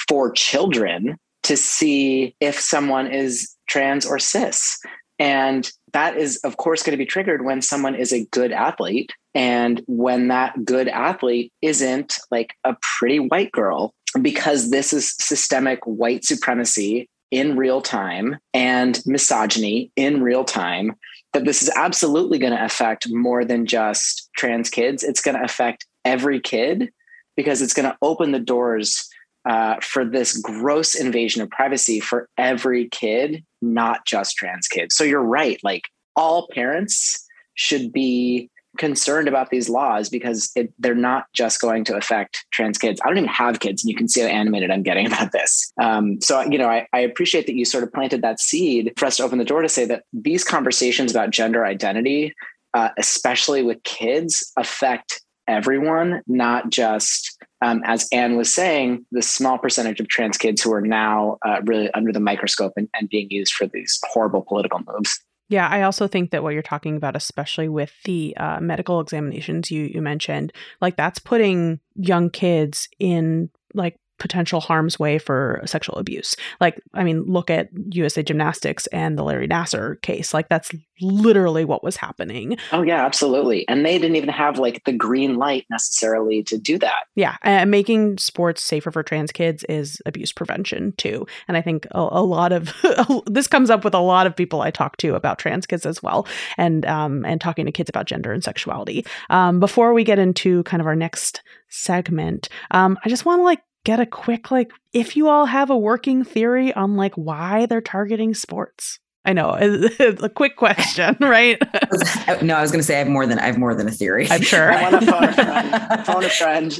for 0.08 0.31
children 0.31 1.17
to 1.43 1.58
see 1.58 2.36
if 2.39 2.60
someone 2.60 3.08
is 3.08 3.55
trans 3.67 4.05
or 4.05 4.19
cis. 4.19 4.79
And 5.17 5.69
that 5.93 6.17
is, 6.17 6.38
of 6.43 6.58
course, 6.58 6.84
going 6.84 6.91
to 6.91 6.97
be 6.97 7.06
triggered 7.06 7.45
when 7.45 7.62
someone 7.62 7.95
is 7.95 8.12
a 8.12 8.25
good 8.25 8.51
athlete. 8.51 9.12
And 9.34 9.82
when 9.88 10.28
that 10.28 10.65
good 10.65 10.88
athlete 10.88 11.51
isn't 11.62 12.17
like 12.32 12.56
a 12.63 12.75
pretty 12.99 13.19
white 13.19 13.51
girl, 13.51 13.93
because 14.21 14.71
this 14.71 14.93
is 14.93 15.15
systemic 15.19 15.80
white 15.86 16.23
supremacy 16.23 17.10
in 17.32 17.58
real 17.58 17.82
time 17.82 18.38
and 18.54 19.01
misogyny 19.06 19.91
in 19.95 20.21
real 20.21 20.43
time, 20.43 20.95
that 21.34 21.45
this 21.45 21.62
is 21.62 21.69
absolutely 21.75 22.39
going 22.39 22.54
to 22.54 22.63
affect 22.63 23.10
more 23.10 23.43
than 23.43 23.65
just 23.65 24.30
trans 24.38 24.69
kids. 24.69 25.04
It's 25.04 25.21
going 25.21 25.36
to 25.38 25.43
affect 25.43 25.86
every 26.06 26.39
kid 26.39 26.91
because 27.36 27.62
it's 27.62 27.73
going 27.73 27.89
to 27.89 27.97
open 28.01 28.32
the 28.32 28.39
doors 28.39 29.10
uh, 29.45 29.75
for 29.82 30.06
this 30.06 30.38
gross 30.38 30.95
invasion 30.95 31.41
of 31.41 31.49
privacy 31.49 31.99
for 31.99 32.30
every 32.38 32.88
kid, 32.89 33.43
not 33.65 34.06
just 34.06 34.36
trans 34.36 34.68
kids. 34.68 34.95
So 34.95 35.03
you're 35.03 35.24
right. 35.24 35.59
Like 35.63 35.84
all 36.16 36.47
parents 36.53 37.26
should 37.55 37.91
be 37.91 38.49
concerned 38.78 39.28
about 39.28 39.49
these 39.49 39.70
laws 39.70 40.09
because 40.09 40.51
it, 40.55 40.74
they're 40.80 40.95
not 40.95 41.26
just 41.34 41.61
going 41.61 41.84
to 41.86 41.95
affect 41.95 42.45
trans 42.51 42.78
kids. 42.78 42.99
I 43.03 43.07
don't 43.07 43.18
even 43.18 43.30
have 43.30 43.59
kids, 43.59 43.84
and 43.84 43.89
you 43.89 43.95
can 43.95 44.07
see 44.07 44.22
how 44.22 44.28
animated 44.28 44.72
I'm 44.72 44.84
getting 44.84 45.07
about 45.11 45.32
this. 45.32 45.72
Um, 45.82 46.20
so, 46.22 46.41
you 46.41 46.57
know, 46.57 46.70
I, 46.70 46.88
I, 46.93 46.99
appreciate 46.99 47.45
that 47.45 47.55
you 47.55 47.66
sort 47.66 47.84
of 47.84 47.93
planted 47.93 48.22
that 48.22 48.39
seed 48.39 48.93
for 48.97 49.05
us 49.05 49.18
to 49.18 49.24
open 49.24 49.39
the 49.39 49.45
door 49.45 49.61
to 49.61 49.70
say 49.70 49.86
that 49.86 50.03
these 50.13 50.43
conversations 50.43 51.11
about 51.11 51.30
gender 51.32 51.66
identity, 51.66 52.34
uh, 52.74 52.89
especially 52.97 53.63
with 53.63 53.82
kids, 53.84 54.51
affect 54.57 55.22
everyone, 55.47 56.22
not 56.28 56.70
just 56.70 57.41
um, 57.66 57.82
as 57.86 58.07
Anne 58.11 58.38
was 58.38 58.53
saying, 58.53 59.05
the 59.11 59.24
small 59.24 59.57
percentage 59.57 59.99
of 59.99 60.07
trans 60.07 60.38
kids 60.38 60.61
who 60.61 60.72
are 60.72 60.82
now 60.82 61.38
uh, 61.43 61.61
really 61.63 61.91
under 61.93 62.11
the 62.11 62.20
microscope 62.20 62.74
and, 62.76 62.88
and 62.93 63.09
being 63.09 63.28
used 63.32 63.53
for 63.53 63.66
these 63.66 63.99
horrible 64.03 64.43
political 64.43 64.80
moves. 64.88 65.20
Yeah, 65.49 65.68
I 65.68 65.82
also 65.82 66.07
think 66.07 66.32
that 66.32 66.43
what 66.43 66.53
you're 66.53 66.61
talking 66.61 66.95
about, 66.95 67.16
especially 67.16 67.68
with 67.68 67.91
the 68.03 68.36
uh, 68.38 68.59
medical 68.59 68.99
examinations 68.99 69.72
you, 69.72 69.84
you 69.84 70.01
mentioned, 70.01 70.53
like 70.80 70.95
that's 70.95 71.20
putting 71.20 71.80
young 71.95 72.30
kids 72.30 72.88
in 72.99 73.49
like 73.74 73.95
potential 74.18 74.61
harm's 74.61 74.99
way 74.99 75.18
for 75.18 75.61
sexual 75.66 75.95
abuse. 75.95 76.36
Like, 76.61 76.82
I 76.93 77.03
mean, 77.03 77.24
look 77.24 77.49
at 77.49 77.70
USA 77.91 78.24
Gymnastics 78.24 78.88
and 78.88 79.18
the 79.18 79.24
Larry 79.24 79.47
Nassar 79.47 80.01
case. 80.01 80.34
Like, 80.34 80.49
that's 80.49 80.72
literally 81.01 81.66
what 81.66 81.84
was 81.84 81.97
happening. 81.97 82.57
Oh, 82.72 82.82
yeah, 82.82 83.05
absolutely. 83.05 83.68
And 83.68 83.86
they 83.86 83.97
didn't 83.97 84.16
even 84.16 84.30
have 84.30 84.57
like 84.57 84.84
the 84.86 84.93
green 84.93 85.36
light 85.36 85.66
necessarily 85.70 86.43
to 86.43 86.57
do 86.57 86.78
that. 86.80 87.05
Yeah. 87.16 87.36
And 87.43 87.70
making 87.70 88.18
sports 88.18 88.63
safer 88.63 88.91
for 88.91 89.03
trans 89.03 89.32
kids 89.32 89.63
is 89.66 90.01
abuse 90.05 90.32
prevention 90.32 90.93
too. 90.97 91.26
And 91.47 91.57
I 91.57 91.61
think 91.61 91.86
a, 91.91 91.99
a 91.99 92.24
lot 92.24 92.51
of 92.51 92.74
this 93.26 93.47
comes 93.47 93.70
up 93.70 93.84
with 93.84 93.93
a 93.93 93.99
lot 93.99 94.28
of 94.28 94.36
people 94.36 94.61
I 94.61 94.72
talk 94.72 94.97
to 94.97 95.16
about 95.16 95.39
trans 95.39 95.66
kids 95.66 95.86
as 95.86 96.01
well, 96.01 96.28
and 96.57 96.86
um, 96.86 97.26
and 97.26 97.41
talking 97.41 97.66
to 97.66 97.72
kids 97.72 97.89
about 97.89 98.05
gender 98.05 98.32
and 98.32 98.43
sexuality. 98.43 99.05
Um, 99.30 99.59
before 99.59 99.93
we 99.93 100.03
get 100.03 100.20
into 100.20 100.63
kind 100.63 100.82
of 100.82 100.88
our 100.88 100.95
next 100.95 101.41
segment, 101.70 102.49
um, 102.72 102.97
I 103.03 103.09
just 103.09 103.26
want 103.26 103.39
to 103.39 103.43
like 103.43 103.61
get 103.86 104.01
a 104.01 104.05
quick 104.05 104.51
like 104.51 104.71
if 104.91 105.15
you 105.15 105.29
all 105.29 105.45
have 105.45 105.69
a 105.69 105.77
working 105.77 106.25
theory 106.25 106.73
on 106.73 106.97
like 106.97 107.15
why 107.15 107.65
they're 107.67 107.79
targeting 107.79 108.33
sports 108.33 108.99
I 109.25 109.33
know 109.33 109.57
it's 109.59 110.21
a 110.21 110.29
quick 110.29 110.55
question, 110.55 111.17
right? 111.19 111.59
no, 112.43 112.55
I 112.55 112.61
was 112.61 112.71
going 112.71 112.79
to 112.79 112.83
say 112.83 112.95
I 112.95 112.99
have 112.99 113.07
more 113.07 113.25
than 113.25 113.39
I 113.39 113.47
have 113.47 113.57
more 113.57 113.73
than 113.73 113.88
a 113.88 113.91
theory. 113.91 114.27
I'm 114.29 114.41
sure. 114.41 114.71
I 114.71 114.83
want 114.83 115.03
to 115.03 115.11
phone 115.11 115.23
a 115.23 115.33
friend. 115.33 116.05
phone 116.05 116.23
a 116.23 116.29
friend. 116.29 116.79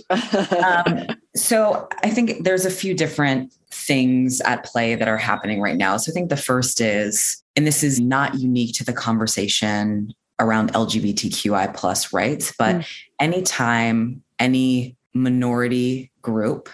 um, 0.64 1.18
so 1.36 1.90
I 2.04 2.12
think 2.12 2.44
there's 2.44 2.66
a 2.66 2.70
few 2.70 2.94
different 2.94 3.52
things 3.72 4.42
at 4.42 4.64
play 4.64 4.96
that 4.96 5.08
are 5.08 5.18
happening 5.18 5.60
right 5.60 5.76
now. 5.76 5.98
So 5.98 6.12
I 6.12 6.14
think 6.14 6.30
the 6.30 6.38
first 6.38 6.82
is, 6.82 7.44
and 7.56 7.66
this 7.66 7.84
is 7.84 8.00
not 8.00 8.36
unique 8.36 8.76
to 8.76 8.86
the 8.86 8.94
conversation 8.94 10.14
around 10.40 10.72
LGBTQI 10.74 11.74
plus 11.74 12.14
rights, 12.14 12.54
but 12.60 12.76
mm. 12.76 12.88
anytime 13.20 14.22
any 14.38 14.96
minority 15.14 16.12
group 16.22 16.70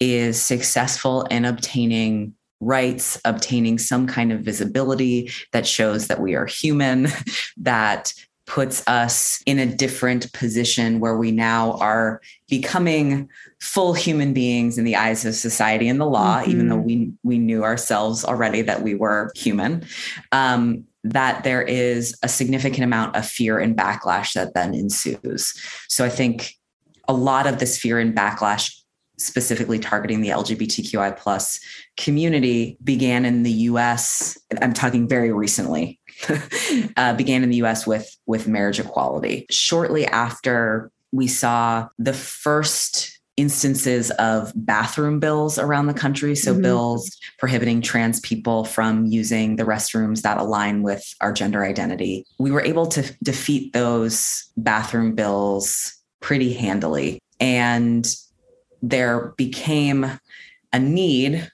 is 0.00 0.40
successful 0.40 1.22
in 1.24 1.44
obtaining 1.44 2.34
rights, 2.60 3.20
obtaining 3.24 3.78
some 3.78 4.06
kind 4.06 4.32
of 4.32 4.40
visibility 4.40 5.30
that 5.52 5.66
shows 5.66 6.08
that 6.08 6.20
we 6.20 6.34
are 6.34 6.46
human, 6.46 7.08
that 7.56 8.12
puts 8.46 8.86
us 8.86 9.42
in 9.44 9.58
a 9.58 9.66
different 9.66 10.32
position 10.32 11.00
where 11.00 11.16
we 11.16 11.32
now 11.32 11.72
are 11.72 12.20
becoming 12.48 13.28
full 13.60 13.92
human 13.92 14.32
beings 14.32 14.78
in 14.78 14.84
the 14.84 14.94
eyes 14.94 15.24
of 15.24 15.34
society 15.34 15.88
and 15.88 16.00
the 16.00 16.06
law, 16.06 16.40
mm-hmm. 16.40 16.50
even 16.50 16.68
though 16.68 16.76
we 16.76 17.12
we 17.24 17.38
knew 17.38 17.64
ourselves 17.64 18.24
already 18.24 18.62
that 18.62 18.82
we 18.82 18.94
were 18.94 19.30
human. 19.34 19.84
Um, 20.32 20.84
that 21.02 21.44
there 21.44 21.62
is 21.62 22.16
a 22.24 22.28
significant 22.28 22.82
amount 22.82 23.14
of 23.14 23.24
fear 23.24 23.60
and 23.60 23.76
backlash 23.76 24.32
that 24.32 24.54
then 24.54 24.74
ensues. 24.74 25.54
So 25.88 26.04
I 26.04 26.08
think 26.08 26.54
a 27.06 27.12
lot 27.12 27.46
of 27.46 27.60
this 27.60 27.78
fear 27.78 28.00
and 28.00 28.12
backlash 28.12 28.76
specifically 29.18 29.78
targeting 29.78 30.20
the 30.20 30.28
LGBTQI 30.28 31.16
plus 31.16 31.60
community 31.96 32.76
began 32.82 33.24
in 33.24 33.42
the 33.42 33.52
US. 33.52 34.38
I'm 34.60 34.72
talking 34.72 35.08
very 35.08 35.32
recently. 35.32 36.00
uh, 36.96 37.14
began 37.14 37.42
in 37.42 37.50
the 37.50 37.62
US 37.62 37.86
with 37.86 38.14
with 38.26 38.48
marriage 38.48 38.80
equality. 38.80 39.46
Shortly 39.50 40.06
after 40.06 40.90
we 41.12 41.26
saw 41.26 41.88
the 41.98 42.12
first 42.12 43.16
instances 43.36 44.10
of 44.12 44.52
bathroom 44.54 45.20
bills 45.20 45.58
around 45.58 45.86
the 45.86 45.94
country. 45.94 46.34
So, 46.34 46.52
mm-hmm. 46.52 46.62
bills 46.62 47.16
prohibiting 47.38 47.82
trans 47.82 48.20
people 48.20 48.64
from 48.64 49.06
using 49.06 49.56
the 49.56 49.64
restrooms 49.64 50.22
that 50.22 50.38
align 50.38 50.82
with 50.82 51.04
our 51.20 51.32
gender 51.32 51.64
identity. 51.64 52.24
We 52.38 52.50
were 52.50 52.62
able 52.62 52.86
to 52.86 53.14
defeat 53.22 53.72
those 53.72 54.50
bathroom 54.56 55.14
bills 55.14 55.94
pretty 56.20 56.54
handily. 56.54 57.18
And 57.38 58.06
there 58.88 59.34
became 59.36 60.18
a 60.72 60.78
need 60.78 61.50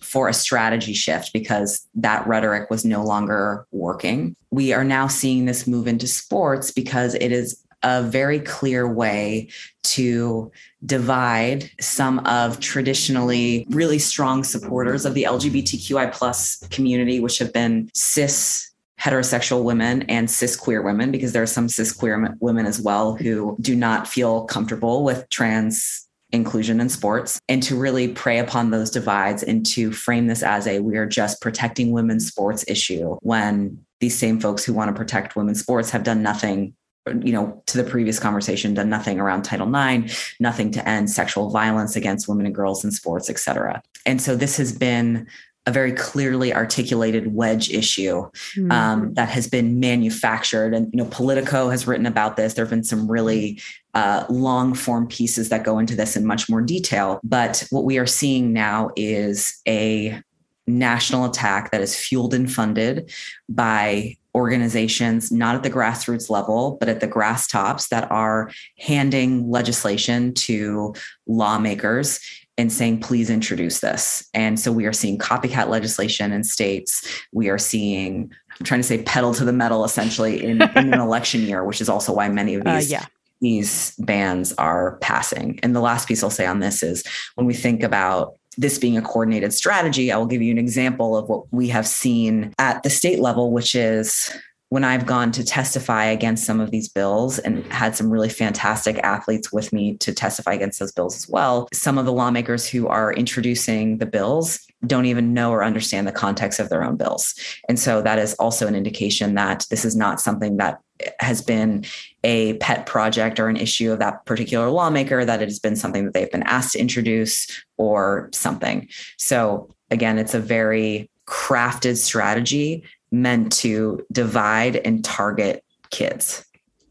for 0.00 0.28
a 0.28 0.34
strategy 0.34 0.94
shift 0.94 1.32
because 1.32 1.86
that 1.94 2.26
rhetoric 2.26 2.70
was 2.70 2.84
no 2.84 3.04
longer 3.04 3.66
working. 3.72 4.34
We 4.50 4.72
are 4.72 4.84
now 4.84 5.06
seeing 5.06 5.44
this 5.44 5.66
move 5.66 5.86
into 5.86 6.06
sports 6.06 6.70
because 6.70 7.14
it 7.14 7.30
is 7.30 7.62
a 7.82 8.02
very 8.02 8.40
clear 8.40 8.92
way 8.92 9.48
to 9.82 10.50
divide 10.84 11.70
some 11.80 12.18
of 12.20 12.58
traditionally 12.58 13.66
really 13.70 13.98
strong 13.98 14.44
supporters 14.44 15.04
of 15.04 15.14
the 15.14 15.24
LGBTQI 15.24 16.12
plus 16.12 16.66
community, 16.70 17.20
which 17.20 17.38
have 17.38 17.52
been 17.52 17.90
cis 17.94 18.70
heterosexual 19.00 19.62
women 19.62 20.02
and 20.02 20.28
cis 20.28 20.56
queer 20.56 20.82
women, 20.82 21.12
because 21.12 21.32
there 21.32 21.42
are 21.42 21.46
some 21.46 21.68
cis 21.68 21.92
queer 21.92 22.36
women 22.40 22.66
as 22.66 22.80
well 22.80 23.14
who 23.14 23.56
do 23.60 23.76
not 23.76 24.08
feel 24.08 24.44
comfortable 24.46 25.04
with 25.04 25.28
trans 25.28 26.07
inclusion 26.30 26.80
in 26.80 26.88
sports 26.88 27.40
and 27.48 27.62
to 27.62 27.74
really 27.74 28.08
prey 28.08 28.38
upon 28.38 28.70
those 28.70 28.90
divides 28.90 29.42
and 29.42 29.64
to 29.64 29.90
frame 29.92 30.26
this 30.26 30.42
as 30.42 30.66
a 30.66 30.80
we 30.80 30.96
are 30.96 31.06
just 31.06 31.40
protecting 31.40 31.90
women's 31.92 32.26
sports 32.26 32.64
issue 32.68 33.16
when 33.22 33.82
these 34.00 34.16
same 34.16 34.38
folks 34.38 34.64
who 34.64 34.74
want 34.74 34.88
to 34.88 34.94
protect 34.94 35.36
women's 35.36 35.60
sports 35.60 35.90
have 35.90 36.04
done 36.04 36.22
nothing 36.22 36.74
you 37.22 37.32
know 37.32 37.62
to 37.66 37.78
the 37.78 37.88
previous 37.88 38.18
conversation 38.18 38.74
done 38.74 38.90
nothing 38.90 39.18
around 39.18 39.42
title 39.42 39.74
ix 39.74 40.34
nothing 40.40 40.70
to 40.70 40.86
end 40.86 41.10
sexual 41.10 41.50
violence 41.50 41.96
against 41.96 42.28
women 42.28 42.44
and 42.44 42.54
girls 42.54 42.84
in 42.84 42.90
sports 42.90 43.30
et 43.30 43.38
cetera. 43.38 43.82
And 44.04 44.20
so 44.20 44.36
this 44.36 44.56
has 44.56 44.72
been 44.72 45.26
a 45.68 45.70
very 45.70 45.92
clearly 45.92 46.52
articulated 46.54 47.34
wedge 47.34 47.70
issue 47.70 48.22
mm-hmm. 48.22 48.72
um, 48.72 49.12
that 49.14 49.28
has 49.28 49.46
been 49.46 49.78
manufactured. 49.78 50.72
And 50.72 50.90
you 50.94 50.96
know, 50.96 51.04
Politico 51.10 51.68
has 51.68 51.86
written 51.86 52.06
about 52.06 52.36
this. 52.36 52.54
There 52.54 52.64
have 52.64 52.70
been 52.70 52.82
some 52.82 53.08
really 53.08 53.60
uh, 53.92 54.24
long 54.30 54.72
form 54.72 55.06
pieces 55.06 55.50
that 55.50 55.64
go 55.64 55.78
into 55.78 55.94
this 55.94 56.16
in 56.16 56.24
much 56.24 56.48
more 56.48 56.62
detail. 56.62 57.20
But 57.22 57.66
what 57.68 57.84
we 57.84 57.98
are 57.98 58.06
seeing 58.06 58.54
now 58.54 58.88
is 58.96 59.60
a 59.68 60.18
national 60.66 61.26
attack 61.26 61.70
that 61.70 61.82
is 61.82 61.94
fueled 61.94 62.32
and 62.32 62.50
funded 62.50 63.12
by 63.50 64.16
organizations, 64.34 65.30
not 65.30 65.54
at 65.54 65.62
the 65.62 65.70
grassroots 65.70 66.30
level, 66.30 66.78
but 66.80 66.88
at 66.88 67.00
the 67.00 67.06
grass 67.06 67.46
tops 67.46 67.88
that 67.88 68.10
are 68.10 68.50
handing 68.78 69.50
legislation 69.50 70.32
to 70.32 70.94
lawmakers 71.26 72.20
and 72.58 72.72
saying, 72.72 73.00
please 73.00 73.30
introduce 73.30 73.78
this. 73.80 74.28
And 74.34 74.58
so 74.58 74.72
we 74.72 74.84
are 74.84 74.92
seeing 74.92 75.16
copycat 75.16 75.68
legislation 75.68 76.32
in 76.32 76.42
states. 76.42 77.06
We 77.32 77.48
are 77.48 77.58
seeing, 77.58 78.32
I'm 78.58 78.66
trying 78.66 78.80
to 78.80 78.86
say 78.86 79.02
pedal 79.04 79.32
to 79.34 79.44
the 79.44 79.52
metal 79.52 79.84
essentially 79.84 80.44
in, 80.44 80.60
in 80.60 80.92
an 80.92 80.94
election 81.00 81.42
year, 81.42 81.64
which 81.64 81.80
is 81.80 81.88
also 81.88 82.12
why 82.12 82.28
many 82.28 82.56
of 82.56 82.66
uh, 82.66 82.74
these. 82.74 82.92
Uh, 82.92 82.96
yeah. 82.96 83.06
These 83.40 83.94
bans 84.00 84.52
are 84.54 84.96
passing. 84.96 85.60
And 85.62 85.74
the 85.74 85.80
last 85.80 86.08
piece 86.08 86.24
I'll 86.24 86.30
say 86.30 86.44
on 86.44 86.58
this 86.58 86.82
is 86.82 87.04
when 87.36 87.46
we 87.46 87.54
think 87.54 87.84
about 87.84 88.34
this 88.56 88.78
being 88.78 88.98
a 88.98 89.02
coordinated 89.02 89.54
strategy, 89.54 90.10
I 90.10 90.16
will 90.16 90.26
give 90.26 90.42
you 90.42 90.50
an 90.50 90.58
example 90.58 91.16
of 91.16 91.28
what 91.28 91.44
we 91.52 91.68
have 91.68 91.86
seen 91.86 92.52
at 92.58 92.82
the 92.82 92.90
state 92.90 93.20
level, 93.20 93.52
which 93.52 93.76
is 93.76 94.36
when 94.70 94.84
I've 94.84 95.06
gone 95.06 95.32
to 95.32 95.44
testify 95.44 96.04
against 96.04 96.44
some 96.44 96.60
of 96.60 96.70
these 96.70 96.88
bills 96.88 97.38
and 97.38 97.64
had 97.72 97.96
some 97.96 98.10
really 98.10 98.28
fantastic 98.28 98.98
athletes 98.98 99.52
with 99.52 99.72
me 99.72 99.96
to 99.96 100.12
testify 100.12 100.52
against 100.52 100.78
those 100.78 100.92
bills 100.92 101.16
as 101.16 101.28
well, 101.28 101.68
some 101.72 101.96
of 101.96 102.04
the 102.04 102.12
lawmakers 102.12 102.68
who 102.68 102.86
are 102.86 103.12
introducing 103.12 103.98
the 103.98 104.06
bills 104.06 104.60
don't 104.86 105.06
even 105.06 105.32
know 105.32 105.50
or 105.50 105.64
understand 105.64 106.06
the 106.06 106.12
context 106.12 106.60
of 106.60 106.68
their 106.68 106.84
own 106.84 106.96
bills. 106.96 107.34
And 107.68 107.78
so 107.78 108.02
that 108.02 108.18
is 108.18 108.34
also 108.34 108.66
an 108.66 108.74
indication 108.74 109.34
that 109.34 109.66
this 109.70 109.84
is 109.84 109.96
not 109.96 110.20
something 110.20 110.58
that 110.58 110.80
has 111.20 111.40
been 111.40 111.84
a 112.24 112.54
pet 112.54 112.86
project 112.86 113.40
or 113.40 113.48
an 113.48 113.56
issue 113.56 113.92
of 113.92 114.00
that 114.00 114.26
particular 114.26 114.68
lawmaker, 114.68 115.24
that 115.24 115.40
it 115.40 115.48
has 115.48 115.58
been 115.58 115.76
something 115.76 116.04
that 116.04 116.14
they've 116.14 116.30
been 116.30 116.42
asked 116.42 116.72
to 116.72 116.78
introduce 116.78 117.64
or 117.76 118.28
something. 118.32 118.88
So 119.16 119.74
again, 119.90 120.18
it's 120.18 120.34
a 120.34 120.40
very 120.40 121.10
crafted 121.26 121.96
strategy 121.96 122.84
meant 123.10 123.52
to 123.52 124.04
divide 124.12 124.76
and 124.76 125.04
target 125.04 125.64
kids. 125.90 126.44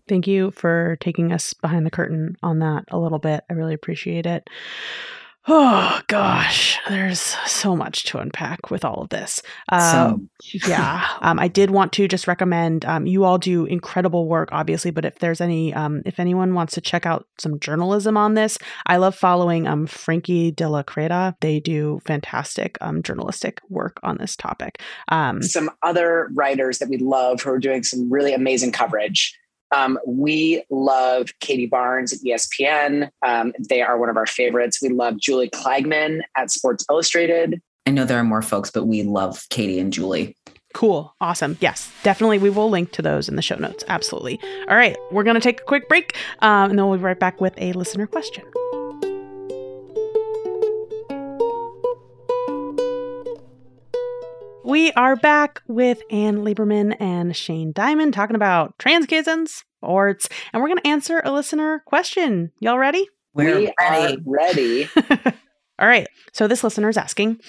Thank 0.08 0.26
you 0.26 0.52
for 0.52 0.98
taking 1.02 1.34
us 1.34 1.54
behind 1.54 1.86
the 1.86 1.92
curtain 1.92 2.38
on 2.42 2.60
that 2.60 2.86
a 2.90 2.98
little 2.98 3.20
bit. 3.20 3.44
I 3.50 3.54
really 3.54 3.74
appreciate 3.74 4.26
it. 4.26 4.50
Oh 5.50 6.02
gosh, 6.08 6.78
there's 6.90 7.22
so 7.46 7.74
much 7.74 8.04
to 8.06 8.18
unpack 8.18 8.70
with 8.70 8.84
all 8.84 9.02
of 9.02 9.10
this. 9.10 9.42
Uh, 9.70 10.16
so. 10.42 10.60
yeah, 10.68 11.08
um, 11.22 11.40
I 11.40 11.48
did 11.48 11.72
want 11.72 11.94
to 11.94 12.08
just 12.08 12.28
recommend. 12.28 12.84
Um, 12.84 13.08
you 13.08 13.24
all 13.24 13.38
do 13.38 13.64
incredible 13.64 14.28
work, 14.28 14.50
obviously, 14.52 14.92
but 14.92 15.06
if 15.06 15.20
there's 15.20 15.40
any, 15.40 15.74
um, 15.74 16.02
if 16.06 16.20
anyone 16.20 16.54
wants 16.54 16.74
to 16.74 16.82
check 16.82 17.06
out 17.06 17.28
some 17.38 17.62
journalism 17.62 18.18
on 18.18 18.34
this, 18.34 18.58
I 18.88 18.98
love 18.98 19.16
following 19.16 19.68
um, 19.68 19.88
Frankie 19.88 20.52
de 20.52 20.68
la 20.68 20.84
Cretaz. 20.84 21.36
They 21.40 21.62
do 21.62 22.02
fantastic 22.06 22.78
um, 22.82 23.02
journalistic 23.02 23.62
work 23.70 24.02
on 24.04 24.18
this 24.18 24.36
topic. 24.36 24.82
Um, 25.08 25.42
some 25.42 25.72
other 25.82 26.30
writers 26.34 26.80
that 26.80 26.90
we 26.90 26.98
love 26.98 27.42
who 27.42 27.52
are 27.52 27.60
doing 27.60 27.84
some 27.84 28.12
really 28.12 28.34
amazing 28.34 28.74
coverage. 28.74 29.34
Um, 29.76 30.00
we 30.06 30.64
love 30.70 31.30
Katie 31.40 31.66
Barnes 31.66 32.14
at 32.14 32.20
ESPN. 32.20 33.10
Um, 33.26 33.54
they 33.70 33.82
are 33.82 33.98
one 33.98 34.10
of 34.10 34.18
our 34.18 34.26
favorites. 34.26 34.82
We 34.82 34.90
love 34.90 35.18
Julie 35.18 35.50
Kliegman 35.50 36.22
at 36.36 36.52
Sports 36.52 36.86
Illustrated. 36.90 37.62
I 37.86 37.92
know 37.92 38.06
there 38.06 38.20
are 38.20 38.24
more 38.24 38.42
folks, 38.42 38.70
but 38.70 38.86
we 38.86 39.04
love 39.04 39.46
Katie 39.50 39.80
and 39.80 39.94
Julie. 39.94 40.36
Cool. 40.74 41.16
Awesome. 41.22 41.58
Yes, 41.60 41.92
definitely. 42.04 42.38
We 42.38 42.50
will 42.50 42.70
link 42.70 42.92
to 42.92 43.02
those 43.02 43.30
in 43.30 43.36
the 43.36 43.42
show 43.42 43.56
notes. 43.56 43.84
Absolutely. 43.88 44.40
All 44.70 44.76
right. 44.76 44.96
We're 45.12 45.24
going 45.24 45.36
to 45.36 45.42
take 45.42 45.62
a 45.62 45.64
quick 45.64 45.88
break 45.90 46.16
um, 46.40 46.70
and 46.70 46.78
then 46.78 46.88
we'll 46.88 46.98
be 46.98 47.04
right 47.04 47.20
back 47.20 47.42
with 47.42 47.54
a 47.58 47.74
listener 47.74 48.06
question. 48.06 48.44
We 54.68 54.92
are 54.92 55.16
back 55.16 55.62
with 55.70 56.02
Anne 56.12 56.40
Lieberman 56.40 56.98
and 57.00 57.34
Shane 57.34 57.72
Diamond 57.72 58.14
talking 58.14 58.36
about 58.36 58.78
trans 58.78 59.06
kids 59.06 59.26
and 59.26 59.48
sports, 59.48 60.28
and 60.52 60.62
we're 60.62 60.68
going 60.68 60.82
to 60.82 60.88
answer 60.90 61.22
a 61.24 61.32
listener 61.32 61.84
question. 61.86 62.52
Y'all 62.60 62.78
ready? 62.78 63.08
We're 63.34 63.60
we 63.60 63.74
ready. 63.80 64.18
ready. 64.26 64.90
All 65.80 65.88
right. 65.88 66.06
So 66.34 66.50
this 66.50 66.66
listener 66.66 66.90
is 66.90 66.98
asking 66.98 67.40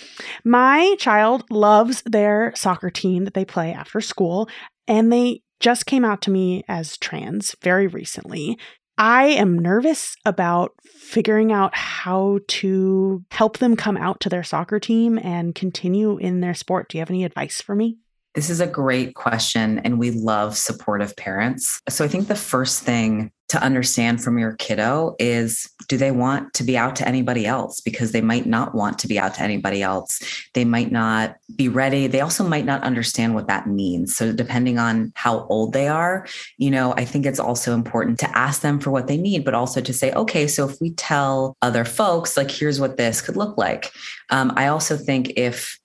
My 0.44 0.94
child 1.00 1.42
loves 1.50 2.02
their 2.06 2.52
soccer 2.54 2.88
team 2.88 3.24
that 3.24 3.34
they 3.34 3.44
play 3.44 3.72
after 3.72 4.00
school, 4.00 4.48
and 4.86 5.12
they 5.12 5.42
just 5.58 5.86
came 5.86 6.04
out 6.04 6.22
to 6.22 6.30
me 6.30 6.62
as 6.68 6.96
trans 6.98 7.56
very 7.64 7.88
recently. 7.88 8.56
I 8.99 9.26
am 9.26 9.57
nervous 9.57 10.16
about 10.24 10.72
figuring 10.84 11.53
out 11.53 11.74
how 11.74 12.40
to 12.49 13.24
help 13.30 13.59
them 13.59 13.76
come 13.76 13.96
out 13.96 14.18
to 14.20 14.28
their 14.28 14.42
soccer 14.42 14.80
team 14.80 15.20
and 15.22 15.55
continue 15.55 16.18
in 16.18 16.40
their 16.40 16.55
sport. 16.55 16.88
Do 16.88 16.99
you 16.99 17.01
have 17.01 17.11
any 17.11 17.24
advice 17.24 17.61
for 17.61 17.76
me? 17.76 17.99
This 18.34 18.51
is 18.51 18.61
a 18.61 18.66
great 18.66 19.14
question, 19.14 19.78
and 19.78 19.99
we 19.99 20.11
love 20.11 20.57
supportive 20.57 21.16
parents. 21.16 21.80
So 21.88 22.05
I 22.05 22.09
think 22.09 22.26
the 22.26 22.34
first 22.34 22.82
thing 22.82 23.30
to 23.49 23.62
understand 23.62 24.22
from 24.22 24.38
your 24.38 24.53
kiddo 24.57 25.16
is 25.18 25.70
do 25.88 25.96
they 25.96 26.11
want 26.11 26.53
to 26.55 26.64
be 26.64 26.76
out 26.76 26.94
to 26.96 27.09
anybody 27.09 27.46
else? 27.46 27.80
Because 27.80 28.12
they 28.12 28.20
might 28.20 28.46
not 28.46 28.74
want 28.74 28.99
to 28.99 29.09
be 29.09 29.18
out 29.18 29.34
to 29.34 29.42
anybody 29.42 29.82
else. 29.82 30.20
They 30.53 30.64
might 30.66 30.92
not 30.92 31.36
be 31.57 31.68
ready. 31.68 32.07
They 32.07 32.20
also 32.20 32.46
might 32.46 32.66
not 32.66 32.82
understand 32.82 33.34
what 33.34 33.46
that 33.49 33.66
means. 33.66 34.14
So, 34.14 34.32
depending 34.32 34.78
on 34.78 35.12
how 35.14 35.46
old 35.46 35.72
they 35.72 35.88
are, 35.88 36.26
you 36.59 36.70
know, 36.70 36.92
I 36.96 37.05
think 37.07 37.24
it's 37.24 37.40
also 37.40 37.72
important 37.74 38.18
to 38.20 38.38
ask 38.38 38.61
them 38.61 38.80
for 38.80 38.90
what 38.90 39.07
they 39.07 39.16
need, 39.16 39.44
but 39.44 39.55
also 39.55 39.80
to 39.80 39.92
say, 39.94 40.12
okay, 40.12 40.46
so 40.46 40.68
if 40.68 40.78
we 40.80 40.90
tell 40.90 41.57
other 41.62 41.86
folks, 41.86 42.36
like, 42.36 42.51
here's 42.51 42.80
what 42.80 42.99
this 42.99 43.22
could 43.22 43.36
look 43.36 43.57
like. 43.57 43.90
Um, 44.30 44.53
I 44.57 44.66
also 44.66 44.96
think 44.96 45.32
if 45.36 45.78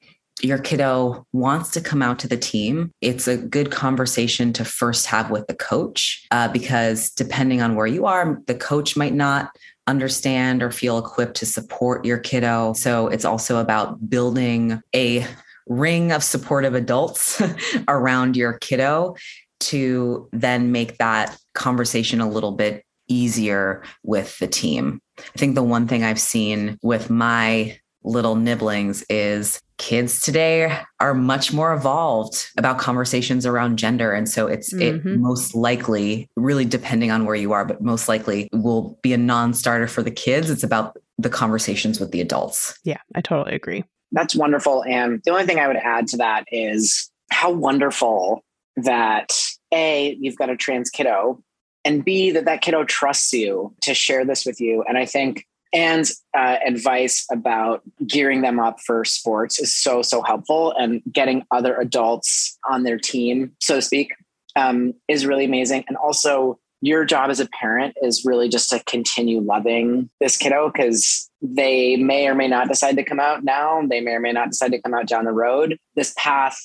your 0.44 0.60
kiddo 0.60 1.26
wants 1.32 1.72
to 1.72 1.82
come 1.82 2.02
out 2.02 2.20
to 2.20 2.28
the 2.28 2.38
team, 2.38 2.92
it's 3.00 3.28
a 3.28 3.38
good 3.38 3.72
conversation 3.72 4.52
to 4.54 4.66
first 4.66 5.06
have 5.06 5.32
with 5.32 5.48
the 5.48 5.56
coach 5.56 6.26
uh, 6.32 6.50
because 6.50 7.10
depending 7.12 7.62
on 7.62 7.76
where 7.76 7.88
you 7.88 8.06
are, 8.06 8.42
the 8.48 8.56
coach 8.56 8.98
might 8.98 9.14
not 9.14 9.50
understand 9.88 10.62
or 10.62 10.70
feel 10.70 10.98
equipped 10.98 11.36
to 11.38 11.46
support 11.46 12.06
your 12.06 12.18
kiddo. 12.18 12.74
So 12.74 13.08
it's 13.08 13.26
also 13.26 13.58
about 13.58 14.10
building 14.10 14.82
a 14.94 15.26
ring 15.68 16.12
of 16.12 16.24
supportive 16.24 16.76
adults 16.76 17.42
around 17.88 18.36
your 18.36 18.58
kiddo 18.60 19.16
to 19.62 20.28
then 20.34 20.74
make 20.74 20.98
that 20.98 21.38
conversation 21.54 22.20
a 22.20 22.30
little 22.30 22.52
bit 22.52 22.86
easier 23.08 23.84
with 24.04 24.38
the 24.40 24.48
team. 24.48 25.02
I 25.18 25.38
think 25.38 25.56
the 25.56 25.64
one 25.64 25.88
thing 25.88 26.04
I've 26.04 26.20
seen 26.20 26.78
with 26.82 27.10
my 27.10 27.78
little 28.04 28.36
nibblings 28.36 29.04
is 29.10 29.62
kids 29.78 30.22
today 30.22 30.80
are 31.00 31.14
much 31.14 31.52
more 31.52 31.74
evolved 31.74 32.48
about 32.58 32.78
conversations 32.78 33.46
around 33.46 33.78
gender. 33.78 34.14
And 34.14 34.30
so 34.30 34.48
it's 34.48 34.74
mm-hmm. 34.74 35.08
it 35.08 35.20
most 35.20 35.56
likely 35.56 36.30
really 36.36 36.66
depending 36.66 37.12
on 37.12 37.26
where 37.26 37.36
you 37.36 37.52
are 37.52 37.66
but 37.66 37.82
most 37.82 38.08
likely 38.08 38.50
will 38.54 38.98
be 39.02 39.14
a 39.14 39.18
non-starter 39.18 39.88
for 39.88 40.04
the 40.04 40.12
kids. 40.12 40.50
It's 40.50 40.64
about 40.64 40.98
the 41.18 41.30
conversations 41.30 42.00
with 42.00 42.12
the 42.12 42.22
adults. 42.22 42.78
Yeah 42.84 43.00
i 43.16 43.22
totally 43.22 43.56
agree. 43.56 43.84
That's 44.12 44.36
wonderful. 44.36 44.84
And 44.86 45.22
the 45.26 45.32
only 45.32 45.46
thing 45.46 45.60
i 45.60 45.68
would 45.68 45.78
add 45.78 46.08
to 46.08 46.18
that 46.18 46.46
is 46.52 47.12
how 47.32 47.52
wonderful 47.52 48.44
that 48.78 49.34
a 49.74 50.16
you've 50.20 50.38
got 50.38 50.50
a 50.50 50.56
trans 50.56 50.90
kiddo 50.90 51.42
and 51.86 52.06
b 52.06 52.32
that 52.32 52.46
that 52.46 52.62
kiddo 52.62 52.84
trusts 52.84 53.34
you 53.34 53.76
to 53.82 53.94
share 53.94 54.24
this 54.24 54.46
with 54.46 54.62
you. 54.62 54.84
And 54.88 54.98
i 54.98 55.06
think 55.06 55.46
and 55.74 56.10
uh, 56.38 56.58
advice 56.66 57.26
about 57.32 57.82
gearing 58.06 58.42
them 58.42 58.60
up 58.60 58.80
for 58.86 59.04
sports 59.04 59.60
is 59.60 59.76
so 59.76 60.02
so 60.02 60.22
helpful 60.22 60.74
and 60.78 61.02
getting 61.12 61.44
other 61.52 61.76
adults 61.76 62.58
on 62.70 62.84
their 62.84 62.98
team 62.98 63.52
so 63.60 63.76
to 63.76 63.82
speak 63.82 64.12
um, 64.56 64.94
is 65.08 65.26
really 65.26 65.46
amazing. 65.46 65.84
And 65.88 65.98
also 65.98 66.60
your 66.82 67.06
job 67.06 67.30
as 67.30 67.40
a 67.40 67.48
parent 67.48 67.96
is 68.02 68.24
really 68.26 68.50
just 68.50 68.70
to 68.70 68.84
continue 68.86 69.40
loving 69.40 70.10
this 70.20 70.36
kiddo 70.36 70.70
because 70.70 71.30
they 71.42 71.96
may 71.96 72.28
or 72.28 72.36
may 72.36 72.48
not 72.48 72.68
decide 72.68 72.98
to 72.98 73.04
come 73.04 73.22
out 73.22 73.44
now 73.44 73.82
they 73.88 74.02
may 74.02 74.12
or 74.12 74.20
may 74.20 74.34
not 74.34 74.50
decide 74.50 74.72
to 74.72 74.82
come 74.82 74.94
out 74.94 75.08
down 75.08 75.26
the 75.26 75.32
road. 75.32 75.78
This 75.96 76.14
path 76.18 76.60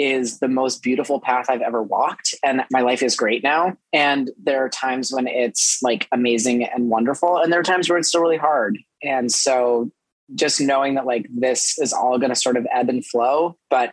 is 0.00 0.40
the 0.40 0.48
most 0.48 0.82
beautiful 0.82 1.20
path 1.20 1.46
I've 1.50 1.60
ever 1.60 1.82
walked. 1.82 2.34
And 2.42 2.62
my 2.70 2.80
life 2.80 3.02
is 3.02 3.14
great 3.14 3.42
now. 3.42 3.76
And 3.92 4.30
there 4.42 4.64
are 4.64 4.70
times 4.70 5.12
when 5.12 5.28
it's 5.28 5.78
like 5.82 6.08
amazing 6.10 6.64
and 6.64 6.88
wonderful. 6.88 7.36
And 7.36 7.52
there 7.52 7.60
are 7.60 7.64
times 7.64 7.88
where 7.88 7.98
it's 7.98 8.08
still 8.08 8.22
really 8.22 8.38
hard. 8.38 8.78
And 9.02 9.30
so 9.30 9.90
just 10.34 10.58
knowing 10.58 10.94
that 10.94 11.04
like 11.04 11.26
this 11.30 11.78
is 11.78 11.92
all 11.92 12.18
going 12.18 12.30
to 12.30 12.36
sort 12.36 12.56
of 12.56 12.66
ebb 12.74 12.88
and 12.88 13.04
flow, 13.04 13.58
but 13.68 13.90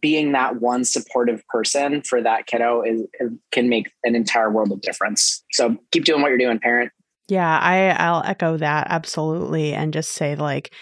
being 0.00 0.30
that 0.30 0.60
one 0.60 0.84
supportive 0.84 1.42
person 1.48 2.02
for 2.02 2.22
that 2.22 2.46
kiddo 2.46 2.82
is, 2.82 3.02
can 3.50 3.68
make 3.68 3.90
an 4.04 4.14
entire 4.14 4.48
world 4.48 4.70
of 4.70 4.80
difference. 4.80 5.42
So 5.50 5.76
keep 5.90 6.04
doing 6.04 6.22
what 6.22 6.28
you're 6.28 6.38
doing, 6.38 6.60
parent. 6.60 6.92
Yeah, 7.26 7.58
I 7.58 7.88
I'll 7.98 8.22
echo 8.24 8.56
that 8.58 8.86
absolutely 8.90 9.72
and 9.74 9.92
just 9.92 10.10
say 10.10 10.36
like 10.36 10.72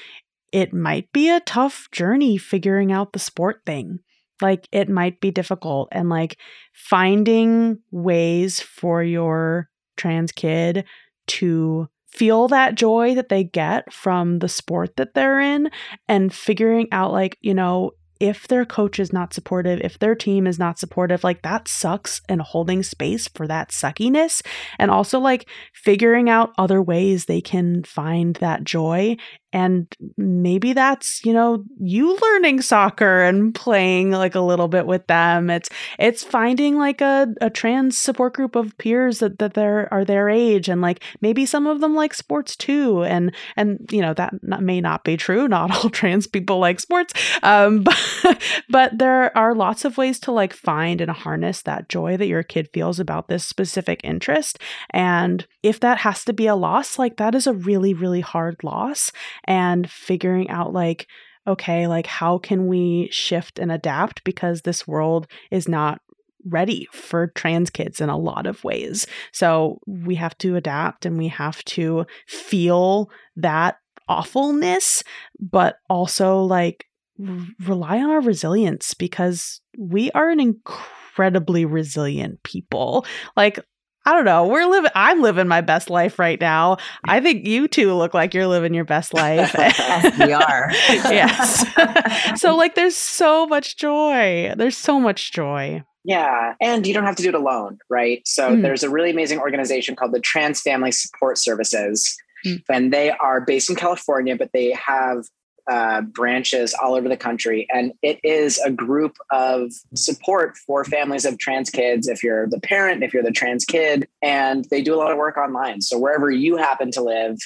it 0.52 0.74
might 0.74 1.11
be 1.12 1.30
a 1.30 1.40
tough 1.40 1.88
journey 1.92 2.36
figuring 2.36 2.92
out 2.92 3.14
the 3.14 3.18
sport 3.18 3.62
thing 3.64 4.00
like 4.43 4.68
it 4.72 4.88
might 4.88 5.20
be 5.20 5.30
difficult 5.30 5.88
and 5.93 6.09
like 6.09 6.38
finding 6.72 7.78
ways 7.91 8.61
for 8.61 9.03
your 9.03 9.68
trans 9.97 10.32
kid 10.32 10.84
to 11.26 11.88
feel 12.09 12.49
that 12.49 12.74
joy 12.74 13.14
that 13.14 13.28
they 13.28 13.45
get 13.45 13.93
from 13.93 14.41
the 14.41 14.49
sport 14.49 14.97
that 14.97 15.14
they're 15.14 15.41
in 15.41 15.70
and 16.09 16.34
figuring 16.34 16.88
out 16.93 17.12
like 17.12 17.38
you 17.41 17.55
know 17.55 17.93
if 18.20 18.47
their 18.49 18.66
coach 18.66 19.01
is 19.01 19.14
not 19.14 19.32
supportive, 19.32 19.80
if 19.82 19.99
their 19.99 20.14
team 20.14 20.47
is 20.47 20.59
not 20.59 20.78
supportive, 20.78 21.24
like 21.24 21.41
that 21.41 21.66
sucks 21.66 22.20
and 22.28 22.43
holding 22.43 22.82
space 22.82 23.26
for 23.28 23.49
that 23.49 23.70
suckiness. 23.70 24.43
And 24.78 24.91
also 24.91 25.18
like 25.18 25.49
figuring 25.72 26.28
out 26.28 26.53
other 26.59 26.82
ways 26.82 27.24
they 27.24 27.41
can 27.41 27.82
find 27.82 28.36
that 28.36 28.62
joy 28.62 29.16
and 29.53 29.86
maybe 30.16 30.72
that's 30.72 31.24
you 31.24 31.32
know 31.32 31.64
you 31.80 32.16
learning 32.16 32.62
soccer 32.62 33.22
and 33.22 33.55
playing 33.55 34.12
like 34.12 34.34
a 34.34 34.40
little 34.40 34.68
bit 34.68 34.86
with 34.86 35.07
them. 35.07 35.51
It's 35.51 35.68
it's 35.98 36.22
finding 36.22 36.78
like 36.78 37.01
a, 37.01 37.28
a 37.40 37.51
trans 37.51 37.98
support 37.98 38.34
group 38.34 38.55
of 38.55 38.76
peers 38.78 39.18
that, 39.18 39.38
that 39.38 39.55
they're 39.55 39.92
are 39.92 40.05
their 40.05 40.28
age. 40.28 40.68
And 40.68 40.80
like 40.80 41.03
maybe 41.20 41.46
some 41.46 41.66
of 41.66 41.80
them 41.80 41.94
like 41.94 42.14
sports 42.14 42.57
too. 42.57 43.03
And 43.05 43.34
and 43.57 43.88
you 43.90 44.01
know 44.01 44.14
that 44.14 44.34
not, 44.42 44.62
may 44.62 44.80
not 44.80 45.05
be 45.05 45.16
true. 45.16 45.48
Not 45.61 45.72
all 45.72 45.90
trans 45.90 46.26
people 46.26 46.59
like 46.59 46.78
sports. 46.78 47.12
Um 47.42 47.82
but, 47.82 48.42
but 48.68 48.98
there 48.98 49.36
are 49.36 49.55
lots 49.55 49.84
of 49.84 49.98
ways 49.98 50.20
to 50.20 50.32
like 50.32 50.53
find 50.53 51.01
and 51.01 51.11
harness 51.11 51.62
that 51.62 51.88
joy 51.88 52.16
that 52.16 52.28
your 52.28 52.44
kid 52.44 52.68
feels 52.72 53.01
about 53.01 53.28
this 53.28 53.44
specific 53.44 54.01
interest. 54.05 54.59
And 54.90 55.46
if 55.62 55.80
that 55.80 55.98
has 55.98 56.24
to 56.24 56.32
be 56.32 56.46
a 56.46 56.55
loss 56.55 56.98
like 56.98 57.16
that 57.16 57.34
is 57.34 57.46
a 57.46 57.53
really 57.53 57.94
really 57.94 58.20
hard 58.20 58.62
loss 58.62 59.11
and 59.45 59.91
figuring 59.91 60.49
out 60.51 60.72
like 60.72 61.07
okay 61.47 61.86
like 61.86 62.07
how 62.07 62.38
can 62.38 62.66
we 62.66 63.09
shift 63.11 63.59
and 63.59 63.72
adapt 63.72 64.22
because 64.24 64.62
this 64.62 64.86
world 64.86 65.26
is 65.51 65.68
not 65.68 66.01
ready 66.47 66.88
for 66.93 67.28
trans 67.28 67.70
kids 67.70 68.01
in 68.01 68.09
a 68.09 68.16
lot 68.16 68.47
of 68.47 68.62
ways. 68.64 69.07
So 69.32 69.78
we 69.86 70.14
have 70.16 70.36
to 70.38 70.57
adapt 70.57 71.07
and 71.07 71.18
we 71.18 71.28
have 71.28 71.64
to 71.66 72.07
feel 72.26 73.11
that 73.36 73.76
awfulness 74.09 75.05
but 75.38 75.76
also 75.88 76.41
like 76.41 76.86
r- 77.24 77.47
rely 77.64 77.99
on 77.99 78.11
our 78.11 78.20
resilience 78.20 78.95
because 78.95 79.61
we 79.78 80.11
are 80.12 80.30
an 80.30 80.41
incredibly 80.41 81.64
resilient 81.64 82.43
people. 82.43 83.07
Like 83.36 83.61
I 84.07 84.12
don't 84.14 84.24
know. 84.24 84.46
We're 84.46 84.66
living 84.66 84.90
I'm 84.94 85.20
living 85.20 85.46
my 85.46 85.61
best 85.61 85.90
life 85.90 86.18
right 86.18 86.40
now. 86.40 86.78
I 87.05 87.20
think 87.20 87.46
you 87.46 87.68
two 87.68 87.94
look 87.94 88.14
like 88.14 88.32
you're 88.32 88.46
living 88.46 88.72
your 88.72 88.84
best 88.84 89.12
life. 89.12 89.55
yes, 89.57 90.18
we 90.26 90.32
are. 90.32 90.70
yes. 90.88 92.40
so 92.40 92.57
like 92.57 92.74
there's 92.74 92.96
so 92.96 93.46
much 93.46 93.76
joy. 93.76 94.55
There's 94.57 94.76
so 94.76 94.98
much 94.98 95.32
joy. 95.32 95.84
Yeah. 96.05 96.55
And 96.61 96.86
you 96.86 96.94
don't 96.94 97.05
have 97.05 97.16
to 97.16 97.22
do 97.22 97.28
it 97.28 97.34
alone, 97.34 97.78
right? 97.90 98.22
So 98.26 98.57
mm. 98.57 98.62
there's 98.62 98.82
a 98.82 98.90
really 98.90 99.11
amazing 99.11 99.38
organization 99.38 99.96
called 99.96 100.12
the 100.12 100.20
Trans 100.20 100.62
Family 100.62 100.92
Support 100.92 101.36
Services. 101.36 102.16
Mm. 102.46 102.62
And 102.70 102.92
they 102.92 103.11
are 103.11 103.42
based 103.42 103.68
in 103.68 103.76
California, 103.76 104.34
but 104.34 104.51
they 104.53 104.72
have 104.72 105.26
uh, 105.70 106.00
branches 106.00 106.74
all 106.74 106.94
over 106.94 107.08
the 107.08 107.16
country. 107.16 107.66
And 107.72 107.92
it 108.02 108.18
is 108.24 108.58
a 108.58 108.70
group 108.72 109.16
of 109.30 109.70
support 109.94 110.56
for 110.58 110.84
families 110.84 111.24
of 111.24 111.38
trans 111.38 111.70
kids. 111.70 112.08
If 112.08 112.24
you're 112.24 112.48
the 112.48 112.60
parent, 112.60 113.04
if 113.04 113.14
you're 113.14 113.22
the 113.22 113.30
trans 113.30 113.64
kid, 113.64 114.08
and 114.20 114.64
they 114.70 114.82
do 114.82 114.94
a 114.94 114.98
lot 114.98 115.12
of 115.12 115.16
work 115.16 115.36
online. 115.36 115.80
So 115.80 115.96
wherever 115.96 116.28
you 116.28 116.56
happen 116.56 116.90
to 116.92 117.02
live, 117.02 117.38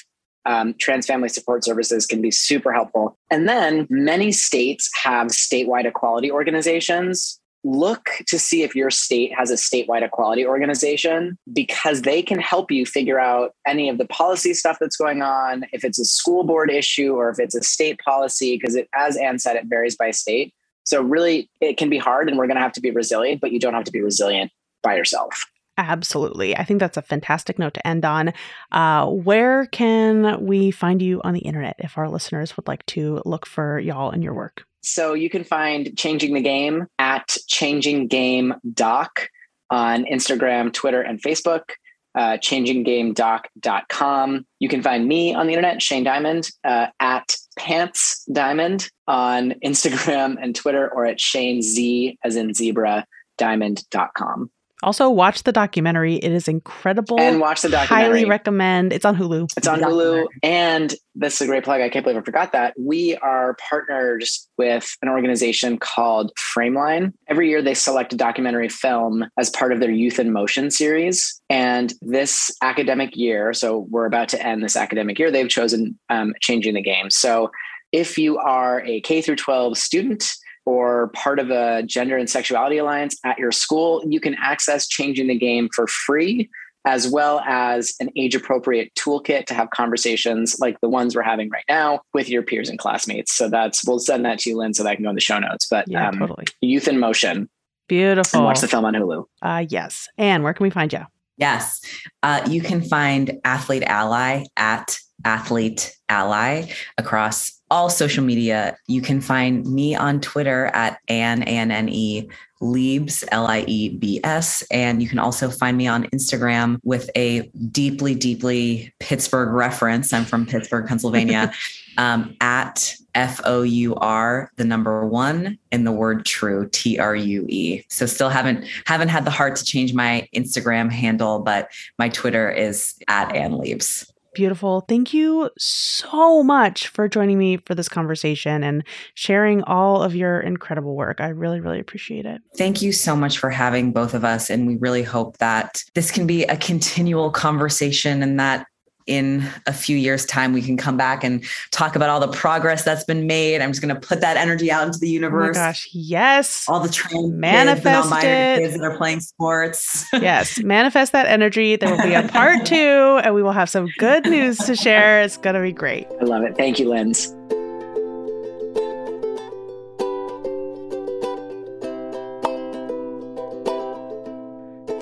um, 0.47 0.73
trans 0.79 1.05
family 1.05 1.29
support 1.29 1.63
services 1.63 2.07
can 2.07 2.21
be 2.21 2.31
super 2.31 2.73
helpful. 2.73 3.15
And 3.29 3.47
then 3.47 3.85
many 3.91 4.31
states 4.31 4.89
have 5.03 5.27
statewide 5.27 5.85
equality 5.85 6.31
organizations 6.31 7.39
look 7.65 8.11
to 8.27 8.37
see 8.37 8.61
if 8.61 8.75
your 8.75 8.91
state 8.91 9.33
has 9.35 9.49
a 9.49 9.55
statewide 9.55 10.03
equality 10.03 10.45
organization 10.45 11.37
because 11.51 12.03
they 12.03 12.21
can 12.21 12.39
help 12.39 12.69
you 12.71 12.85
figure 12.85 13.19
out 13.19 13.55
any 13.65 13.89
of 13.89 13.97
the 13.97 14.05
policy 14.05 14.53
stuff 14.53 14.77
that's 14.79 14.95
going 14.95 15.23
on, 15.23 15.65
if 15.73 15.83
it's 15.83 15.99
a 15.99 16.05
school 16.05 16.43
board 16.43 16.69
issue 16.69 17.15
or 17.15 17.29
if 17.29 17.39
it's 17.39 17.55
a 17.55 17.63
state 17.63 17.99
policy, 18.05 18.55
because 18.55 18.77
as 18.93 19.17
Anne 19.17 19.39
said, 19.39 19.55
it 19.55 19.65
varies 19.65 19.95
by 19.95 20.11
state. 20.11 20.53
So 20.83 21.01
really, 21.01 21.49
it 21.59 21.77
can 21.77 21.89
be 21.89 21.97
hard 21.97 22.29
and 22.29 22.37
we're 22.37 22.45
going 22.45 22.57
to 22.57 22.61
have 22.61 22.73
to 22.73 22.81
be 22.81 22.91
resilient, 22.91 23.41
but 23.41 23.51
you 23.51 23.59
don't 23.59 23.73
have 23.73 23.85
to 23.85 23.91
be 23.91 24.01
resilient 24.01 24.51
by 24.83 24.95
yourself. 24.95 25.45
Absolutely. 25.77 26.55
I 26.55 26.63
think 26.63 26.79
that's 26.79 26.97
a 26.97 27.01
fantastic 27.01 27.59
note 27.59 27.73
to 27.73 27.85
end 27.85 28.05
on. 28.05 28.31
Uh, 28.71 29.07
where 29.07 29.65
can 29.65 30.45
we 30.45 30.71
find 30.71 31.01
you 31.01 31.21
on 31.23 31.33
the 31.33 31.41
internet 31.41 31.75
if 31.79 31.97
our 31.97 32.07
listeners 32.07 32.55
would 32.55 32.67
like 32.67 32.85
to 32.87 33.21
look 33.25 33.45
for 33.45 33.79
y'all 33.79 34.11
and 34.11 34.23
your 34.23 34.33
work? 34.33 34.65
So 34.85 35.13
you 35.13 35.29
can 35.29 35.43
find 35.43 35.97
Changing 35.97 36.33
the 36.33 36.41
Game 36.41 36.87
at 36.99 37.37
Changing 37.47 38.07
Game 38.07 38.53
Doc 38.73 39.29
on 39.69 40.05
Instagram, 40.05 40.71
Twitter, 40.71 41.01
and 41.01 41.21
Facebook. 41.21 41.71
Uh, 42.13 42.37
changinggamedoc.com. 42.37 44.45
You 44.59 44.69
can 44.69 44.81
find 44.81 45.05
me 45.05 45.33
on 45.33 45.47
the 45.47 45.53
internet, 45.53 45.81
Shane 45.81 46.05
Diamond, 46.05 46.49
uh, 46.63 46.87
at 47.01 47.35
Pants 47.59 48.23
Diamond 48.31 48.89
on 49.05 49.55
Instagram 49.65 50.37
and 50.41 50.55
Twitter, 50.55 50.89
or 50.89 51.05
at 51.05 51.19
Shane 51.19 51.61
Z 51.61 52.17
as 52.23 52.37
in 52.37 52.53
zebra 52.53 53.05
diamond.com. 53.37 54.49
Also, 54.85 55.09
watch 55.09 55.41
the 55.41 55.51
documentary. 55.51 56.17
It 56.17 56.31
is 56.31 56.47
incredible. 56.47 57.19
And 57.19 57.39
watch 57.39 57.63
the 57.63 57.69
documentary. 57.69 58.19
Highly 58.19 58.25
recommend. 58.25 58.93
It's 58.93 59.03
on 59.03 59.15
Hulu. 59.15 59.49
It's 59.57 59.67
on 59.67 59.79
Hulu. 59.79 60.27
And 60.43 60.93
this 61.15 61.41
is 61.41 61.41
a 61.41 61.45
great 61.47 61.63
plug. 61.63 61.81
I 61.81 61.89
can't 61.89 62.05
believe 62.05 62.21
I 62.21 62.23
forgot 62.23 62.51
that. 62.51 62.75
We 62.77 63.15
are 63.17 63.57
partners 63.67 64.47
with 64.59 64.95
an 65.01 65.09
organization 65.09 65.79
called 65.79 66.31
Frameline. 66.35 67.13
Every 67.27 67.49
year 67.49 67.63
they 67.63 67.73
select 67.73 68.13
a 68.13 68.15
documentary 68.15 68.69
film 68.69 69.25
as 69.39 69.49
part 69.49 69.73
of 69.73 69.79
their 69.79 69.89
Youth 69.89 70.19
in 70.19 70.31
Motion 70.31 70.69
series. 70.69 71.41
And 71.49 71.91
this 72.03 72.55
academic 72.61 73.17
year, 73.17 73.53
so 73.53 73.87
we're 73.89 74.05
about 74.05 74.29
to 74.29 74.45
end 74.45 74.63
this 74.63 74.75
academic 74.75 75.17
year, 75.17 75.31
they've 75.31 75.49
chosen 75.49 75.97
um, 76.09 76.35
Changing 76.41 76.75
the 76.75 76.83
Game. 76.83 77.09
So 77.09 77.49
if 77.91 78.19
you 78.19 78.37
are 78.37 78.83
a 78.85 79.01
K 79.01 79.23
through 79.23 79.37
12 79.37 79.79
student, 79.79 80.35
or 80.65 81.09
part 81.09 81.39
of 81.39 81.51
a 81.51 81.83
gender 81.83 82.17
and 82.17 82.29
sexuality 82.29 82.77
alliance 82.77 83.17
at 83.23 83.37
your 83.37 83.51
school, 83.51 84.03
you 84.07 84.19
can 84.19 84.35
access 84.35 84.87
Changing 84.87 85.27
the 85.27 85.37
Game 85.37 85.69
for 85.73 85.87
free, 85.87 86.49
as 86.85 87.07
well 87.07 87.39
as 87.41 87.93
an 87.99 88.09
age 88.15 88.35
appropriate 88.35 88.93
toolkit 88.95 89.45
to 89.45 89.53
have 89.53 89.69
conversations 89.71 90.57
like 90.59 90.79
the 90.81 90.89
ones 90.89 91.15
we're 91.15 91.23
having 91.23 91.49
right 91.49 91.63
now 91.69 91.99
with 92.13 92.29
your 92.29 92.43
peers 92.43 92.69
and 92.69 92.77
classmates. 92.77 93.33
So 93.33 93.49
that's, 93.49 93.85
we'll 93.87 93.99
send 93.99 94.25
that 94.25 94.39
to 94.39 94.49
you, 94.49 94.57
Lindz, 94.57 94.77
so 94.77 94.83
that 94.83 94.89
I 94.89 94.95
can 94.95 95.03
go 95.03 95.09
in 95.09 95.15
the 95.15 95.21
show 95.21 95.39
notes. 95.39 95.67
But 95.69 95.85
yeah, 95.87 96.09
um, 96.09 96.19
totally. 96.19 96.45
Youth 96.61 96.87
in 96.87 96.99
Motion. 96.99 97.49
Beautiful. 97.87 98.39
And 98.39 98.45
watch 98.45 98.61
the 98.61 98.67
film 98.67 98.85
on 98.85 98.93
Hulu. 98.93 99.25
Uh, 99.41 99.65
yes. 99.69 100.07
And 100.17 100.43
where 100.43 100.53
can 100.53 100.63
we 100.63 100.69
find 100.69 100.91
you? 100.91 101.05
Yes. 101.37 101.81
Uh, 102.23 102.41
you 102.49 102.61
can 102.61 102.81
find 102.81 103.39
Athlete 103.43 103.83
Ally 103.83 104.45
at 104.55 104.97
Athlete 105.23 105.95
Ally 106.07 106.71
across 106.97 107.54
all 107.75 107.89
social 107.89 108.23
media. 108.23 108.77
You 108.87 109.01
can 109.01 109.19
find 109.19 109.65
me 109.65 109.95
on 109.95 110.21
Twitter 110.21 110.67
at 110.67 110.97
Anne, 111.09 111.43
A-N-N-E, 111.43 112.29
Liebs, 112.61 113.25
L-I-E-B-S. 113.33 114.63
And 114.71 115.03
you 115.03 115.09
can 115.09 115.19
also 115.19 115.49
find 115.49 115.75
me 115.75 115.85
on 115.85 116.05
Instagram 116.05 116.79
with 116.85 117.09
a 117.17 117.51
deeply, 117.73 118.15
deeply 118.15 118.93
Pittsburgh 119.01 119.49
reference. 119.49 120.13
I'm 120.13 120.23
from 120.23 120.45
Pittsburgh, 120.45 120.87
Pennsylvania, 120.87 121.51
um, 121.97 122.37
at 122.39 122.95
F-O-U-R, 123.13 124.51
the 124.55 124.63
number 124.63 125.05
one, 125.05 125.57
and 125.73 125.85
the 125.85 125.91
word 125.91 126.25
true, 126.25 126.69
T-R-U-E. 126.71 127.85
So 127.89 128.05
still 128.05 128.29
haven't 128.29 128.65
haven't 128.85 129.09
had 129.09 129.25
the 129.25 129.31
heart 129.31 129.57
to 129.57 129.65
change 129.65 129.93
my 129.93 130.29
Instagram 130.33 130.89
handle, 130.89 131.39
but 131.39 131.69
my 131.99 132.07
Twitter 132.07 132.49
is 132.49 132.95
at 133.09 133.35
Anne 133.35 133.51
Liebs 133.51 134.09
beautiful. 134.35 134.81
Thank 134.81 135.13
you 135.13 135.49
so 135.57 136.43
much 136.43 136.89
for 136.89 137.07
joining 137.07 137.39
me 137.39 137.57
for 137.57 137.73
this 137.73 137.89
conversation 137.89 138.63
and 138.63 138.83
sharing 139.15 139.63
all 139.63 140.03
of 140.03 140.15
your 140.15 140.39
incredible 140.39 140.95
work. 140.95 141.19
I 141.19 141.29
really, 141.29 141.59
really 141.59 141.79
appreciate 141.79 142.25
it. 142.25 142.41
Thank 142.57 142.83
you 142.83 142.91
so 142.91 143.15
much 143.15 143.39
for 143.39 143.49
having 143.49 143.91
both 143.91 144.13
of 144.13 144.23
us. 144.23 144.51
And 144.51 144.67
we 144.67 144.75
really 144.77 145.03
hope 145.03 145.37
that 145.37 145.83
this 145.95 146.11
can 146.11 146.27
be 146.27 146.43
a 146.43 146.57
continual 146.57 147.31
conversation 147.31 148.21
and 148.21 148.39
that 148.39 148.67
in 149.07 149.47
a 149.67 149.73
few 149.73 149.97
years 149.97 150.25
time 150.25 150.53
we 150.53 150.61
can 150.61 150.77
come 150.77 150.97
back 150.97 151.23
and 151.23 151.43
talk 151.71 151.95
about 151.95 152.09
all 152.09 152.19
the 152.19 152.27
progress 152.27 152.83
that's 152.83 153.03
been 153.03 153.27
made. 153.27 153.61
I'm 153.61 153.71
just 153.71 153.81
going 153.81 153.93
to 153.93 153.99
put 153.99 154.21
that 154.21 154.37
energy 154.37 154.71
out 154.71 154.85
into 154.85 154.99
the 154.99 155.09
universe 155.09 155.55
oh 155.55 155.59
my 155.59 155.67
gosh 155.67 155.87
yes. 155.91 156.65
All 156.67 156.79
the 156.79 156.89
trans 156.89 157.31
manifest 157.33 158.09
kids, 158.11 158.23
it. 158.23 158.59
kids 158.59 158.77
that 158.77 158.83
are 158.83 158.97
playing 158.97 159.19
sports. 159.19 160.05
Yes 160.25 160.63
manifest 160.63 161.11
that 161.11 161.27
energy. 161.27 161.75
There 161.75 161.93
will 161.93 162.01
be 162.01 162.13
a 162.13 162.27
part 162.27 162.65
two 162.65 162.75
and 162.75 163.35
we 163.35 163.43
will 163.43 163.51
have 163.51 163.69
some 163.69 163.87
good 163.97 164.25
news 164.25 164.57
to 164.59 164.75
share. 164.75 165.21
It's 165.21 165.37
going 165.37 165.55
to 165.55 165.61
be 165.61 165.71
great. 165.71 166.07
I 166.19 166.23
love 166.23 166.43
it. 166.43 166.55
Thank 166.57 166.79
you 166.79 166.87
Lindz 166.87 167.35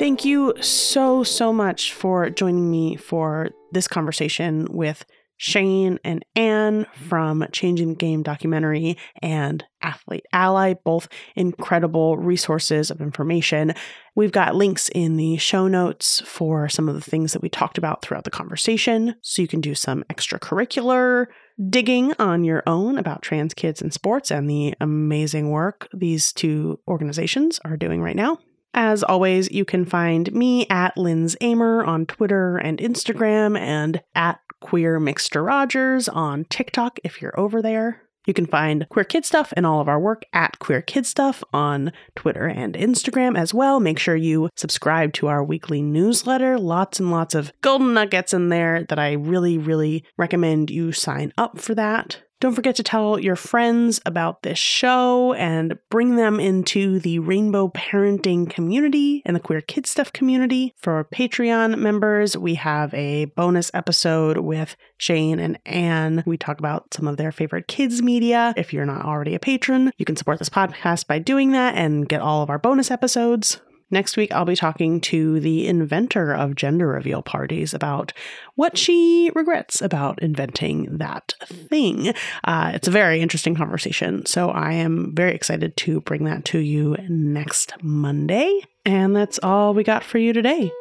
Thank 0.04 0.26
you 0.26 0.54
so, 0.60 1.24
so 1.24 1.54
much 1.54 1.94
for 1.94 2.30
joining 2.30 2.70
me 2.70 2.98
for 2.98 3.52
this 3.74 3.88
conversation 3.88 4.68
with 4.70 5.06
Shane 5.38 6.00
and 6.04 6.24
Anne 6.36 6.86
mm-hmm. 6.86 7.10
from 7.10 7.46
Changing 7.52 7.96
Game 7.96 8.24
documentary 8.24 8.98
and 9.22 9.64
Athlete 9.82 10.26
Ally, 10.32 10.76
both 10.86 11.08
incredible 11.36 12.18
resources 12.18 12.90
of 12.90 13.02
information. 13.02 13.74
We've 14.16 14.32
got 14.32 14.56
links 14.56 14.90
in 14.90 15.18
the 15.18 15.38
show 15.38 15.68
notes 15.68 16.22
for 16.26 16.70
some 16.70 16.88
of 16.88 16.96
the 16.96 17.02
things 17.02 17.34
that 17.34 17.42
we 17.42 17.50
talked 17.50 17.78
about 17.78 18.02
throughout 18.02 18.24
the 18.24 18.32
conversation, 18.32 19.16
so 19.22 19.42
you 19.42 19.48
can 19.48 19.60
do 19.62 19.76
some 19.76 20.04
extracurricular 20.10 21.26
digging 21.70 22.14
on 22.20 22.44
your 22.44 22.64
own 22.66 22.98
about 22.98 23.22
trans 23.22 23.54
kids 23.54 23.82
in 23.82 23.92
sports 23.92 24.32
and 24.32 24.50
the 24.50 24.74
amazing 24.82 25.52
work 25.52 25.88
these 25.94 26.34
two 26.34 26.80
organizations 26.88 27.60
are 27.66 27.78
doing 27.78 28.02
right 28.02 28.16
now. 28.16 28.40
As 28.74 29.04
always, 29.04 29.52
you 29.52 29.66
can 29.66 29.86
find 29.86 30.34
me 30.34 30.66
at 30.70 30.96
Lindz 30.96 31.36
Amer 31.42 31.84
on 31.84 32.06
Twitter 32.06 32.58
and 32.58 32.80
Instagram 32.80 33.58
and 33.58 34.02
at 34.16 34.40
Queer 34.62 35.00
Mixter 35.00 35.46
Rogers 35.46 36.10
on 36.10 36.46
TikTok 36.46 37.00
if 37.04 37.22
you're 37.22 37.40
over 37.40 37.62
there. 37.62 38.02
You 38.26 38.34
can 38.34 38.46
find 38.46 38.88
Queer 38.90 39.04
Kid 39.04 39.26
Stuff 39.26 39.52
and 39.58 39.66
all 39.66 39.82
of 39.82 39.90
our 39.90 40.00
work 40.00 40.24
at 40.32 40.58
Queer 40.60 40.82
Kid 40.82 41.06
Stuff 41.06 41.44
on 41.52 41.92
Twitter 42.16 42.48
and 42.48 42.74
Instagram 42.74 43.38
as 43.38 43.54
well. 43.54 43.80
Make 43.82 44.00
sure 44.00 44.16
you 44.16 44.50
subscribe 44.56 45.12
to 45.14 45.28
our 45.28 45.44
weekly 45.44 45.82
newsletter. 45.82 46.58
Lots 46.58 47.00
and 47.00 47.12
lots 47.12 47.36
of 47.36 47.52
golden 47.62 47.94
nuggets 47.94 48.34
in 48.34 48.48
there 48.50 48.86
that 48.86 48.98
I 48.98 49.14
really, 49.14 49.58
really 49.58 50.06
recommend 50.18 50.72
you 50.72 50.94
sign 50.94 51.34
up 51.38 51.60
for 51.60 51.76
that. 51.76 52.22
Don't 52.44 52.56
forget 52.56 52.76
to 52.76 52.84
tell 52.84 53.18
your 53.18 53.38
friends 53.38 54.02
about 54.06 54.44
this 54.44 54.60
show 54.60 55.32
and 55.36 55.80
bring 55.90 56.18
them 56.18 56.42
into 56.42 57.00
the 57.00 57.20
rainbow 57.20 57.70
parenting 57.70 58.50
community 58.50 59.22
and 59.26 59.34
the 59.34 59.40
queer 59.40 59.62
kid 59.62 59.88
stuff 59.88 60.12
community. 60.12 60.74
For 60.76 61.06
Patreon 61.06 61.78
members, 61.78 62.36
we 62.36 62.56
have 62.56 62.94
a 62.94 63.32
bonus 63.38 63.72
episode 63.74 64.40
with 64.40 64.76
Shane 64.98 65.40
and 65.40 65.58
Anne. 65.66 66.22
We 66.26 66.36
talk 66.36 66.60
about 66.60 66.94
some 66.94 67.08
of 67.08 67.16
their 67.16 67.32
favorite 67.32 67.70
kids 67.70 68.02
media. 68.02 68.54
If 68.58 68.74
you're 68.74 68.86
not 68.86 69.06
already 69.06 69.36
a 69.36 69.40
patron, 69.40 69.94
you 69.98 70.04
can 70.04 70.18
support 70.18 70.40
this 70.40 70.50
podcast 70.50 71.08
by 71.08 71.20
doing 71.20 71.54
that 71.54 71.76
and 71.76 72.10
get 72.10 72.20
all 72.20 72.44
of 72.44 72.50
our 72.50 72.60
bonus 72.60 72.92
episodes. 72.92 73.62
Next 73.94 74.18
week, 74.18 74.34
I'll 74.34 74.44
be 74.44 74.56
talking 74.56 75.00
to 75.02 75.40
the 75.40 75.68
inventor 75.68 76.34
of 76.34 76.56
gender 76.56 76.88
reveal 76.88 77.22
parties 77.22 77.76
about 77.76 78.12
what 78.56 78.76
she 78.76 79.30
regrets 79.36 79.84
about 79.84 80.20
inventing 80.20 80.98
that 80.98 81.36
thing. 81.44 82.12
Uh, 82.44 82.72
it's 82.74 82.88
a 82.88 82.92
very 82.92 83.22
interesting 83.22 83.54
conversation. 83.54 84.26
So 84.26 84.50
I 84.50 84.72
am 84.72 85.14
very 85.14 85.36
excited 85.36 85.78
to 85.78 86.02
bring 86.02 86.24
that 86.24 86.44
to 86.46 86.58
you 86.58 86.98
next 87.08 87.74
Monday. 87.84 88.62
And 88.84 89.16
that's 89.16 89.40
all 89.44 89.76
we 89.76 89.84
got 89.84 90.04
for 90.04 90.18
you 90.18 90.34
today. 90.34 90.72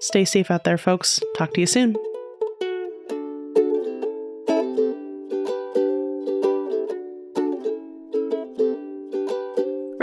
Stay 0.00 0.24
safe 0.24 0.50
out 0.50 0.64
there, 0.64 0.76
folks. 0.76 1.20
Talk 1.36 1.54
to 1.54 1.60
you 1.60 1.66
soon. 1.68 1.94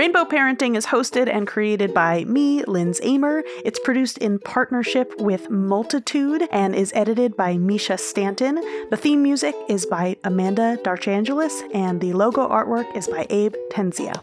Rainbow 0.03 0.25
Parenting 0.25 0.75
is 0.75 0.87
hosted 0.87 1.33
and 1.33 1.47
created 1.47 1.93
by 1.93 2.25
me, 2.25 2.61
Lindz 2.63 2.99
Amer. 3.03 3.41
It's 3.63 3.79
produced 3.79 4.17
in 4.17 4.37
partnership 4.37 5.13
with 5.17 5.49
Multitude 5.49 6.45
and 6.51 6.75
is 6.75 6.91
edited 6.93 7.37
by 7.37 7.55
Misha 7.55 7.97
Stanton. 7.97 8.55
The 8.89 8.97
theme 8.97 9.23
music 9.23 9.55
is 9.69 9.85
by 9.85 10.17
Amanda 10.25 10.77
Darchangelis, 10.83 11.73
and 11.73 12.01
the 12.01 12.11
logo 12.11 12.45
artwork 12.49 12.93
is 12.97 13.07
by 13.07 13.25
Abe 13.29 13.55
Tenzia. 13.71 14.21